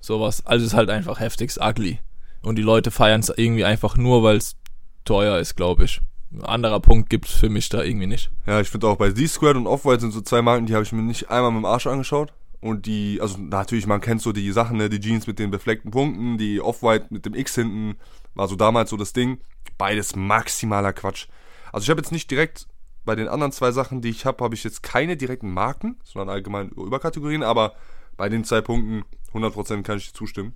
sowas. 0.00 0.44
Also 0.46 0.66
ist 0.66 0.74
halt 0.74 0.90
einfach 0.90 1.20
heftigst 1.20 1.60
ugly. 1.60 2.00
Und 2.42 2.56
die 2.56 2.62
Leute 2.62 2.90
feiern 2.90 3.20
es 3.20 3.32
irgendwie 3.34 3.64
einfach 3.64 3.96
nur, 3.96 4.22
weil 4.22 4.36
es 4.36 4.56
teuer 5.04 5.38
ist, 5.38 5.56
glaube 5.56 5.84
ich 5.84 6.00
ein 6.34 6.44
anderer 6.44 6.80
Punkt 6.80 7.10
gibt 7.10 7.26
es 7.28 7.32
für 7.32 7.48
mich 7.48 7.68
da 7.68 7.82
irgendwie 7.82 8.06
nicht. 8.06 8.30
Ja, 8.46 8.60
ich 8.60 8.68
finde 8.68 8.88
auch 8.88 8.96
bei 8.96 9.12
Z-Squared 9.12 9.56
und 9.56 9.66
Off-White 9.66 10.00
sind 10.00 10.12
so 10.12 10.20
zwei 10.20 10.42
Marken, 10.42 10.66
die 10.66 10.74
habe 10.74 10.82
ich 10.84 10.92
mir 10.92 11.02
nicht 11.02 11.30
einmal 11.30 11.52
mit 11.52 11.60
dem 11.60 11.66
Arsch 11.66 11.86
angeschaut. 11.86 12.32
Und 12.60 12.86
die, 12.86 13.20
also 13.20 13.38
natürlich, 13.38 13.86
man 13.86 14.00
kennt 14.00 14.22
so 14.22 14.32
die 14.32 14.50
Sachen, 14.50 14.78
ne, 14.78 14.88
die 14.88 15.00
Jeans 15.00 15.26
mit 15.26 15.38
den 15.38 15.50
befleckten 15.50 15.90
Punkten, 15.90 16.38
die 16.38 16.60
Off-White 16.60 17.08
mit 17.10 17.26
dem 17.26 17.34
X 17.34 17.54
hinten, 17.54 17.96
war 18.34 18.48
so 18.48 18.56
damals 18.56 18.90
so 18.90 18.96
das 18.96 19.12
Ding. 19.12 19.38
Beides 19.76 20.16
maximaler 20.16 20.92
Quatsch. 20.92 21.28
Also 21.72 21.84
ich 21.84 21.90
habe 21.90 22.00
jetzt 22.00 22.12
nicht 22.12 22.30
direkt 22.30 22.66
bei 23.04 23.14
den 23.14 23.28
anderen 23.28 23.52
zwei 23.52 23.70
Sachen, 23.70 24.00
die 24.00 24.08
ich 24.08 24.24
habe, 24.24 24.42
habe 24.42 24.54
ich 24.54 24.64
jetzt 24.64 24.82
keine 24.82 25.16
direkten 25.16 25.52
Marken, 25.52 25.98
sondern 26.04 26.34
allgemein 26.34 26.70
Überkategorien, 26.70 27.42
aber 27.42 27.74
bei 28.16 28.28
den 28.30 28.44
zwei 28.44 28.62
Punkten 28.62 29.04
100% 29.34 29.82
kann 29.82 29.98
ich 29.98 30.14
zustimmen. 30.14 30.54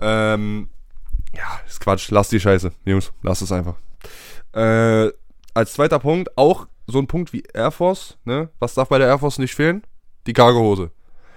Ähm, 0.00 0.68
ja, 1.34 1.60
ist 1.66 1.80
Quatsch, 1.80 2.10
lass 2.10 2.28
die 2.28 2.40
Scheiße, 2.40 2.72
Jungs, 2.84 3.12
lass 3.22 3.40
es 3.40 3.52
einfach. 3.52 3.76
Äh, 4.52 5.10
als 5.54 5.72
zweiter 5.74 5.98
Punkt 5.98 6.36
auch 6.36 6.66
so 6.86 6.98
ein 6.98 7.06
Punkt 7.06 7.32
wie 7.32 7.42
Air 7.54 7.70
Force. 7.70 8.18
Ne? 8.24 8.50
Was 8.58 8.74
darf 8.74 8.88
bei 8.88 8.98
der 8.98 9.08
Air 9.08 9.18
Force 9.18 9.38
nicht 9.38 9.54
fehlen? 9.54 9.82
Die 10.26 10.32
Cargohose. 10.32 10.90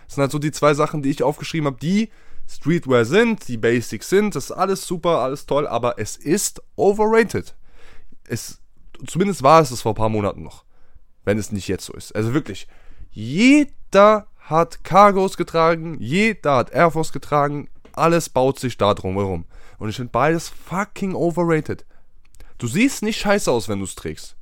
Das 0.05 0.15
sind 0.15 0.21
halt 0.21 0.31
so 0.31 0.39
die 0.39 0.51
zwei 0.51 0.73
Sachen, 0.73 1.01
die 1.01 1.09
ich 1.09 1.23
aufgeschrieben 1.23 1.67
habe, 1.67 1.77
die 1.79 2.09
Streetwear 2.47 3.05
sind, 3.05 3.47
die 3.47 3.57
Basics 3.57 4.09
sind. 4.09 4.35
Das 4.35 4.45
ist 4.45 4.51
alles 4.51 4.85
super, 4.85 5.19
alles 5.19 5.45
toll, 5.45 5.67
aber 5.67 5.97
es 5.97 6.15
ist 6.15 6.61
overrated. 6.75 7.55
Es, 8.27 8.61
zumindest 9.07 9.43
war 9.43 9.61
es 9.61 9.71
es 9.71 9.81
vor 9.81 9.93
ein 9.93 9.97
paar 9.97 10.09
Monaten 10.09 10.43
noch. 10.43 10.63
Wenn 11.23 11.39
es 11.39 11.51
nicht 11.51 11.67
jetzt 11.67 11.85
so 11.85 11.93
ist. 11.93 12.15
Also 12.15 12.33
wirklich, 12.33 12.67
jeder 13.09 14.27
hat 14.37 14.83
Cargos 14.83 15.37
getragen, 15.37 15.97
jeder 15.99 16.57
hat 16.57 16.71
Air 16.71 16.91
Force 16.91 17.11
getragen, 17.11 17.67
alles 17.93 18.29
baut 18.29 18.59
sich 18.59 18.77
da 18.77 18.93
drum 18.93 19.15
herum. 19.15 19.45
Und 19.85 19.89
ich 19.89 19.97
finde 19.97 20.09
beides 20.11 20.49
fucking 20.49 21.13
overrated. 21.13 21.85
Du 22.57 22.65
siehst 22.65 23.03
nicht 23.03 23.19
scheiße 23.19 23.51
aus, 23.51 23.69
wenn 23.69 23.77
du 23.77 23.85
es 23.85 23.93
trägst. 23.93 24.35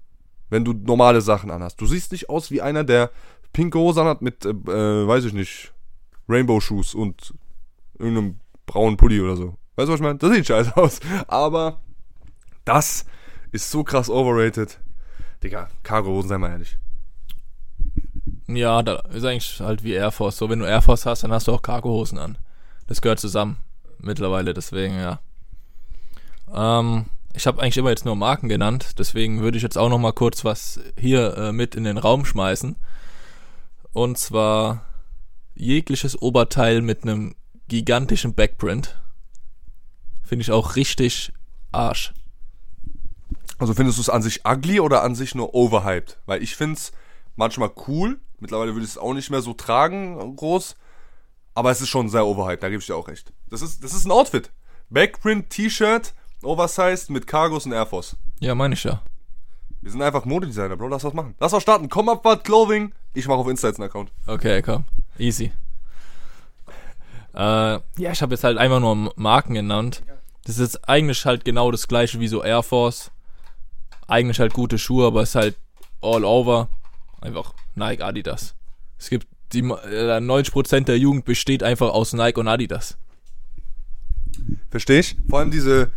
Wenn 0.50 0.64
du 0.64 0.72
normale 0.72 1.20
Sachen 1.20 1.52
anhast. 1.52 1.82
Du 1.82 1.86
siehst 1.86 2.14
nicht 2.14 2.30
aus 2.30 2.50
wie 2.50 2.62
einer, 2.62 2.86
der 2.86 3.12
pinke 3.52 3.78
Hosen 3.78 4.06
hat 4.06 4.22
mit, 4.22 4.46
äh, 4.46 4.52
äh 4.52 5.06
weiß 5.06 5.26
ich 5.26 5.34
nicht, 5.34 5.74
Rainbow-Shoes 6.30 6.96
und 6.96 7.34
irgendeinem 8.00 8.40
braunen 8.66 8.96
Pulli 8.96 9.20
oder 9.20 9.36
so. 9.36 9.58
Weißt 9.76 9.90
du, 9.90 9.92
was 9.92 10.00
ich 10.00 10.02
meine? 10.02 10.18
Das 10.18 10.32
sieht 10.32 10.48
scheiße 10.48 10.78
aus. 10.78 11.02
Aber 11.28 11.82
das 12.64 13.06
ist 13.52 13.70
so 13.70 13.84
krass 13.84 14.10
overrated. 14.10 14.80
Digga, 15.44 15.68
Cargo-Hosen, 15.84 16.30
sei 16.30 16.38
mal 16.38 16.52
ehrlich. 16.52 16.78
Ja, 18.48 18.82
da 18.82 19.00
ist 19.14 19.26
eigentlich 19.26 19.60
halt 19.60 19.84
wie 19.84 19.92
Air 19.92 20.14
Force. 20.14 20.38
So, 20.38 20.50
wenn 20.50 20.60
du 20.60 20.66
Air 20.66 20.82
Force 20.82 21.06
hast, 21.06 21.26
dann 21.26 21.34
hast 21.34 21.50
du 21.50 21.52
auch 21.52 21.62
Cargo-Hosen 21.62 22.18
an. 22.18 22.38
Das 22.88 23.02
gehört 23.02 23.20
zusammen. 23.20 23.58
Mittlerweile, 23.98 24.54
deswegen, 24.54 24.96
ja. 24.96 25.20
Ähm, 26.54 27.06
ich 27.34 27.48
habe 27.48 27.62
eigentlich 27.62 27.78
immer 27.78 27.90
jetzt 27.90 28.06
nur 28.06 28.16
Marken 28.16 28.48
genannt, 28.48 29.00
deswegen 29.00 29.42
würde 29.42 29.58
ich 29.58 29.64
jetzt 29.64 29.78
auch 29.78 29.90
noch 29.90 29.98
mal 29.98 30.14
kurz 30.14 30.46
was 30.46 30.80
hier 31.00 31.36
äh, 31.36 31.52
mit 31.52 31.76
in 31.76 31.84
den 31.84 31.98
Raum 31.98 32.26
schmeißen. 32.26 32.76
Und 33.92 34.18
zwar 34.18 34.86
jegliches 35.56 36.22
Oberteil 36.22 36.82
mit 36.82 37.04
einem 37.04 37.36
gigantischen 37.68 38.34
Backprint. 38.34 39.00
Finde 40.24 40.44
ich 40.44 40.52
auch 40.52 40.76
richtig 40.76 41.32
Arsch. 41.72 42.14
Also 43.58 43.74
findest 43.74 43.98
du 43.98 44.02
es 44.02 44.10
an 44.10 44.22
sich 44.22 44.46
ugly 44.46 44.80
oder 44.80 45.04
an 45.04 45.16
sich 45.16 45.36
nur 45.36 45.54
overhyped? 45.54 46.18
Weil 46.26 46.44
ich 46.44 46.56
finde 46.56 46.76
es 46.76 46.92
manchmal 47.36 47.72
cool. 47.88 48.20
Mittlerweile 48.40 48.74
würde 48.74 48.86
ich 48.86 48.92
es 48.92 48.98
auch 48.98 49.14
nicht 49.14 49.30
mehr 49.30 49.42
so 49.42 49.54
tragen, 49.54 50.36
groß. 50.36 50.76
Aber 51.56 51.72
es 51.72 51.82
ist 51.82 51.90
schon 51.90 52.10
sehr 52.10 52.26
overhyped, 52.26 52.64
da 52.64 52.70
gebe 52.70 52.80
ich 52.80 52.88
dir 52.88 52.96
auch 52.96 53.08
recht. 53.08 53.32
Das 53.50 53.62
ist, 53.62 53.84
das 53.84 53.94
ist 53.94 54.06
ein 54.06 54.12
Outfit. 54.12 54.52
Backprint, 54.90 55.50
T-Shirt, 55.50 56.14
Oversized 56.46 57.10
mit 57.10 57.28
Cargos 57.28 57.66
und 57.66 57.72
Air 57.72 57.86
Force. 57.86 58.16
Ja, 58.40 58.56
meine 58.56 58.74
ich 58.74 58.84
ja. 58.84 59.02
Wir 59.82 59.92
sind 59.92 60.02
einfach 60.02 60.26
Modedesigner, 60.26 60.78
Bro. 60.78 60.88
Lass 60.88 61.04
was 61.04 61.14
machen. 61.14 61.36
Lass 61.40 61.52
was 61.52 61.62
starten. 61.62 61.90
Komm 61.90 62.10
ab, 62.10 62.22
was 62.24 62.44
Clothing. 62.44 62.94
Ich 63.14 63.28
mache 63.28 63.40
auf 63.40 63.48
Insta 63.48 63.68
jetzt 63.68 63.80
einen 63.80 63.90
Account. 63.90 64.12
Okay, 64.28 64.62
komm. 64.62 64.86
Easy. 65.18 65.52
Äh, 67.34 67.40
ja, 67.40 68.12
ich 68.12 68.22
habe 68.22 68.34
jetzt 68.34 68.44
halt 68.44 68.58
einfach 68.58 68.80
nur 68.80 69.12
Marken 69.16 69.56
genannt. 69.56 70.04
Das 70.46 70.58
ist 70.58 70.88
eigentlich 70.88 71.26
halt 71.26 71.46
genau 71.46 71.72
das 71.72 71.88
gleiche 71.88 72.20
wie 72.20 72.28
so 72.28 72.44
Air 72.44 72.64
Force. 72.64 73.12
Eigentlich 74.08 74.40
halt 74.40 74.54
gute 74.54 74.78
Schuhe, 74.78 75.08
aber 75.08 75.22
es 75.22 75.30
ist 75.30 75.36
halt 75.36 75.58
all 76.02 76.24
over. 76.24 76.70
Einfach 77.22 77.54
Nike, 77.76 78.02
Adidas. 78.02 78.56
Es 78.98 79.10
gibt 79.10 79.28
die 79.54 79.60
äh, 79.60 80.18
90% 80.18 80.86
der 80.86 80.98
Jugend 80.98 81.26
besteht 81.26 81.64
einfach 81.64 81.90
aus 81.90 82.14
Nike 82.14 82.40
und 82.40 82.48
Adidas. 82.48 82.98
Versteh 84.70 85.00
ich? 85.00 85.16
Vor 85.30 85.40
allem 85.40 85.52
diese 85.52 85.92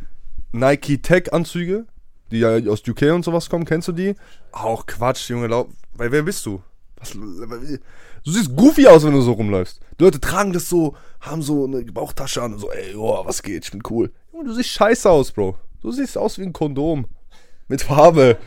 Nike 0.59 0.99
Tech 1.03 1.33
Anzüge, 1.33 1.87
die 2.31 2.39
ja 2.41 2.57
aus 2.71 2.83
UK 2.87 3.03
und 3.13 3.25
sowas 3.25 3.49
kommen, 3.49 3.65
kennst 3.65 3.89
du 3.89 3.93
die? 3.93 4.15
Auch 4.53 4.87
Quatsch, 4.87 5.29
Junge, 5.31 5.47
lau- 5.47 5.69
weil 5.95 6.11
wer 6.13 6.23
bist 6.23 6.45
du? 6.47 6.63
Was, 6.99 7.11
du 7.13 7.79
siehst 8.25 8.57
goofy 8.57 8.87
aus, 8.87 9.05
wenn 9.05 9.13
du 9.13 9.21
so 9.21 9.33
rumläufst. 9.33 9.81
Die 9.99 10.05
Leute 10.05 10.21
tragen 10.21 10.53
das 10.53 10.69
so, 10.69 10.97
haben 11.21 11.43
so 11.43 11.67
eine 11.67 11.83
Bauchtasche 11.85 12.43
an 12.43 12.55
und 12.55 12.59
so, 12.59 12.71
ey, 12.71 12.95
oh, 12.97 13.23
was 13.25 13.43
geht, 13.43 13.65
ich 13.67 13.71
bin 13.71 13.83
cool. 13.91 14.11
Junge, 14.33 14.47
du 14.47 14.55
siehst 14.55 14.71
scheiße 14.71 15.09
aus, 15.11 15.31
Bro. 15.33 15.57
Du 15.83 15.93
siehst 15.93 16.17
aus 16.19 16.39
wie 16.39 16.43
ein 16.43 16.53
Kondom. 16.53 17.07
Mit 17.69 17.83
Farbe. 17.83 18.39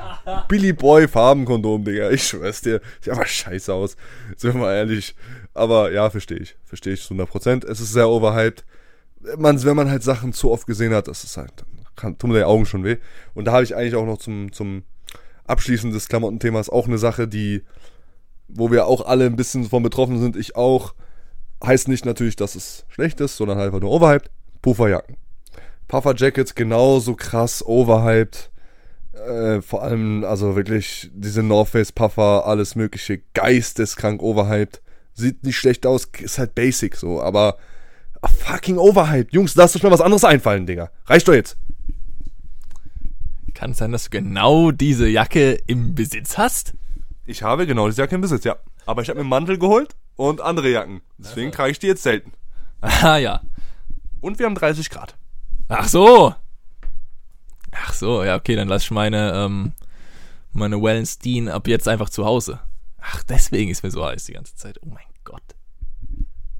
Billy 0.47 0.71
Boy 0.71 1.05
Farbenkondom, 1.07 1.83
Digga. 1.83 2.09
Ich 2.09 2.23
schwör's 2.23 2.61
dir. 2.61 2.79
Sieht 3.01 3.11
einfach 3.11 3.27
scheiße 3.27 3.73
aus. 3.73 3.97
Sind 4.37 4.53
wir 4.53 4.61
mal 4.61 4.73
ehrlich. 4.75 5.13
Aber 5.53 5.91
ja, 5.91 6.09
verstehe 6.09 6.37
ich. 6.37 6.55
Verstehe 6.63 6.93
ich 6.93 7.03
zu 7.03 7.13
100%. 7.13 7.65
Es 7.67 7.81
ist 7.81 7.91
sehr 7.91 8.07
overhyped. 8.07 8.63
Man, 9.37 9.61
wenn 9.63 9.75
man 9.75 9.89
halt 9.91 10.03
Sachen 10.03 10.31
zu 10.31 10.49
oft 10.51 10.65
gesehen 10.67 10.93
hat, 10.93 11.09
ist 11.09 11.35
halt, 11.35 11.51
dann 11.57 11.78
kann, 11.99 12.17
tun 12.17 12.31
mir 12.31 12.37
die 12.37 12.43
Augen 12.43 12.65
schon 12.65 12.83
weh. 12.83 12.97
Und 13.33 13.45
da 13.45 13.53
habe 13.53 13.63
ich 13.63 13.75
eigentlich 13.75 13.95
auch 13.95 14.05
noch 14.05 14.17
zum, 14.17 14.51
zum 14.51 14.83
Abschließen 15.45 15.91
des 15.91 16.07
Klamottenthemas 16.07 16.69
auch 16.69 16.87
eine 16.87 16.97
Sache, 16.97 17.27
die, 17.27 17.63
wo 18.47 18.71
wir 18.71 18.85
auch 18.85 19.05
alle 19.05 19.25
ein 19.25 19.35
bisschen 19.35 19.65
von 19.65 19.83
betroffen 19.83 20.19
sind. 20.19 20.35
Ich 20.35 20.55
auch. 20.55 20.93
Heißt 21.61 21.89
nicht 21.89 22.05
natürlich, 22.05 22.37
dass 22.37 22.55
es 22.55 22.85
schlecht 22.87 23.19
ist, 23.19 23.35
sondern 23.35 23.59
einfach 23.59 23.81
nur 23.81 23.91
overhyped. 23.91 24.29
Pufferjacken. 24.61 25.17
Pufferjackets 25.89 26.55
genauso 26.55 27.15
krass 27.15 27.65
overhyped. 27.65 28.49
Äh, 29.27 29.61
vor 29.61 29.83
allem, 29.83 30.23
also 30.23 30.55
wirklich, 30.55 31.09
diese 31.13 31.43
North 31.43 31.69
Face 31.69 31.91
Puffer, 31.91 32.45
alles 32.45 32.75
mögliche, 32.75 33.21
geisteskrank 33.33 34.21
overhyped. 34.21 34.81
Sieht 35.13 35.43
nicht 35.43 35.57
schlecht 35.57 35.85
aus, 35.85 36.07
ist 36.21 36.39
halt 36.39 36.55
basic 36.55 36.95
so, 36.95 37.21
aber 37.21 37.57
ah, 38.21 38.29
fucking 38.29 38.77
overhyped. 38.77 39.33
Jungs, 39.33 39.55
lasst 39.55 39.75
euch 39.75 39.83
mal 39.83 39.91
was 39.91 39.99
anderes 40.01 40.23
einfallen, 40.23 40.65
Digga. 40.65 40.91
Reicht 41.07 41.27
doch 41.27 41.33
jetzt. 41.33 41.57
Kann 43.59 43.71
es 43.71 43.77
sein, 43.77 43.91
dass 43.91 44.05
du 44.05 44.11
genau 44.11 44.71
diese 44.71 45.05
Jacke 45.09 45.51
im 45.67 45.93
Besitz 45.93 46.37
hast? 46.37 46.75
Ich 47.25 47.43
habe 47.43 47.67
genau 47.67 47.87
diese 47.87 48.01
Jacke 48.01 48.15
im 48.15 48.21
Besitz, 48.21 48.45
ja. 48.45 48.55
Aber 48.85 49.01
ich 49.01 49.09
habe 49.09 49.17
mir 49.17 49.23
einen 49.23 49.29
Mantel 49.29 49.59
geholt 49.59 49.97
und 50.15 50.39
andere 50.39 50.69
Jacken. 50.69 51.01
Deswegen 51.17 51.51
trage 51.51 51.71
ich 51.71 51.79
die 51.79 51.87
jetzt 51.87 52.03
selten. 52.03 52.31
Ah 52.79 53.17
ja. 53.17 53.41
Und 54.21 54.39
wir 54.39 54.45
haben 54.45 54.55
30 54.55 54.89
Grad. 54.89 55.17
Ach 55.67 55.89
so. 55.89 56.33
Ach 57.73 57.93
so, 57.93 58.23
ja, 58.23 58.37
okay, 58.37 58.55
dann 58.55 58.69
lass 58.69 58.83
ich 58.83 58.91
meine, 58.91 59.33
ähm, 59.33 59.73
meine 60.53 60.81
Wallenstein 60.81 61.49
ab 61.49 61.67
jetzt 61.67 61.89
einfach 61.89 62.09
zu 62.09 62.23
Hause. 62.23 62.61
Ach, 63.01 63.23
deswegen 63.23 63.69
ist 63.69 63.83
mir 63.83 63.91
so 63.91 64.05
heiß 64.05 64.23
die 64.23 64.33
ganze 64.33 64.55
Zeit. 64.55 64.79
Oh 64.81 64.87
mein 64.87 65.03
Gott. 65.25 65.43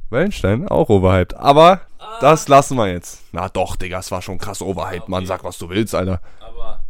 Wellenstein, 0.10 0.68
auch 0.68 0.90
overhyped. 0.90 1.34
Aber 1.36 1.80
das 2.20 2.50
lassen 2.50 2.76
wir 2.76 2.92
jetzt. 2.92 3.22
Na 3.32 3.48
doch, 3.48 3.78
Digga, 3.78 4.00
es 4.00 4.12
war 4.12 4.22
schon 4.22 4.38
krass 4.38 4.62
overhyped, 4.62 5.08
Mann. 5.08 5.26
Sag, 5.26 5.46
was 5.46 5.58
du 5.58 5.70
willst, 5.70 5.96
Alter. 5.96 6.20
Aber, 6.42 6.84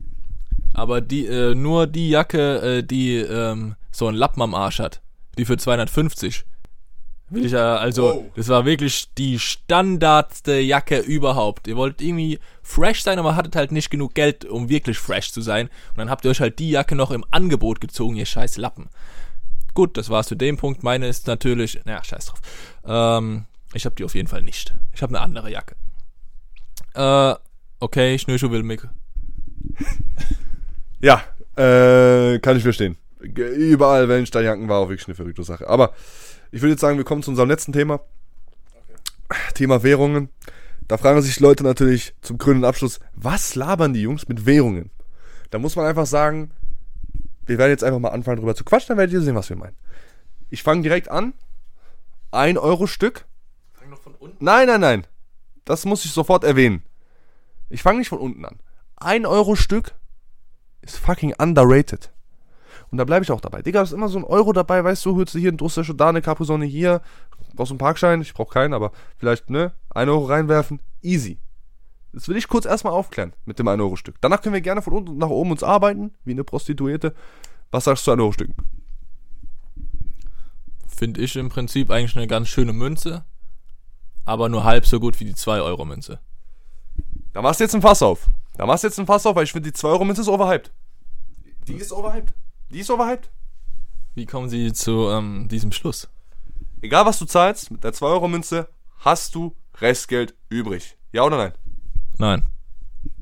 aber 0.74 1.02
die, 1.02 1.26
äh, 1.26 1.56
nur 1.56 1.88
die 1.88 2.10
Jacke, 2.10 2.78
äh, 2.80 2.84
die 2.84 3.16
ähm, 3.18 3.76
so 3.92 4.08
einen 4.08 4.18
Lappen 4.18 4.42
am 4.42 4.54
Arsch 4.56 4.80
hat, 4.80 5.02
die 5.38 5.46
für 5.46 5.58
250. 5.58 6.46
Will 7.32 7.46
ich 7.46 7.52
ja, 7.52 7.76
also, 7.78 8.04
Wow. 8.04 8.26
das 8.36 8.48
war 8.48 8.66
wirklich 8.66 9.14
die 9.16 9.38
standardste 9.38 10.60
Jacke 10.60 10.98
überhaupt. 11.00 11.68
Ihr 11.68 11.76
wollt 11.78 12.02
irgendwie 12.02 12.40
fresh 12.64 13.04
sein, 13.04 13.20
aber 13.20 13.36
hattet 13.36 13.56
halt 13.56 13.72
nicht 13.72 13.92
genug 13.92 14.16
Geld, 14.16 14.46
um 14.46 14.68
wirklich 14.70 14.98
fresh 14.98 15.32
zu 15.32 15.42
sein. 15.42 15.68
Und 15.92 15.98
dann 15.98 16.10
habt 16.10 16.26
ihr 16.26 16.32
euch 16.32 16.42
halt 16.42 16.58
die 16.58 16.72
Jacke 16.72 16.96
noch 16.96 17.12
im 17.12 17.24
Angebot 17.30 17.82
gezogen, 17.82 18.16
ihr 18.16 18.26
scheiß 18.26 18.58
Lappen. 18.58 18.90
Gut, 19.76 19.96
das 19.96 20.10
war's 20.10 20.28
zu 20.28 20.34
dem 20.36 20.58
Punkt. 20.58 20.82
Meine 20.82 21.08
ist 21.08 21.28
natürlich, 21.28 21.80
naja, 21.86 22.04
scheiß 22.04 22.26
drauf. 22.26 22.42
Ähm, 22.84 23.46
ich 23.76 23.86
habe 23.86 23.96
die 23.96 24.04
auf 24.06 24.16
jeden 24.16 24.28
Fall 24.28 24.42
nicht. 24.42 24.74
Ich 24.94 25.04
habe 25.04 25.12
eine 25.16 25.22
andere 25.22 25.52
Jacke. 25.52 25.76
Äh, 26.96 27.36
okay, 27.80 28.18
Schnürschuh 28.18 28.50
will 28.50 28.64
mich. 28.64 28.82
Ja, 31.00 31.24
äh, 31.56 32.40
kann 32.40 32.58
ich 32.58 32.64
verstehen. 32.64 32.98
Überall 33.20 34.08
Wellensteinjacken 34.08 34.70
war 34.70 34.80
auch 34.80 34.90
wirklich 34.90 35.08
eine 35.08 35.16
verrückte 35.16 35.44
Sache. 35.44 35.68
Aber 35.68 35.94
ich 36.52 36.62
würde 36.62 36.72
jetzt 36.72 36.82
sagen, 36.82 36.98
wir 36.98 37.06
kommen 37.06 37.24
zu 37.24 37.32
unserem 37.32 37.50
letzten 37.50 37.74
Thema. 37.74 38.02
Thema 39.54 39.84
Währungen. 39.84 40.30
Da 40.88 40.98
fragen 40.98 41.22
sich 41.22 41.40
Leute 41.40 41.64
natürlich 41.64 42.16
zum 42.22 42.38
grünen 42.38 42.66
Abschluss, 42.66 43.00
was 43.14 43.54
labern 43.56 43.94
die 43.94 44.02
Jungs 44.02 44.28
mit 44.28 44.46
Währungen? 44.46 44.90
Da 45.52 45.60
muss 45.60 45.76
man 45.76 45.86
einfach 45.86 46.08
sagen, 46.08 46.52
wir 47.46 47.58
werden 47.60 47.72
jetzt 47.72 47.84
einfach 47.84 48.00
mal 48.00 48.10
anfangen 48.10 48.38
drüber 48.38 48.56
zu 48.56 48.64
quatschen, 48.64 48.90
dann 48.90 48.98
werdet 48.98 49.14
ihr 49.14 49.22
sehen, 49.22 49.36
was 49.36 49.50
wir 49.50 49.58
meinen. 49.58 49.76
Ich 50.50 50.64
fange 50.64 50.82
direkt 50.82 51.10
an. 51.10 51.34
Ein 52.32 52.58
Euro 52.58 52.88
Stück. 52.88 53.26
Fang 53.74 53.90
noch 53.90 54.02
von 54.02 54.16
unten. 54.16 54.44
Nein, 54.44 54.68
nein, 54.68 54.82
nein. 54.82 55.08
Das 55.66 55.86
muss 55.86 56.06
ich 56.06 56.12
sofort 56.12 56.44
erwähnen. 56.44 56.84
Ich 57.70 57.84
fange 57.84 58.00
nicht 58.00 58.10
von 58.10 58.20
unten 58.20 58.46
an. 58.46 58.60
Ein 58.96 59.28
Euro 59.28 59.56
Stück 59.56 59.94
ist 60.82 60.98
fucking 60.98 61.34
underrated. 61.38 62.12
Und 62.92 62.98
da 62.98 63.04
bleibe 63.04 63.24
ich 63.24 63.32
auch 63.32 63.42
dabei. 63.42 63.62
Digga, 63.62 63.82
ist 63.82 63.92
immer 63.92 64.10
so 64.10 64.18
ein 64.18 64.24
Euro 64.24 64.54
dabei, 64.54 64.84
weißt 64.84 65.06
du, 65.06 65.16
holst 65.16 65.36
du 65.36 65.40
hier 65.40 65.52
ein 65.52 65.58
Duster 65.58 65.84
da, 65.94 66.10
eine 66.10 66.22
Capusonne 66.22 66.66
hier, 66.66 67.02
brauchst 67.56 67.72
einen 67.72 67.78
Parkschein, 67.78 68.22
ich 68.22 68.34
brauche 68.34 68.54
keinen, 68.54 68.74
aber 68.74 68.92
vielleicht, 69.18 69.50
ne, 69.50 69.74
ein 69.90 70.10
Euro 70.10 70.26
reinwerfen, 70.26 70.82
easy. 71.02 71.38
Das 72.14 72.28
will 72.28 72.38
ich 72.38 72.48
kurz 72.48 72.66
erstmal 72.66 72.94
aufklären 72.94 73.34
mit 73.46 73.60
dem 73.60 73.68
1-Euro-Stück. 73.68 74.16
Danach 74.22 74.42
können 74.42 74.54
wir 74.54 74.62
gerne 74.62 74.82
von 74.82 74.94
unten 74.94 75.18
nach 75.18 75.30
oben 75.30 75.52
uns 75.52 75.62
arbeiten, 75.62 76.12
wie 76.26 76.32
eine 76.32 76.44
Prostituierte. 76.44 77.14
Was 77.70 77.84
sagst 77.84 78.08
du 78.08 78.12
zu 78.12 78.18
1-Euro-Stücken? 78.18 78.56
Finde 80.88 81.22
ich 81.22 81.36
im 81.36 81.50
Prinzip 81.50 81.92
eigentlich 81.92 82.16
eine 82.16 82.28
ganz 82.28 82.48
schöne 82.48 82.74
Münze, 82.74 83.24
aber 84.26 84.50
nur 84.50 84.64
halb 84.64 84.88
so 84.88 85.00
gut 85.00 85.20
wie 85.20 85.26
die 85.26 85.36
2-Euro-Münze. 85.36 86.20
Da 87.34 87.42
machst 87.42 87.60
du 87.60 87.64
jetzt 87.66 87.76
ein 87.76 87.82
Fass 87.82 88.02
auf. 88.02 88.28
Da 88.60 88.66
machst 88.66 88.84
du 88.84 88.90
jetzt 88.90 89.00
ein 89.00 89.06
Fass 89.06 89.26
auf, 89.26 89.38
weil 89.38 89.46
ich 89.46 89.54
finde, 89.54 89.72
die 89.72 89.78
2-Euro-Münze 89.78 90.20
ist 90.20 90.28
overhyped. 90.28 90.70
Die 91.66 91.76
ist 91.76 91.94
overhyped. 91.94 92.34
Die 92.70 92.82
ist 92.82 92.92
overhyped. 92.92 93.32
Wie 94.16 94.26
kommen 94.26 94.50
Sie 94.50 94.74
zu 94.74 95.08
ähm, 95.08 95.48
diesem 95.48 95.72
Schluss? 95.72 96.10
Egal 96.82 97.06
was 97.06 97.20
du 97.20 97.24
zahlst, 97.24 97.72
mit 97.72 97.86
der 97.86 97.94
2-Euro-Münze 97.94 98.68
hast 98.98 99.34
du 99.34 99.56
Restgeld 99.76 100.36
übrig. 100.50 100.98
Ja 101.14 101.24
oder 101.24 101.38
nein? 101.38 101.54
Nein. 102.18 102.44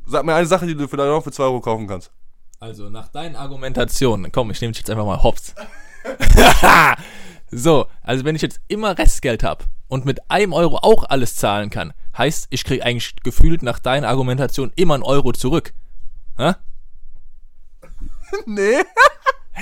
Sag 0.07 0.25
mir 0.25 0.33
eine 0.33 0.47
Sache, 0.47 0.65
die 0.65 0.73
du 0.73 0.87
vielleicht 0.87 1.11
auch 1.11 1.23
für 1.23 1.31
2 1.31 1.43
Euro 1.43 1.61
kaufen 1.61 1.85
kannst. 1.85 2.11
Also 2.59 2.89
nach 2.89 3.09
deinen 3.09 3.35
Argumentationen, 3.35 4.31
komm, 4.31 4.49
ich 4.49 4.59
nehme 4.59 4.71
dich 4.71 4.79
jetzt 4.79 4.89
einfach 4.89 5.05
mal 5.05 5.21
hops. 5.21 5.53
so, 7.51 7.85
also 8.01 8.25
wenn 8.25 8.35
ich 8.35 8.41
jetzt 8.41 8.59
immer 8.69 8.97
Restgeld 8.97 9.43
habe 9.43 9.65
und 9.87 10.03
mit 10.03 10.31
einem 10.31 10.53
Euro 10.53 10.77
auch 10.77 11.03
alles 11.03 11.35
zahlen 11.35 11.69
kann, 11.69 11.93
heißt, 12.17 12.47
ich 12.49 12.63
kriege 12.63 12.83
eigentlich 12.83 13.15
gefühlt 13.23 13.63
nach 13.63 13.79
deiner 13.79 14.09
Argumentation 14.09 14.71
immer 14.75 14.95
einen 14.95 15.03
Euro 15.03 15.31
zurück. 15.33 15.73
Hä? 16.37 16.53
nee. 18.45 18.83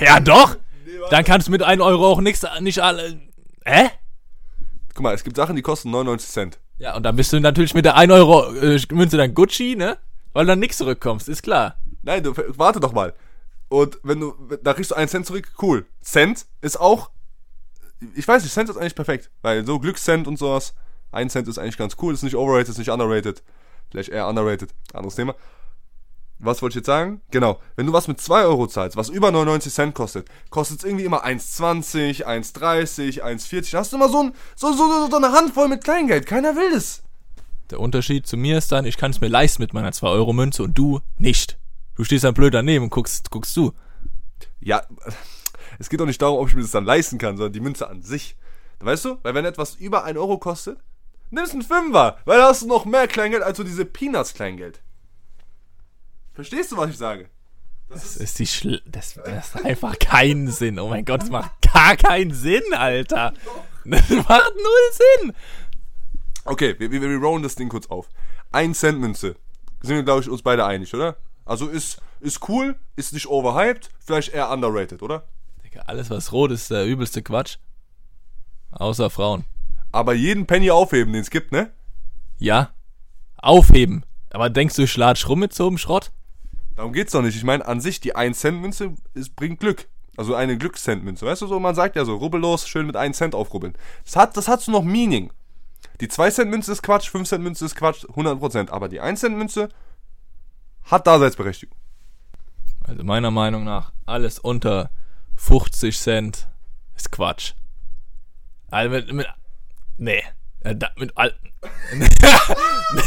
Ja 0.00 0.20
doch! 0.20 0.56
Dann 1.10 1.24
kannst 1.24 1.48
du 1.48 1.52
mit 1.52 1.62
einem 1.62 1.82
Euro 1.82 2.06
auch 2.08 2.20
nichts, 2.20 2.44
nicht 2.60 2.80
alle. 2.80 3.20
Hä? 3.64 3.90
Guck 4.94 5.02
mal, 5.02 5.14
es 5.14 5.24
gibt 5.24 5.36
Sachen, 5.36 5.56
die 5.56 5.62
kosten 5.62 5.90
99 5.90 6.30
Cent. 6.30 6.58
Ja, 6.78 6.96
und 6.96 7.02
dann 7.02 7.16
bist 7.16 7.32
du 7.32 7.40
natürlich 7.40 7.74
mit 7.74 7.84
der 7.84 7.96
1 7.96 8.12
Euro 8.12 8.52
äh, 8.54 8.80
Münze 8.92 9.16
dann 9.16 9.34
Gucci, 9.34 9.76
ne? 9.76 9.98
Weil 10.32 10.46
dann 10.46 10.58
nichts 10.58 10.78
zurückkommst, 10.78 11.28
ist 11.28 11.42
klar. 11.42 11.76
Nein, 12.02 12.22
du, 12.22 12.34
warte 12.56 12.80
doch 12.80 12.92
mal. 12.92 13.14
Und 13.68 13.98
wenn 14.02 14.20
du, 14.20 14.34
da 14.62 14.74
kriegst 14.74 14.90
du 14.90 14.94
einen 14.94 15.08
Cent 15.08 15.26
zurück, 15.26 15.52
cool. 15.60 15.86
Cent 16.02 16.46
ist 16.60 16.78
auch, 16.78 17.10
ich 18.14 18.28
weiß 18.28 18.42
nicht, 18.42 18.52
Cent 18.52 18.68
ist 18.68 18.76
eigentlich 18.76 18.94
perfekt. 18.94 19.30
Weil 19.42 19.64
so 19.66 19.78
Glückscent 19.78 20.28
und 20.28 20.38
sowas, 20.38 20.74
ein 21.12 21.30
Cent 21.30 21.48
ist 21.48 21.58
eigentlich 21.58 21.78
ganz 21.78 21.96
cool, 22.02 22.14
ist 22.14 22.22
nicht 22.22 22.36
overrated, 22.36 22.70
ist 22.70 22.78
nicht 22.78 22.90
underrated. 22.90 23.42
Vielleicht 23.90 24.08
eher 24.08 24.28
underrated, 24.28 24.74
anderes 24.92 25.14
Thema. 25.14 25.34
Was 26.38 26.60
wollte 26.60 26.72
ich 26.72 26.76
jetzt 26.76 26.86
sagen? 26.86 27.22
Genau, 27.30 27.60
wenn 27.76 27.86
du 27.86 27.92
was 27.94 28.08
mit 28.08 28.20
2 28.20 28.44
Euro 28.44 28.66
zahlst, 28.66 28.96
was 28.96 29.08
über 29.08 29.30
99 29.30 29.72
Cent 29.72 29.94
kostet, 29.94 30.28
kostet 30.50 30.80
es 30.80 30.84
irgendwie 30.84 31.04
immer 31.04 31.24
1,20, 31.24 32.26
1,30, 32.26 33.22
1,40. 33.22 33.70
Da 33.72 33.78
hast 33.78 33.92
du 33.92 33.96
immer 33.96 34.10
so, 34.10 34.24
ein, 34.24 34.32
so, 34.54 34.72
so, 34.72 35.08
so 35.10 35.16
eine 35.16 35.32
Handvoll 35.32 35.68
mit 35.68 35.82
Kleingeld. 35.82 36.26
Keiner 36.26 36.54
will 36.54 36.72
das. 36.72 37.02
Der 37.70 37.80
Unterschied 37.80 38.26
zu 38.26 38.36
mir 38.36 38.58
ist 38.58 38.70
dann, 38.70 38.84
ich 38.84 38.98
kann 38.98 39.12
es 39.12 39.20
mir 39.20 39.28
leisten 39.28 39.62
mit 39.62 39.72
meiner 39.72 39.92
2 39.92 40.08
Euro 40.08 40.32
Münze 40.34 40.62
und 40.62 40.76
du 40.76 41.00
nicht. 41.16 41.58
Du 41.94 42.04
stehst 42.04 42.24
dann 42.24 42.34
blöd 42.34 42.52
daneben 42.52 42.84
und 42.84 42.90
guckst, 42.90 43.30
guckst 43.30 43.56
du. 43.56 43.72
Ja, 44.60 44.82
es 45.78 45.88
geht 45.88 46.00
doch 46.00 46.06
nicht 46.06 46.20
darum, 46.20 46.38
ob 46.38 46.48
ich 46.48 46.54
mir 46.54 46.62
das 46.62 46.70
dann 46.70 46.84
leisten 46.84 47.16
kann, 47.16 47.38
sondern 47.38 47.54
die 47.54 47.60
Münze 47.60 47.88
an 47.88 48.02
sich. 48.02 48.36
Weißt 48.80 49.06
du? 49.06 49.18
Weil 49.22 49.34
wenn 49.34 49.46
etwas 49.46 49.74
über 49.76 50.04
1 50.04 50.18
Euro 50.18 50.36
kostet, 50.36 50.78
nimmst 51.30 51.52
einen 51.52 51.62
Fünfer, 51.62 52.18
weil 52.24 52.38
da 52.38 52.48
hast 52.48 52.62
du 52.62 52.66
noch 52.66 52.84
mehr 52.84 53.08
Kleingeld 53.08 53.42
als 53.42 53.56
so 53.56 53.64
diese 53.64 53.84
Peanuts-Kleingeld. 53.84 54.80
Verstehst 56.34 56.72
du, 56.72 56.76
was 56.76 56.90
ich 56.90 56.98
sage? 56.98 57.28
Das 57.88 58.16
ist 58.16 58.38
die 58.38 58.46
Schl 58.46 58.82
das, 58.84 59.14
das 59.14 59.54
hat 59.54 59.64
einfach 59.64 59.98
keinen 59.98 60.50
Sinn. 60.50 60.78
Oh 60.78 60.88
mein 60.88 61.04
Gott, 61.04 61.22
das 61.22 61.30
macht 61.30 61.52
gar 61.72 61.96
keinen 61.96 62.34
Sinn, 62.34 62.62
Alter. 62.72 63.32
Das 63.84 64.10
macht 64.10 64.52
null 64.56 65.22
Sinn. 65.22 65.32
Okay, 66.44 66.74
wir, 66.78 66.90
wir, 66.90 67.00
wir 67.00 67.18
rollen 67.18 67.42
das 67.42 67.54
Ding 67.54 67.68
kurz 67.68 67.86
auf. 67.86 68.08
1 68.52 68.78
Cent 68.78 68.98
Münze. 68.98 69.36
Sind 69.82 69.94
wir, 69.96 70.02
glaube 70.02 70.22
ich, 70.22 70.28
uns 70.28 70.42
beide 70.42 70.64
einig, 70.64 70.92
oder? 70.94 71.16
Also 71.44 71.68
ist, 71.68 72.00
ist 72.20 72.48
cool, 72.48 72.76
ist 72.96 73.12
nicht 73.12 73.28
overhyped, 73.28 73.90
vielleicht 73.98 74.32
eher 74.34 74.50
underrated, 74.50 75.02
oder? 75.02 75.28
Digga, 75.64 75.82
alles 75.86 76.10
was 76.10 76.32
rot 76.32 76.50
ist, 76.50 76.70
der 76.70 76.84
übelste 76.84 77.22
Quatsch. 77.22 77.58
Außer 78.72 79.10
Frauen. 79.10 79.44
Aber 79.96 80.12
jeden 80.12 80.44
Penny 80.44 80.70
aufheben, 80.70 81.14
den 81.14 81.22
es 81.22 81.30
gibt, 81.30 81.52
ne? 81.52 81.72
Ja. 82.36 82.68
Aufheben. 83.38 84.04
Aber 84.28 84.50
denkst 84.50 84.76
du, 84.76 84.82
ich 84.82 84.94
latsch 84.94 85.26
rum 85.26 85.38
mit 85.38 85.54
so 85.54 85.66
einem 85.66 85.78
Schrott? 85.78 86.12
Darum 86.74 86.92
geht's 86.92 87.12
doch 87.12 87.22
nicht. 87.22 87.34
Ich 87.34 87.44
meine, 87.44 87.66
an 87.66 87.80
sich, 87.80 87.98
die 87.98 88.14
1 88.14 88.38
Cent 88.38 88.60
Münze 88.60 88.92
ist, 89.14 89.34
bringt 89.36 89.58
Glück. 89.58 89.88
Also 90.18 90.34
eine 90.34 90.58
Glückscent 90.58 91.02
Münze. 91.02 91.24
Weißt 91.24 91.40
du 91.40 91.46
so, 91.46 91.58
man 91.60 91.74
sagt 91.74 91.96
ja 91.96 92.04
so, 92.04 92.16
rubbellos, 92.16 92.68
schön 92.68 92.86
mit 92.86 92.94
1 92.94 93.16
Cent 93.16 93.34
aufrubbeln. 93.34 93.72
Das 94.04 94.16
hat, 94.16 94.36
das 94.36 94.48
hat 94.48 94.60
so 94.60 94.70
noch 94.70 94.84
Meaning. 94.84 95.32
Die 96.02 96.08
2 96.08 96.30
Cent 96.30 96.50
Münze 96.50 96.72
ist 96.72 96.82
Quatsch, 96.82 97.08
5 97.08 97.26
Cent 97.26 97.42
Münze 97.42 97.64
ist 97.64 97.74
Quatsch, 97.74 98.04
100%. 98.04 98.68
Aber 98.68 98.90
die 98.90 99.00
1 99.00 99.20
Cent 99.20 99.38
Münze 99.38 99.70
hat 100.82 101.06
Daseinsberechtigung. 101.06 101.78
Also 102.84 103.02
meiner 103.02 103.30
Meinung 103.30 103.64
nach, 103.64 103.92
alles 104.04 104.38
unter 104.38 104.90
50 105.36 105.98
Cent 105.98 106.48
ist 106.94 107.10
Quatsch. 107.10 107.54
Also 108.70 108.90
mit, 108.90 109.10
mit 109.10 109.26
nee. 109.98 110.22
Äh, 110.60 110.74
da- 110.76 110.90
Mit 110.96 111.12
all 111.16 111.34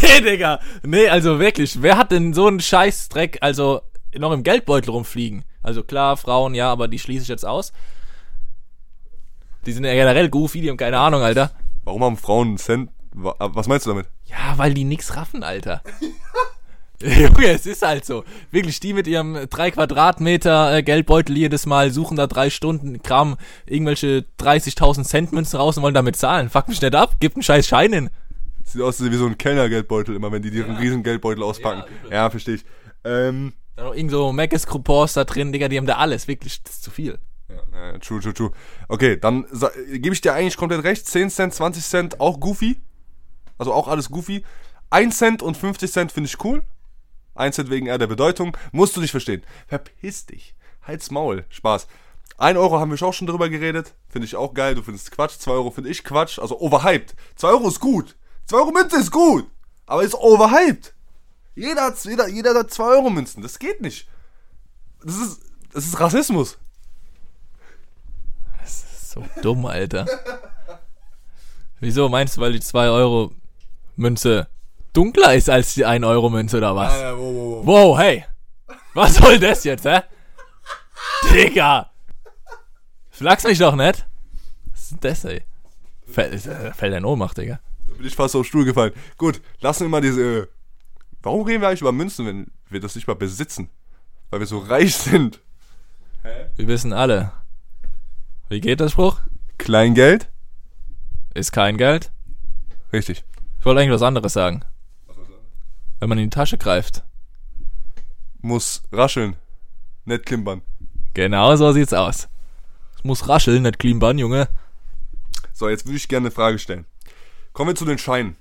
nee, 0.02 0.22
Digga. 0.22 0.60
Nee, 0.84 1.08
also 1.08 1.40
wirklich. 1.40 1.82
Wer 1.82 1.98
hat 1.98 2.12
denn 2.12 2.34
so 2.34 2.48
einen 2.48 2.60
Scheißdreck, 2.60 3.38
also 3.42 3.82
noch 4.18 4.32
im 4.32 4.44
Geldbeutel 4.44 4.92
rumfliegen? 4.92 5.46
Also 5.62 5.84
klar, 5.84 6.18
Frauen, 6.18 6.56
ja, 6.56 6.72
aber 6.72 6.88
die 6.88 7.00
schließe 7.00 7.24
ich 7.24 7.28
jetzt 7.30 7.46
aus. 7.46 7.74
Die 9.66 9.72
sind 9.72 9.84
ja 9.84 9.94
generell 9.94 10.30
goofy, 10.30 10.62
die 10.62 10.70
haben 10.70 10.78
keine 10.78 11.00
Ahnung, 11.00 11.22
Alter. 11.22 11.52
Warum 11.84 12.04
haben 12.04 12.18
Frauen 12.18 12.48
einen 12.50 12.58
Cent? 12.58 12.92
Wa- 13.14 13.36
Was 13.40 13.68
meinst 13.68 13.86
du 13.86 13.92
damit? 13.92 14.08
Ja, 14.26 14.58
weil 14.58 14.74
die 14.74 14.84
nix 14.86 15.16
raffen, 15.16 15.44
Alter. 15.44 15.82
Junge, 17.04 17.48
es 17.48 17.66
ist 17.66 17.82
halt 17.82 18.04
so. 18.06 18.24
Wirklich, 18.52 18.80
die 18.82 18.94
mit 18.94 19.08
ihrem 19.08 19.38
3 19.50 19.72
Quadratmeter 19.72 20.76
äh, 20.78 20.84
Geldbeutel 20.84 21.38
jedes 21.38 21.66
Mal 21.66 21.92
suchen 21.92 22.18
da 22.18 22.28
drei 22.28 22.50
Stunden, 22.50 23.02
kramen 23.02 23.38
irgendwelche 23.66 24.26
30.000 24.40 25.04
Cent 25.06 25.32
Münzen 25.32 25.58
raus 25.58 25.78
und 25.78 25.84
wollen 25.84 25.94
damit 25.94 26.18
zahlen. 26.18 26.50
Fuck 26.50 26.68
mich 26.68 26.82
nicht 26.82 26.96
ab, 26.96 27.16
gib 27.20 27.36
einen 27.36 27.44
scheiß 27.44 27.68
Schein 27.68 27.94
hin. 27.94 28.10
Sieht 28.66 28.82
aus 28.82 29.02
wie 29.04 29.16
so 29.16 29.26
ein 29.26 29.38
Kellnergeldbeutel 29.38 30.16
immer, 30.16 30.32
wenn 30.32 30.42
die 30.42 30.52
diesen 30.52 30.76
riesen 30.76 31.02
Geldbeutel 31.04 31.42
auspacken. 31.44 31.84
übel. 32.04 32.12
Ja, 32.12 32.30
verstehe 32.30 32.56
ich. 32.56 32.66
Ähm, 33.06 33.54
Da 33.78 33.86
noch 33.86 33.96
irgend 33.96 34.12
so 34.12 34.34
Macis-Coupons 34.34 35.14
da 35.14 35.24
drin, 35.24 35.54
Digga, 35.54 35.70
die 35.70 35.78
haben 35.78 35.88
da 35.88 35.96
alles. 35.96 36.28
Wirklich, 36.28 36.62
das 36.64 36.74
ist 36.74 36.84
zu 36.84 36.92
viel. 36.92 37.18
ja, 37.50 37.92
äh, 37.92 38.00
true, 38.00 38.20
true, 38.20 38.34
true. 38.34 38.52
Okay, 38.90 39.18
dann 39.18 39.46
gebe 39.94 40.14
ich 40.14 40.22
dir 40.22 40.34
eigentlich 40.34 40.58
komplett 40.58 40.84
recht. 40.84 41.08
10 41.08 41.30
Cent, 41.30 41.54
20 41.54 41.84
Cent, 41.84 42.20
auch 42.20 42.40
goofy. 42.42 42.78
Also 43.58 43.74
auch 43.74 43.88
alles 43.88 44.10
goofy. 44.10 44.44
1 44.90 45.18
Cent 45.18 45.42
und 45.42 45.56
50 45.56 45.92
Cent 45.92 46.12
finde 46.12 46.28
ich 46.28 46.44
cool. 46.44 46.62
1 47.40 47.56
Cent 47.56 47.70
wegen 47.70 47.88
eher 47.88 47.98
der 47.98 48.08
Bedeutung. 48.08 48.56
Musst 48.72 48.96
du 48.96 49.02
nicht 49.02 49.12
verstehen. 49.12 49.44
Verpiss 49.68 50.26
dich. 50.26 50.56
Halt's 50.84 51.12
Maul. 51.12 51.46
Spaß. 51.50 51.88
1 52.38 52.58
Euro 52.58 52.80
haben 52.80 52.92
wir 52.92 53.08
auch 53.08 53.14
schon 53.14 53.28
drüber 53.28 53.50
geredet. 53.50 53.94
Finde 54.08 54.26
ich 54.26 54.36
auch 54.36 54.54
geil. 54.54 54.76
Du 54.76 54.82
findest 54.82 55.12
Quatsch. 55.12 55.38
2 55.40 55.52
Euro 55.52 55.72
finde 55.72 55.90
ich 55.90 56.04
Quatsch. 56.04 56.40
Also 56.40 56.60
overhyped. 56.60 57.16
2 57.36 57.48
Euro 57.50 57.68
ist 57.68 57.80
gut. 57.80 58.16
2 58.46 58.58
Euro 58.58 58.72
Münze 58.72 58.98
ist 58.98 59.12
gut. 59.12 59.50
Aber 59.86 60.04
ist 60.04 60.16
overhyped. 60.16 60.94
Jeder 61.56 61.84
hat, 61.84 62.04
jeder, 62.06 62.28
jeder 62.28 62.54
hat 62.54 62.72
2 62.72 62.84
Euro 62.84 63.10
Münzen. 63.10 63.42
Das 63.42 63.60
geht 63.60 63.82
nicht. 63.82 64.08
Das 65.04 65.16
ist, 65.18 65.42
das 65.74 65.86
ist 65.86 66.00
Rassismus. 66.00 66.58
So 68.66 69.26
dumm, 69.42 69.66
Alter. 69.66 70.06
Wieso 71.80 72.10
meinst 72.10 72.38
du, 72.38 72.42
weil 72.42 72.54
die 72.54 72.60
2 72.60 72.90
Euro 72.90 73.34
Münze 73.96 74.48
dunkler 74.94 75.34
ist 75.36 75.50
als 75.50 75.74
die 75.74 75.86
1 75.86 76.04
Euro 76.06 76.30
Münze 76.30 76.58
oder 76.58 76.76
was? 76.76 76.94
wow, 76.94 77.18
wow, 77.18 77.36
wow. 77.36 77.66
Wow, 77.66 77.98
hey. 78.00 78.26
Was 78.94 79.16
soll 79.16 79.40
das 79.40 79.64
jetzt, 79.64 79.86
hä? 79.86 80.02
Digga. 81.34 81.90
Flachs 83.10 83.44
mich 83.44 83.60
doch 83.60 83.76
nicht. 83.76 84.06
Was 84.72 84.82
ist 84.82 84.92
denn 84.92 85.00
das, 85.02 85.26
ey? 85.26 85.44
Fällt, 86.08 86.46
äh, 86.46 86.74
fällt 86.74 86.94
in 86.96 87.06
Ohnmacht, 87.06 87.38
Digga. 87.38 87.60
Da 87.88 87.94
bin 87.96 88.06
ich 88.08 88.16
fast 88.16 88.36
auf 88.36 88.42
den 88.42 88.48
Stuhl 88.48 88.66
gefallen. 88.66 88.94
Gut, 89.18 89.42
lassen 89.60 89.82
wir 89.86 89.90
mal 89.90 90.02
diese. 90.02 90.22
äh, 90.22 90.48
Warum 91.22 91.46
reden 91.46 91.62
wir 91.62 91.68
eigentlich 91.68 91.82
über 91.82 91.92
Münzen, 91.92 92.26
wenn 92.26 92.48
wir 92.70 92.80
das 92.80 92.96
nicht 92.96 93.08
mal 93.08 93.16
besitzen? 93.16 93.70
Weil 94.30 94.40
wir 94.40 94.48
so 94.48 94.60
reich 94.60 94.96
sind. 94.96 95.40
Wir 96.56 96.68
wissen 96.68 96.94
alle. 96.94 97.32
Wie 98.48 98.62
geht 98.62 98.80
der 98.80 98.90
Spruch? 98.90 99.20
Kleingeld? 99.58 100.30
Ist 101.34 101.52
kein 101.52 101.78
Geld. 101.78 102.12
Richtig. 102.94 103.24
Ich 103.60 103.66
wollte 103.66 103.82
eigentlich 103.82 103.94
was 103.94 104.02
anderes 104.02 104.34
sagen. 104.34 104.64
Wenn 106.00 106.10
man 106.10 106.18
in 106.18 106.26
die 106.26 106.36
Tasche 106.36 106.58
greift. 106.58 107.04
Muss 108.42 108.84
rascheln. 108.92 109.36
Nicht 110.06 110.26
klimpern. 110.26 110.62
Genau 111.14 111.56
so 111.56 111.72
sieht's 111.72 111.94
aus. 111.94 112.30
Es 112.96 113.04
muss 113.04 113.28
rascheln, 113.28 113.64
nicht 113.64 113.80
klimpern, 113.80 114.18
Junge. 114.18 114.48
So, 115.54 115.68
jetzt 115.70 115.86
würde 115.86 115.98
ich 115.98 116.08
gerne 116.08 116.28
eine 116.28 116.32
Frage 116.32 116.60
stellen. 116.60 116.86
Kommen 117.54 117.72
wir 117.72 117.76
zu 117.76 117.86
den 117.86 117.98
Scheinen. 117.98 118.38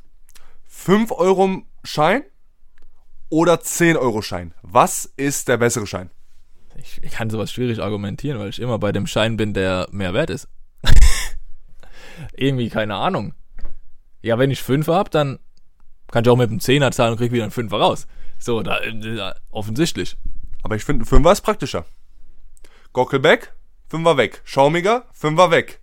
5 0.67 1.11
Euro 1.13 1.63
Schein 1.83 2.23
oder 3.31 3.61
10 3.61 3.97
Euro 3.97 4.23
Schein? 4.23 4.55
Was 4.63 5.07
ist 5.17 5.49
der 5.49 5.57
bessere 5.57 5.87
Schein? 5.87 6.11
Ich, 6.77 7.03
ich 7.03 7.11
kann 7.11 7.31
sowas 7.31 7.51
schwierig 7.51 7.81
argumentieren, 7.81 8.39
weil 8.39 8.51
ich 8.51 8.61
immer 8.61 8.79
bei 8.79 8.93
dem 8.93 9.07
Schein 9.07 9.37
bin, 9.37 9.53
der 9.53 9.89
mehr 9.91 10.15
wert 10.15 10.31
ist. 10.31 10.49
Irgendwie, 12.37 12.69
keine 12.69 12.95
Ahnung. 12.95 13.35
Ja, 14.23 14.39
wenn 14.39 14.51
ich 14.51 14.63
Fünfer 14.63 14.95
hab, 14.95 15.11
dann 15.11 15.39
kann 16.11 16.25
ich 16.25 16.31
auch 16.31 16.37
mit 16.37 16.51
einem 16.51 16.61
Zehner 16.61 16.91
zahlen 16.91 17.13
und 17.13 17.19
krieg 17.19 17.33
wieder 17.33 17.45
einen 17.45 17.53
Fünfer 17.53 17.79
raus. 17.79 18.07
So, 18.39 18.63
da, 18.63 18.79
da 18.81 19.35
offensichtlich. 19.51 20.17
Aber 20.63 20.77
ich 20.77 20.85
finde, 20.85 21.05
ein 21.05 21.07
Fünfer 21.07 21.33
ist 21.33 21.41
praktischer. 21.43 21.85
Gockelback, 22.93 23.55
Fünfer 23.89 24.17
weg. 24.17 24.43
Schaumiger, 24.45 25.05
Fünfer 25.13 25.51
weg. 25.51 25.81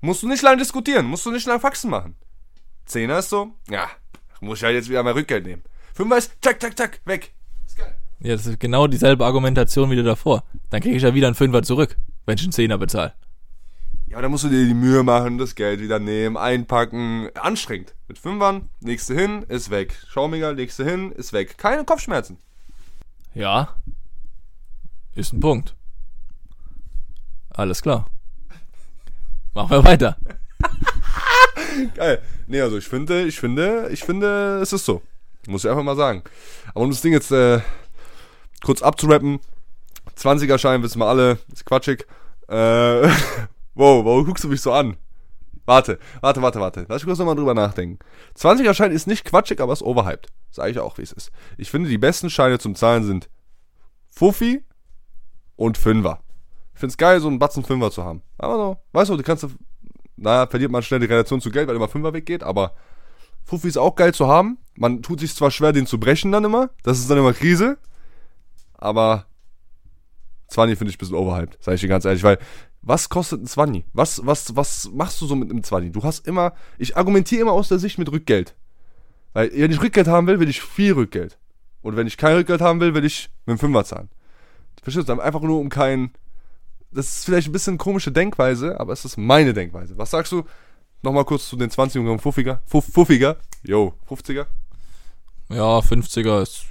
Musst 0.00 0.22
du 0.22 0.28
nicht 0.28 0.42
lange 0.42 0.58
diskutieren, 0.58 1.06
musst 1.06 1.26
du 1.26 1.30
nicht 1.30 1.46
lange 1.46 1.60
Faxen 1.60 1.90
machen. 1.90 2.16
Zehner 2.86 3.18
ist 3.18 3.28
so, 3.28 3.54
ja, 3.68 3.88
muss 4.40 4.58
ich 4.58 4.64
halt 4.64 4.74
jetzt 4.74 4.88
wieder 4.88 5.02
mein 5.02 5.14
Rückgeld 5.14 5.44
nehmen. 5.46 5.62
Fünfer 5.94 6.18
ist, 6.18 6.32
zack, 6.40 6.60
zack, 6.60 6.76
zack, 6.76 7.00
weg. 7.04 7.32
Ist 7.66 7.76
geil. 7.76 7.96
Ja, 8.20 8.34
das 8.34 8.46
ist 8.46 8.60
genau 8.60 8.86
dieselbe 8.86 9.24
Argumentation 9.24 9.90
wie 9.90 10.02
davor. 10.02 10.44
Dann 10.70 10.80
kriege 10.80 10.96
ich 10.96 11.02
ja 11.02 11.14
wieder 11.14 11.26
einen 11.26 11.34
Fünfer 11.34 11.62
zurück, 11.62 11.96
wenn 12.26 12.36
ich 12.36 12.42
einen 12.42 12.52
Zehner 12.52 12.78
bezahle. 12.78 13.14
Ja, 14.10 14.16
aber 14.16 14.22
dann 14.22 14.32
musst 14.32 14.42
du 14.42 14.48
dir 14.48 14.66
die 14.66 14.74
Mühe 14.74 15.04
machen, 15.04 15.38
das 15.38 15.54
Geld 15.54 15.78
wieder 15.78 16.00
nehmen, 16.00 16.36
einpacken. 16.36 17.30
Anstrengend. 17.36 17.94
Mit 18.08 18.18
Fünfern, 18.18 18.68
legst 18.80 19.08
du 19.08 19.14
hin, 19.14 19.44
ist 19.44 19.70
weg. 19.70 19.96
Schaumiger, 20.08 20.52
legst 20.52 20.80
du 20.80 20.84
hin, 20.84 21.12
ist 21.12 21.32
weg. 21.32 21.56
Keine 21.58 21.84
Kopfschmerzen. 21.84 22.36
Ja. 23.34 23.76
Ist 25.14 25.32
ein 25.32 25.38
Punkt. 25.38 25.76
Alles 27.50 27.82
klar. 27.82 28.10
Machen 29.54 29.70
wir 29.70 29.84
weiter. 29.84 30.16
Geil. 31.94 32.20
Nee, 32.48 32.62
also 32.62 32.78
ich 32.78 32.88
finde, 32.88 33.22
ich 33.26 33.38
finde, 33.38 33.90
ich 33.92 34.02
finde, 34.02 34.58
es 34.60 34.72
ist 34.72 34.86
so. 34.86 35.02
Muss 35.46 35.62
ich 35.62 35.70
einfach 35.70 35.84
mal 35.84 35.94
sagen. 35.94 36.24
Aber 36.74 36.80
um 36.82 36.90
das 36.90 37.00
Ding 37.00 37.12
jetzt 37.12 37.30
äh, 37.30 37.60
kurz 38.60 38.82
abzurappen, 38.82 39.38
20er-Schein 40.16 40.82
wissen 40.82 40.98
wir 40.98 41.06
alle, 41.06 41.38
ist 41.52 41.64
quatschig. 41.64 42.08
Äh, 42.48 43.08
wow, 43.80 44.04
warum 44.04 44.24
guckst 44.24 44.44
du 44.44 44.48
mich 44.48 44.60
so 44.60 44.72
an? 44.72 44.96
Warte, 45.64 45.98
warte, 46.20 46.42
warte, 46.42 46.60
warte. 46.60 46.86
Lass 46.88 47.02
ich 47.02 47.06
kurz 47.06 47.18
nochmal 47.18 47.36
drüber 47.36 47.54
nachdenken. 47.54 47.98
20er-Schein 48.36 48.92
ist 48.92 49.06
nicht 49.06 49.24
quatschig, 49.24 49.60
aber 49.60 49.72
ist 49.72 49.82
overhyped. 49.82 50.28
Sag 50.50 50.70
ich 50.70 50.78
auch, 50.78 50.98
wie 50.98 51.02
es 51.02 51.12
ist. 51.12 51.30
Ich 51.58 51.70
finde, 51.70 51.88
die 51.88 51.98
besten 51.98 52.28
Scheine 52.28 52.58
zum 52.58 52.74
Zahlen 52.74 53.04
sind 53.04 53.30
Fuffi 54.08 54.64
und 55.56 55.78
Fünfer. 55.78 56.20
Ich 56.74 56.80
finde 56.80 56.92
es 56.92 56.96
geil, 56.96 57.20
so 57.20 57.28
einen 57.28 57.38
Batzen 57.38 57.64
Fünfer 57.64 57.90
zu 57.90 58.04
haben. 58.04 58.22
Aber 58.38 58.56
so, 58.56 58.76
weißt 58.92 59.10
du, 59.10 59.16
du 59.16 59.22
kannst, 59.22 59.46
naja, 60.16 60.46
verliert 60.46 60.72
man 60.72 60.82
schnell 60.82 61.00
die 61.00 61.06
Relation 61.06 61.40
zu 61.40 61.50
Geld, 61.50 61.68
weil 61.68 61.76
immer 61.76 61.88
Fünfer 61.88 62.12
weggeht, 62.12 62.42
aber 62.42 62.74
Fuffi 63.44 63.68
ist 63.68 63.78
auch 63.78 63.94
geil 63.94 64.12
zu 64.12 64.26
haben. 64.26 64.58
Man 64.76 65.02
tut 65.02 65.20
sich 65.20 65.34
zwar 65.34 65.50
schwer, 65.50 65.72
den 65.72 65.86
zu 65.86 66.00
brechen 66.00 66.32
dann 66.32 66.44
immer. 66.44 66.70
Das 66.82 66.98
ist 66.98 67.10
dann 67.10 67.18
immer 67.18 67.32
Krise. 67.32 67.78
Aber 68.74 69.26
20 70.48 70.76
finde 70.76 70.90
ich 70.90 70.96
ein 70.96 70.98
bisschen 70.98 71.16
overhyped, 71.16 71.58
sag 71.60 71.74
ich 71.74 71.80
dir 71.80 71.88
ganz 71.88 72.04
ehrlich, 72.04 72.22
weil 72.22 72.38
was 72.82 73.08
kostet 73.08 73.42
ein 73.42 73.46
20? 73.46 73.84
Was, 73.92 74.24
was, 74.24 74.56
was 74.56 74.90
machst 74.92 75.20
du 75.20 75.26
so 75.26 75.36
mit 75.36 75.50
einem 75.50 75.62
20? 75.62 75.92
Du 75.92 76.02
hast 76.02 76.26
immer, 76.26 76.54
ich 76.78 76.96
argumentiere 76.96 77.42
immer 77.42 77.52
aus 77.52 77.68
der 77.68 77.78
Sicht 77.78 77.98
mit 77.98 78.10
Rückgeld. 78.10 78.54
Weil, 79.32 79.50
wenn 79.52 79.70
ich 79.70 79.82
Rückgeld 79.82 80.08
haben 80.08 80.26
will, 80.26 80.40
will 80.40 80.48
ich 80.48 80.62
viel 80.62 80.92
Rückgeld. 80.92 81.38
Und 81.82 81.96
wenn 81.96 82.06
ich 82.06 82.16
kein 82.16 82.36
Rückgeld 82.36 82.60
haben 82.60 82.80
will, 82.80 82.94
will 82.94 83.04
ich 83.04 83.30
mit 83.46 83.58
dem 83.58 83.60
Fünfer 83.60 83.84
zahlen. 83.84 84.08
Verstehst 84.82 85.08
du? 85.08 85.20
Einfach 85.20 85.40
nur 85.40 85.60
um 85.60 85.68
kein, 85.68 86.12
das 86.90 87.16
ist 87.16 87.24
vielleicht 87.24 87.48
ein 87.48 87.52
bisschen 87.52 87.78
komische 87.78 88.12
Denkweise, 88.12 88.80
aber 88.80 88.92
es 88.92 89.04
ist 89.04 89.16
meine 89.16 89.52
Denkweise. 89.52 89.96
Was 89.98 90.10
sagst 90.10 90.32
du? 90.32 90.44
Nochmal 91.02 91.24
kurz 91.24 91.48
zu 91.48 91.56
den 91.56 91.70
20 91.70 92.06
und 92.06 92.20
Fuffiger. 92.20 92.62
Fuff, 92.66 92.86
Fuffiger. 92.92 93.36
Jo, 93.62 93.94
50er. 94.08 94.46
Ja, 95.48 95.78
50er 95.78 96.42
ist 96.42 96.66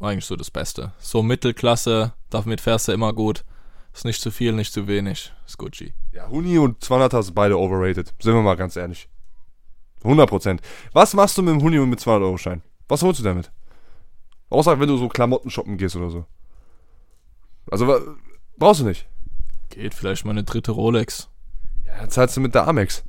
eigentlich 0.00 0.26
so 0.26 0.36
das 0.36 0.50
Beste. 0.50 0.92
So 0.98 1.22
Mittelklasse, 1.22 2.12
damit 2.30 2.60
fährst 2.60 2.88
du 2.88 2.92
immer 2.92 3.12
gut. 3.12 3.44
Ist 3.92 4.04
nicht 4.04 4.20
zu 4.20 4.30
viel, 4.30 4.52
nicht 4.52 4.72
zu 4.72 4.86
wenig. 4.86 5.32
Ist 5.46 5.58
Gucci. 5.58 5.92
Ja, 6.12 6.28
Huni 6.28 6.58
und 6.58 6.82
200er 6.82 7.22
sind 7.22 7.34
beide 7.34 7.58
overrated. 7.58 8.12
Sind 8.20 8.34
wir 8.34 8.42
mal 8.42 8.56
ganz 8.56 8.76
ehrlich. 8.76 9.08
100%. 10.02 10.60
Was 10.92 11.14
machst 11.14 11.36
du 11.38 11.42
mit 11.42 11.54
dem 11.54 11.62
Huni 11.62 11.78
und 11.78 11.90
mit 11.90 12.00
200 12.00 12.26
Euro 12.26 12.38
Schein? 12.38 12.62
Was 12.88 13.02
holst 13.02 13.20
du 13.20 13.24
damit? 13.24 13.50
Außer 14.50 14.78
wenn 14.80 14.88
du 14.88 14.96
so 14.96 15.08
Klamotten 15.08 15.50
shoppen 15.50 15.76
gehst 15.76 15.96
oder 15.96 16.10
so. 16.10 16.26
Also 17.70 18.16
brauchst 18.58 18.80
du 18.80 18.84
nicht. 18.84 19.06
Geht 19.70 19.94
vielleicht 19.94 20.24
mal 20.24 20.32
eine 20.32 20.44
dritte 20.44 20.72
Rolex. 20.72 21.28
Ja, 21.86 22.00
dann 22.00 22.10
zahlst 22.10 22.36
du 22.36 22.40
mit 22.40 22.54
der 22.54 22.66
Amex. 22.66 23.04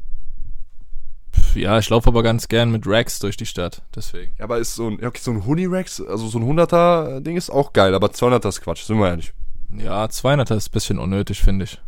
Pff, 1.33 1.55
Ja, 1.55 1.79
ich 1.79 1.89
laufe 1.89 2.07
aber 2.07 2.23
ganz 2.23 2.47
gern 2.47 2.71
mit 2.71 2.85
Racks 2.85 3.19
durch 3.19 3.35
die 3.35 3.45
Stadt. 3.45 3.81
Deswegen. 3.95 4.33
Ja, 4.37 4.45
aber 4.45 4.59
ist 4.59 4.75
so 4.75 4.87
ein, 4.87 5.03
okay, 5.03 5.19
so 5.21 5.31
ein 5.31 5.45
Huni-Rex, 5.45 6.01
also 6.01 6.27
so 6.27 6.39
ein 6.39 6.45
100er 6.45 7.19
Ding 7.21 7.35
ist 7.35 7.49
auch 7.49 7.73
geil, 7.73 7.95
aber 7.95 8.07
200er 8.07 8.49
ist 8.49 8.61
Quatsch, 8.61 8.83
sind 8.83 8.99
wir 8.99 9.07
ehrlich. 9.07 9.33
Ja, 9.77 10.05
200er 10.05 10.55
ist 10.55 10.69
ein 10.69 10.71
bisschen 10.71 10.99
unnötig, 10.99 11.41
finde 11.41 11.65
ich. 11.65 11.81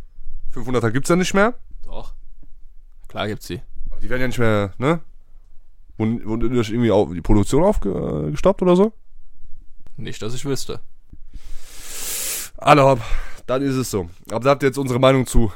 500er 0.54 0.90
gibt's 0.90 1.08
ja 1.08 1.16
nicht 1.16 1.34
mehr. 1.34 1.54
Doch. 1.84 2.14
Klar 3.08 3.28
gibt's 3.28 3.46
sie. 3.46 3.62
Aber 3.90 4.00
die 4.00 4.08
werden 4.08 4.22
ja 4.22 4.26
nicht 4.26 4.38
mehr, 4.38 4.72
ne? 4.78 5.00
Wurden, 5.96 6.24
wurden 6.24 6.52
durch 6.52 6.70
irgendwie 6.70 6.90
auf, 6.90 7.12
die 7.12 7.20
Produktion 7.20 7.64
aufgestoppt 7.64 8.62
oder 8.62 8.76
so? 8.76 8.92
Nicht, 9.96 10.20
dass 10.20 10.34
ich 10.34 10.44
wüsste. 10.44 10.80
Alle 12.58 12.84
hopp, 12.84 13.00
dann 13.46 13.62
ist 13.62 13.76
es 13.76 13.90
so. 13.90 14.10
Aber 14.30 14.40
da 14.40 14.50
habt 14.50 14.62
ihr 14.62 14.68
jetzt 14.68 14.78
unsere 14.78 14.98
Meinung 14.98 15.26
zu 15.26 15.52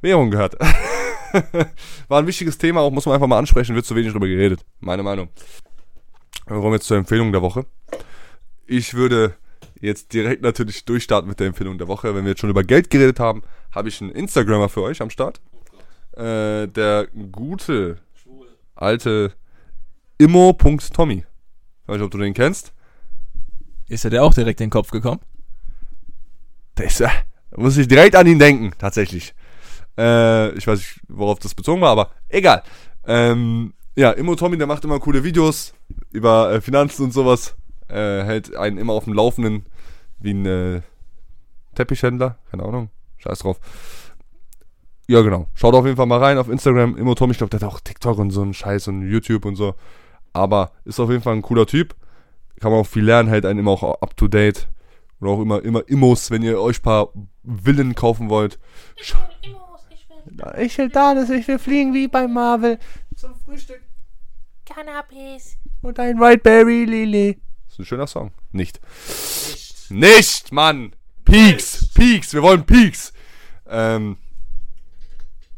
Währung 0.00 0.30
gehört. 0.30 0.56
War 2.08 2.18
ein 2.18 2.26
wichtiges 2.26 2.58
Thema, 2.58 2.80
auch 2.80 2.90
muss 2.90 3.06
man 3.06 3.14
einfach 3.14 3.26
mal 3.26 3.38
ansprechen, 3.38 3.74
wird 3.74 3.86
zu 3.86 3.96
wenig 3.96 4.12
drüber 4.12 4.28
geredet. 4.28 4.64
Meine 4.80 5.02
Meinung. 5.02 5.28
Wir 6.46 6.56
kommen 6.56 6.74
jetzt 6.74 6.86
zur 6.86 6.98
Empfehlung 6.98 7.32
der 7.32 7.42
Woche. 7.42 7.64
Ich 8.66 8.94
würde 8.94 9.34
jetzt 9.80 10.12
direkt 10.12 10.42
natürlich 10.42 10.84
durchstarten 10.84 11.28
mit 11.28 11.40
der 11.40 11.48
Empfehlung 11.48 11.78
der 11.78 11.88
Woche. 11.88 12.14
Wenn 12.14 12.24
wir 12.24 12.30
jetzt 12.30 12.40
schon 12.40 12.50
über 12.50 12.64
Geld 12.64 12.90
geredet 12.90 13.20
haben, 13.20 13.42
habe 13.72 13.88
ich 13.88 14.00
einen 14.00 14.10
Instagrammer 14.10 14.68
für 14.68 14.82
euch 14.82 15.00
am 15.00 15.10
Start. 15.10 15.40
Äh, 16.12 16.68
der 16.68 17.08
gute 17.32 17.98
alte 18.74 19.32
immo.tommy. 20.18 21.16
Ich 21.16 21.88
weiß 21.88 21.96
nicht, 21.96 22.04
ob 22.04 22.10
du 22.10 22.18
den 22.18 22.34
kennst. 22.34 22.72
Ist 23.88 24.04
ja 24.04 24.10
der 24.10 24.24
auch 24.24 24.34
direkt 24.34 24.60
in 24.60 24.66
den 24.66 24.70
Kopf 24.72 24.90
gekommen? 24.90 25.20
Der 26.78 26.86
ist, 26.86 27.00
äh, 27.00 27.08
da 27.50 27.60
muss 27.60 27.76
ich 27.76 27.88
direkt 27.88 28.16
an 28.16 28.26
ihn 28.26 28.38
denken, 28.38 28.72
tatsächlich. 28.78 29.34
Äh, 29.98 30.50
ich 30.56 30.66
weiß 30.66 30.78
nicht, 30.78 31.00
worauf 31.08 31.38
das 31.38 31.54
bezogen 31.54 31.80
war, 31.80 31.90
aber 31.90 32.10
egal. 32.28 32.62
Ähm, 33.06 33.74
ja, 33.96 34.10
Immo 34.10 34.34
Tommy, 34.34 34.56
der 34.58 34.66
macht 34.66 34.84
immer 34.84 34.98
coole 34.98 35.22
Videos 35.22 35.74
über 36.10 36.52
äh, 36.52 36.60
Finanzen 36.60 37.04
und 37.04 37.12
sowas. 37.12 37.54
Äh, 37.88 38.24
hält 38.24 38.56
einen 38.56 38.78
immer 38.78 38.92
auf 38.94 39.04
dem 39.04 39.12
Laufenden, 39.12 39.66
wie 40.18 40.32
ein 40.32 40.46
äh, 40.46 40.80
Teppichhändler, 41.74 42.38
keine 42.50 42.64
Ahnung, 42.64 42.90
scheiß 43.18 43.40
drauf. 43.40 43.60
Ja, 45.06 45.20
genau. 45.20 45.48
Schaut 45.54 45.74
auf 45.74 45.84
jeden 45.84 45.96
Fall 45.96 46.06
mal 46.06 46.18
rein 46.18 46.38
auf 46.38 46.48
Instagram. 46.48 46.96
Immo 46.96 47.14
Tommy, 47.14 47.32
ich 47.32 47.38
glaube, 47.38 47.50
der 47.50 47.60
hat 47.60 47.68
auch 47.74 47.80
TikTok 47.80 48.18
und 48.18 48.30
so 48.30 48.40
einen 48.40 48.54
Scheiß 48.54 48.88
und 48.88 49.06
YouTube 49.06 49.44
und 49.44 49.56
so. 49.56 49.74
Aber 50.32 50.72
ist 50.84 50.98
auf 50.98 51.10
jeden 51.10 51.22
Fall 51.22 51.34
ein 51.34 51.42
cooler 51.42 51.66
Typ. 51.66 51.94
Kann 52.60 52.70
man 52.70 52.80
auch 52.80 52.86
viel 52.86 53.04
lernen, 53.04 53.28
hält 53.28 53.44
einen 53.44 53.58
immer 53.58 53.72
auch 53.72 54.00
up 54.00 54.16
to 54.16 54.28
date. 54.28 54.66
Und 55.20 55.28
auch 55.28 55.40
immer, 55.40 55.62
immer 55.62 55.86
Immos, 55.88 56.30
wenn 56.30 56.42
ihr 56.42 56.58
euch 56.60 56.80
ein 56.80 56.82
paar 56.82 57.08
Villen 57.44 57.94
kaufen 57.94 58.30
wollt. 58.30 58.58
Ich 58.96 59.14
will 59.14 59.20
Immos, 59.42 59.86
ich 59.90 60.08
will 60.08 60.64
Ich 60.64 60.78
will 60.78 60.88
da, 60.88 61.14
dass 61.14 61.28
ich 61.28 61.46
will 61.48 61.58
fliegen 61.58 61.92
wie 61.92 62.08
bei 62.08 62.26
Marvel. 62.26 62.78
Zum 63.14 63.34
Frühstück 63.34 63.82
Cannabis. 64.64 65.58
und 65.82 65.98
ein 65.98 66.18
Whiteberry 66.18 66.84
Lily. 66.84 67.38
Ist 67.74 67.80
ein 67.80 67.86
schöner 67.86 68.06
Song. 68.06 68.30
Nicht. 68.52 68.78
Nicht, 69.88 70.52
Mann. 70.52 70.92
Peaks, 71.24 71.88
Peaks, 71.92 72.32
wir 72.32 72.40
wollen 72.40 72.64
Peaks. 72.64 73.12
Ähm. 73.68 74.16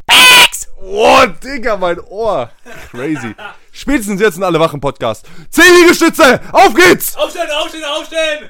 Peaks! 0.06 0.66
Oh, 0.80 1.26
Digga, 1.44 1.76
mein 1.76 2.00
Ohr. 2.00 2.50
Crazy. 2.90 3.34
Spätestens 3.70 4.22
jetzt 4.22 4.36
sind 4.36 4.44
alle 4.44 4.58
wach 4.58 4.72
im 4.72 4.80
Podcast. 4.80 5.26
Zehn 5.50 5.70
Liegestütze, 5.82 6.40
auf 6.52 6.72
geht's! 6.72 7.14
Aufstehen, 7.16 7.50
aufstehen, 7.50 7.84
aufstehen! 7.84 8.48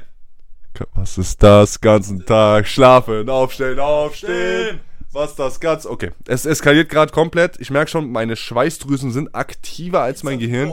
Was 0.94 1.18
ist 1.18 1.42
das 1.42 1.80
ganzen 1.80 2.24
Tag? 2.24 2.68
Schlafen, 2.68 3.28
aufstehen, 3.28 3.80
aufstehen. 3.80 4.80
Was 5.10 5.34
das 5.34 5.58
ganz? 5.58 5.86
Okay, 5.86 6.12
es 6.28 6.46
eskaliert 6.46 6.88
gerade 6.88 7.10
komplett. 7.10 7.58
Ich 7.58 7.70
merke 7.70 7.90
schon, 7.90 8.12
meine 8.12 8.36
Schweißdrüsen 8.36 9.10
sind 9.10 9.34
aktiver 9.34 10.02
als 10.02 10.22
mein 10.22 10.38
Gehirn. 10.38 10.72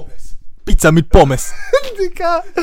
Pizza 0.65 0.91
mit 0.91 1.09
Pommes. 1.09 1.53
Digga. 1.99 2.43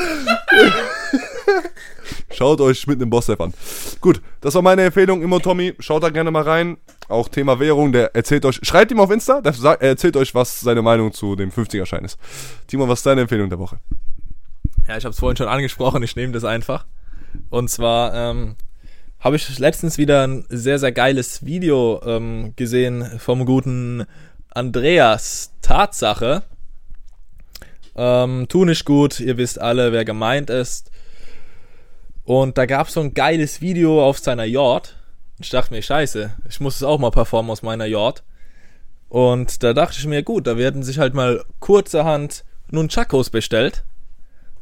Schaut 2.31 2.61
euch 2.61 2.87
mit 2.87 3.01
einem 3.01 3.09
boss 3.09 3.29
an. 3.29 3.53
Gut, 3.99 4.21
das 4.41 4.55
war 4.55 4.61
meine 4.61 4.83
Empfehlung. 4.83 5.21
Immo 5.21 5.39
Tommy, 5.39 5.73
schaut 5.79 6.03
da 6.03 6.09
gerne 6.09 6.31
mal 6.31 6.43
rein. 6.43 6.77
Auch 7.07 7.27
Thema 7.29 7.59
Währung, 7.59 7.91
der 7.91 8.15
erzählt 8.15 8.45
euch, 8.45 8.59
schreibt 8.63 8.91
ihm 8.91 8.99
auf 8.99 9.11
Insta, 9.11 9.41
der 9.41 9.53
sagt, 9.53 9.81
er 9.81 9.89
erzählt 9.89 10.15
euch, 10.17 10.33
was 10.33 10.61
seine 10.61 10.81
Meinung 10.81 11.13
zu 11.13 11.35
dem 11.35 11.51
50er-Schein 11.51 12.05
ist. 12.05 12.17
Timo, 12.67 12.87
was 12.87 12.99
ist 12.99 13.05
deine 13.05 13.21
Empfehlung 13.21 13.49
der 13.49 13.59
Woche? 13.59 13.79
Ja, 14.87 14.97
ich 14.97 15.03
habe 15.03 15.11
es 15.11 15.19
vorhin 15.19 15.37
schon 15.37 15.47
angesprochen, 15.47 16.01
ich 16.03 16.15
nehme 16.15 16.33
das 16.33 16.43
einfach. 16.43 16.85
Und 17.49 17.69
zwar 17.69 18.13
ähm, 18.13 18.55
habe 19.19 19.35
ich 19.35 19.59
letztens 19.59 19.97
wieder 19.97 20.25
ein 20.25 20.45
sehr, 20.49 20.79
sehr 20.79 20.91
geiles 20.91 21.45
Video 21.45 22.01
ähm, 22.05 22.53
gesehen 22.55 23.19
vom 23.19 23.45
guten 23.45 24.05
Andreas 24.49 25.53
Tatsache. 25.61 26.43
Ähm, 27.95 28.47
tu 28.47 28.65
nicht 28.65 28.85
gut, 28.85 29.19
ihr 29.19 29.37
wisst 29.37 29.59
alle, 29.59 29.91
wer 29.91 30.05
gemeint 30.05 30.49
ist. 30.49 30.91
Und 32.23 32.57
da 32.57 32.65
gab 32.65 32.87
es 32.87 32.93
so 32.93 33.01
ein 33.01 33.13
geiles 33.13 33.61
Video 33.61 34.03
auf 34.05 34.19
seiner 34.19 34.45
Yacht. 34.45 34.95
Ich 35.39 35.49
dachte 35.49 35.73
mir, 35.73 35.81
scheiße, 35.81 36.31
ich 36.47 36.59
muss 36.59 36.75
es 36.75 36.83
auch 36.83 36.99
mal 36.99 37.11
performen 37.11 37.51
aus 37.51 37.63
meiner 37.63 37.85
Yacht. 37.85 38.23
Und 39.09 39.63
da 39.63 39.73
dachte 39.73 39.97
ich 39.99 40.05
mir, 40.05 40.23
gut, 40.23 40.47
da 40.47 40.55
werden 40.57 40.83
sich 40.83 40.99
halt 40.99 41.13
mal 41.13 41.43
kurzerhand 41.59 42.45
Nunchakos 42.69 43.29
bestellt. 43.29 43.83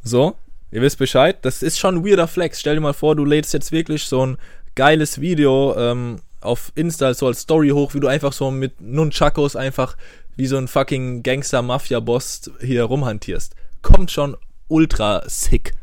So, 0.02 0.34
ihr 0.72 0.82
wisst 0.82 0.98
Bescheid. 0.98 1.38
Das 1.42 1.62
ist 1.62 1.78
schon 1.78 1.96
ein 1.96 2.04
weirder 2.04 2.26
Flex. 2.26 2.58
Stell 2.58 2.74
dir 2.74 2.80
mal 2.80 2.94
vor, 2.94 3.14
du 3.14 3.24
lädst 3.24 3.52
jetzt 3.52 3.70
wirklich 3.70 4.04
so 4.04 4.26
ein 4.26 4.38
geiles 4.74 5.20
Video 5.20 5.76
ähm, 5.76 6.20
auf 6.40 6.72
Insta 6.74 7.12
so 7.14 7.26
als 7.26 7.42
Story 7.42 7.68
hoch, 7.68 7.94
wie 7.94 8.00
du 8.00 8.08
einfach 8.08 8.32
so 8.32 8.50
mit 8.50 8.80
Nunchakos 8.80 9.56
einfach 9.56 9.96
wie 10.36 10.46
so 10.46 10.56
ein 10.56 10.68
fucking 10.68 11.22
Gangster-Mafia-Boss 11.22 12.50
hier 12.60 12.84
rumhantierst. 12.84 13.54
Kommt 13.82 14.10
schon 14.10 14.36
ultra 14.68 15.22
sick. 15.26 15.74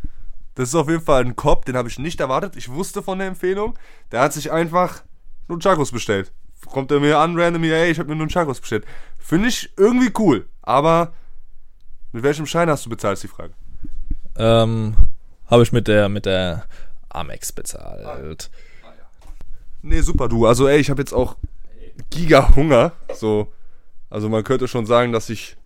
Das 0.55 0.69
ist 0.69 0.75
auf 0.75 0.89
jeden 0.89 1.03
Fall 1.03 1.23
ein 1.23 1.35
Cop, 1.35 1.65
den 1.65 1.77
habe 1.77 1.89
ich 1.89 1.99
nicht 1.99 2.19
erwartet. 2.19 2.55
Ich 2.55 2.69
wusste 2.69 3.03
von 3.03 3.19
der 3.19 3.27
Empfehlung. 3.27 3.77
Der 4.11 4.21
hat 4.21 4.33
sich 4.33 4.51
einfach 4.51 5.03
Nunchakos 5.47 5.91
bestellt. 5.91 6.31
Kommt 6.65 6.91
er 6.91 6.99
mir 6.99 7.19
an, 7.19 7.39
random 7.39 7.63
hier, 7.63 7.75
ey, 7.75 7.91
ich 7.91 7.99
habe 7.99 8.09
mir 8.09 8.15
Nunchakos 8.15 8.59
bestellt. 8.59 8.85
Finde 9.19 9.49
ich 9.49 9.71
irgendwie 9.77 10.11
cool. 10.17 10.47
Aber 10.63 11.13
mit 12.11 12.23
welchem 12.23 12.47
Schein 12.47 12.69
hast 12.69 12.85
du 12.85 12.89
bezahlt, 12.89 13.13
ist 13.13 13.23
die 13.23 13.27
Frage. 13.27 13.53
Ähm, 14.35 14.95
habe 15.45 15.63
ich 15.63 15.71
mit 15.71 15.87
der 15.87 16.09
mit 16.09 16.25
der 16.25 16.65
Amex 17.09 17.51
bezahlt. 17.51 18.49
Nee, 19.81 20.01
super, 20.01 20.27
du. 20.27 20.47
Also, 20.47 20.67
ey, 20.67 20.79
ich 20.79 20.89
habe 20.89 21.01
jetzt 21.01 21.13
auch 21.13 21.35
giga 22.09 22.55
Hunger. 22.55 22.93
So, 23.13 23.53
also 24.09 24.29
man 24.29 24.43
könnte 24.43 24.67
schon 24.67 24.85
sagen, 24.85 25.11
dass 25.11 25.29
ich 25.29 25.57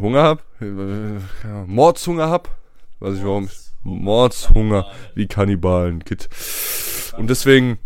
Hunger 0.00 0.22
habe. 0.22 0.42
Ja, 0.60 1.64
Mordshunger 1.66 2.28
habe. 2.28 2.48
Weiß 3.00 3.16
ich 3.16 3.24
warum. 3.24 3.48
Mordshunger. 3.82 4.86
Wie 5.14 5.26
Kannibalen, 5.26 6.04
Kid. 6.04 6.28
Und 7.16 7.28
deswegen 7.28 7.78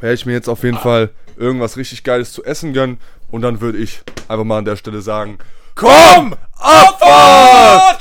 werde 0.00 0.14
ich 0.14 0.26
mir 0.26 0.32
jetzt 0.32 0.48
auf 0.48 0.62
jeden 0.62 0.78
Fall 0.78 1.10
irgendwas 1.36 1.76
richtig 1.76 2.04
Geiles 2.04 2.32
zu 2.32 2.44
essen 2.44 2.72
gönnen. 2.72 2.98
Und 3.30 3.42
dann 3.42 3.60
würde 3.60 3.78
ich 3.78 4.02
einfach 4.28 4.44
mal 4.44 4.58
an 4.58 4.64
der 4.64 4.76
Stelle 4.76 5.02
sagen: 5.02 5.38
Komm, 5.74 6.34
Abfahrt! 6.56 7.96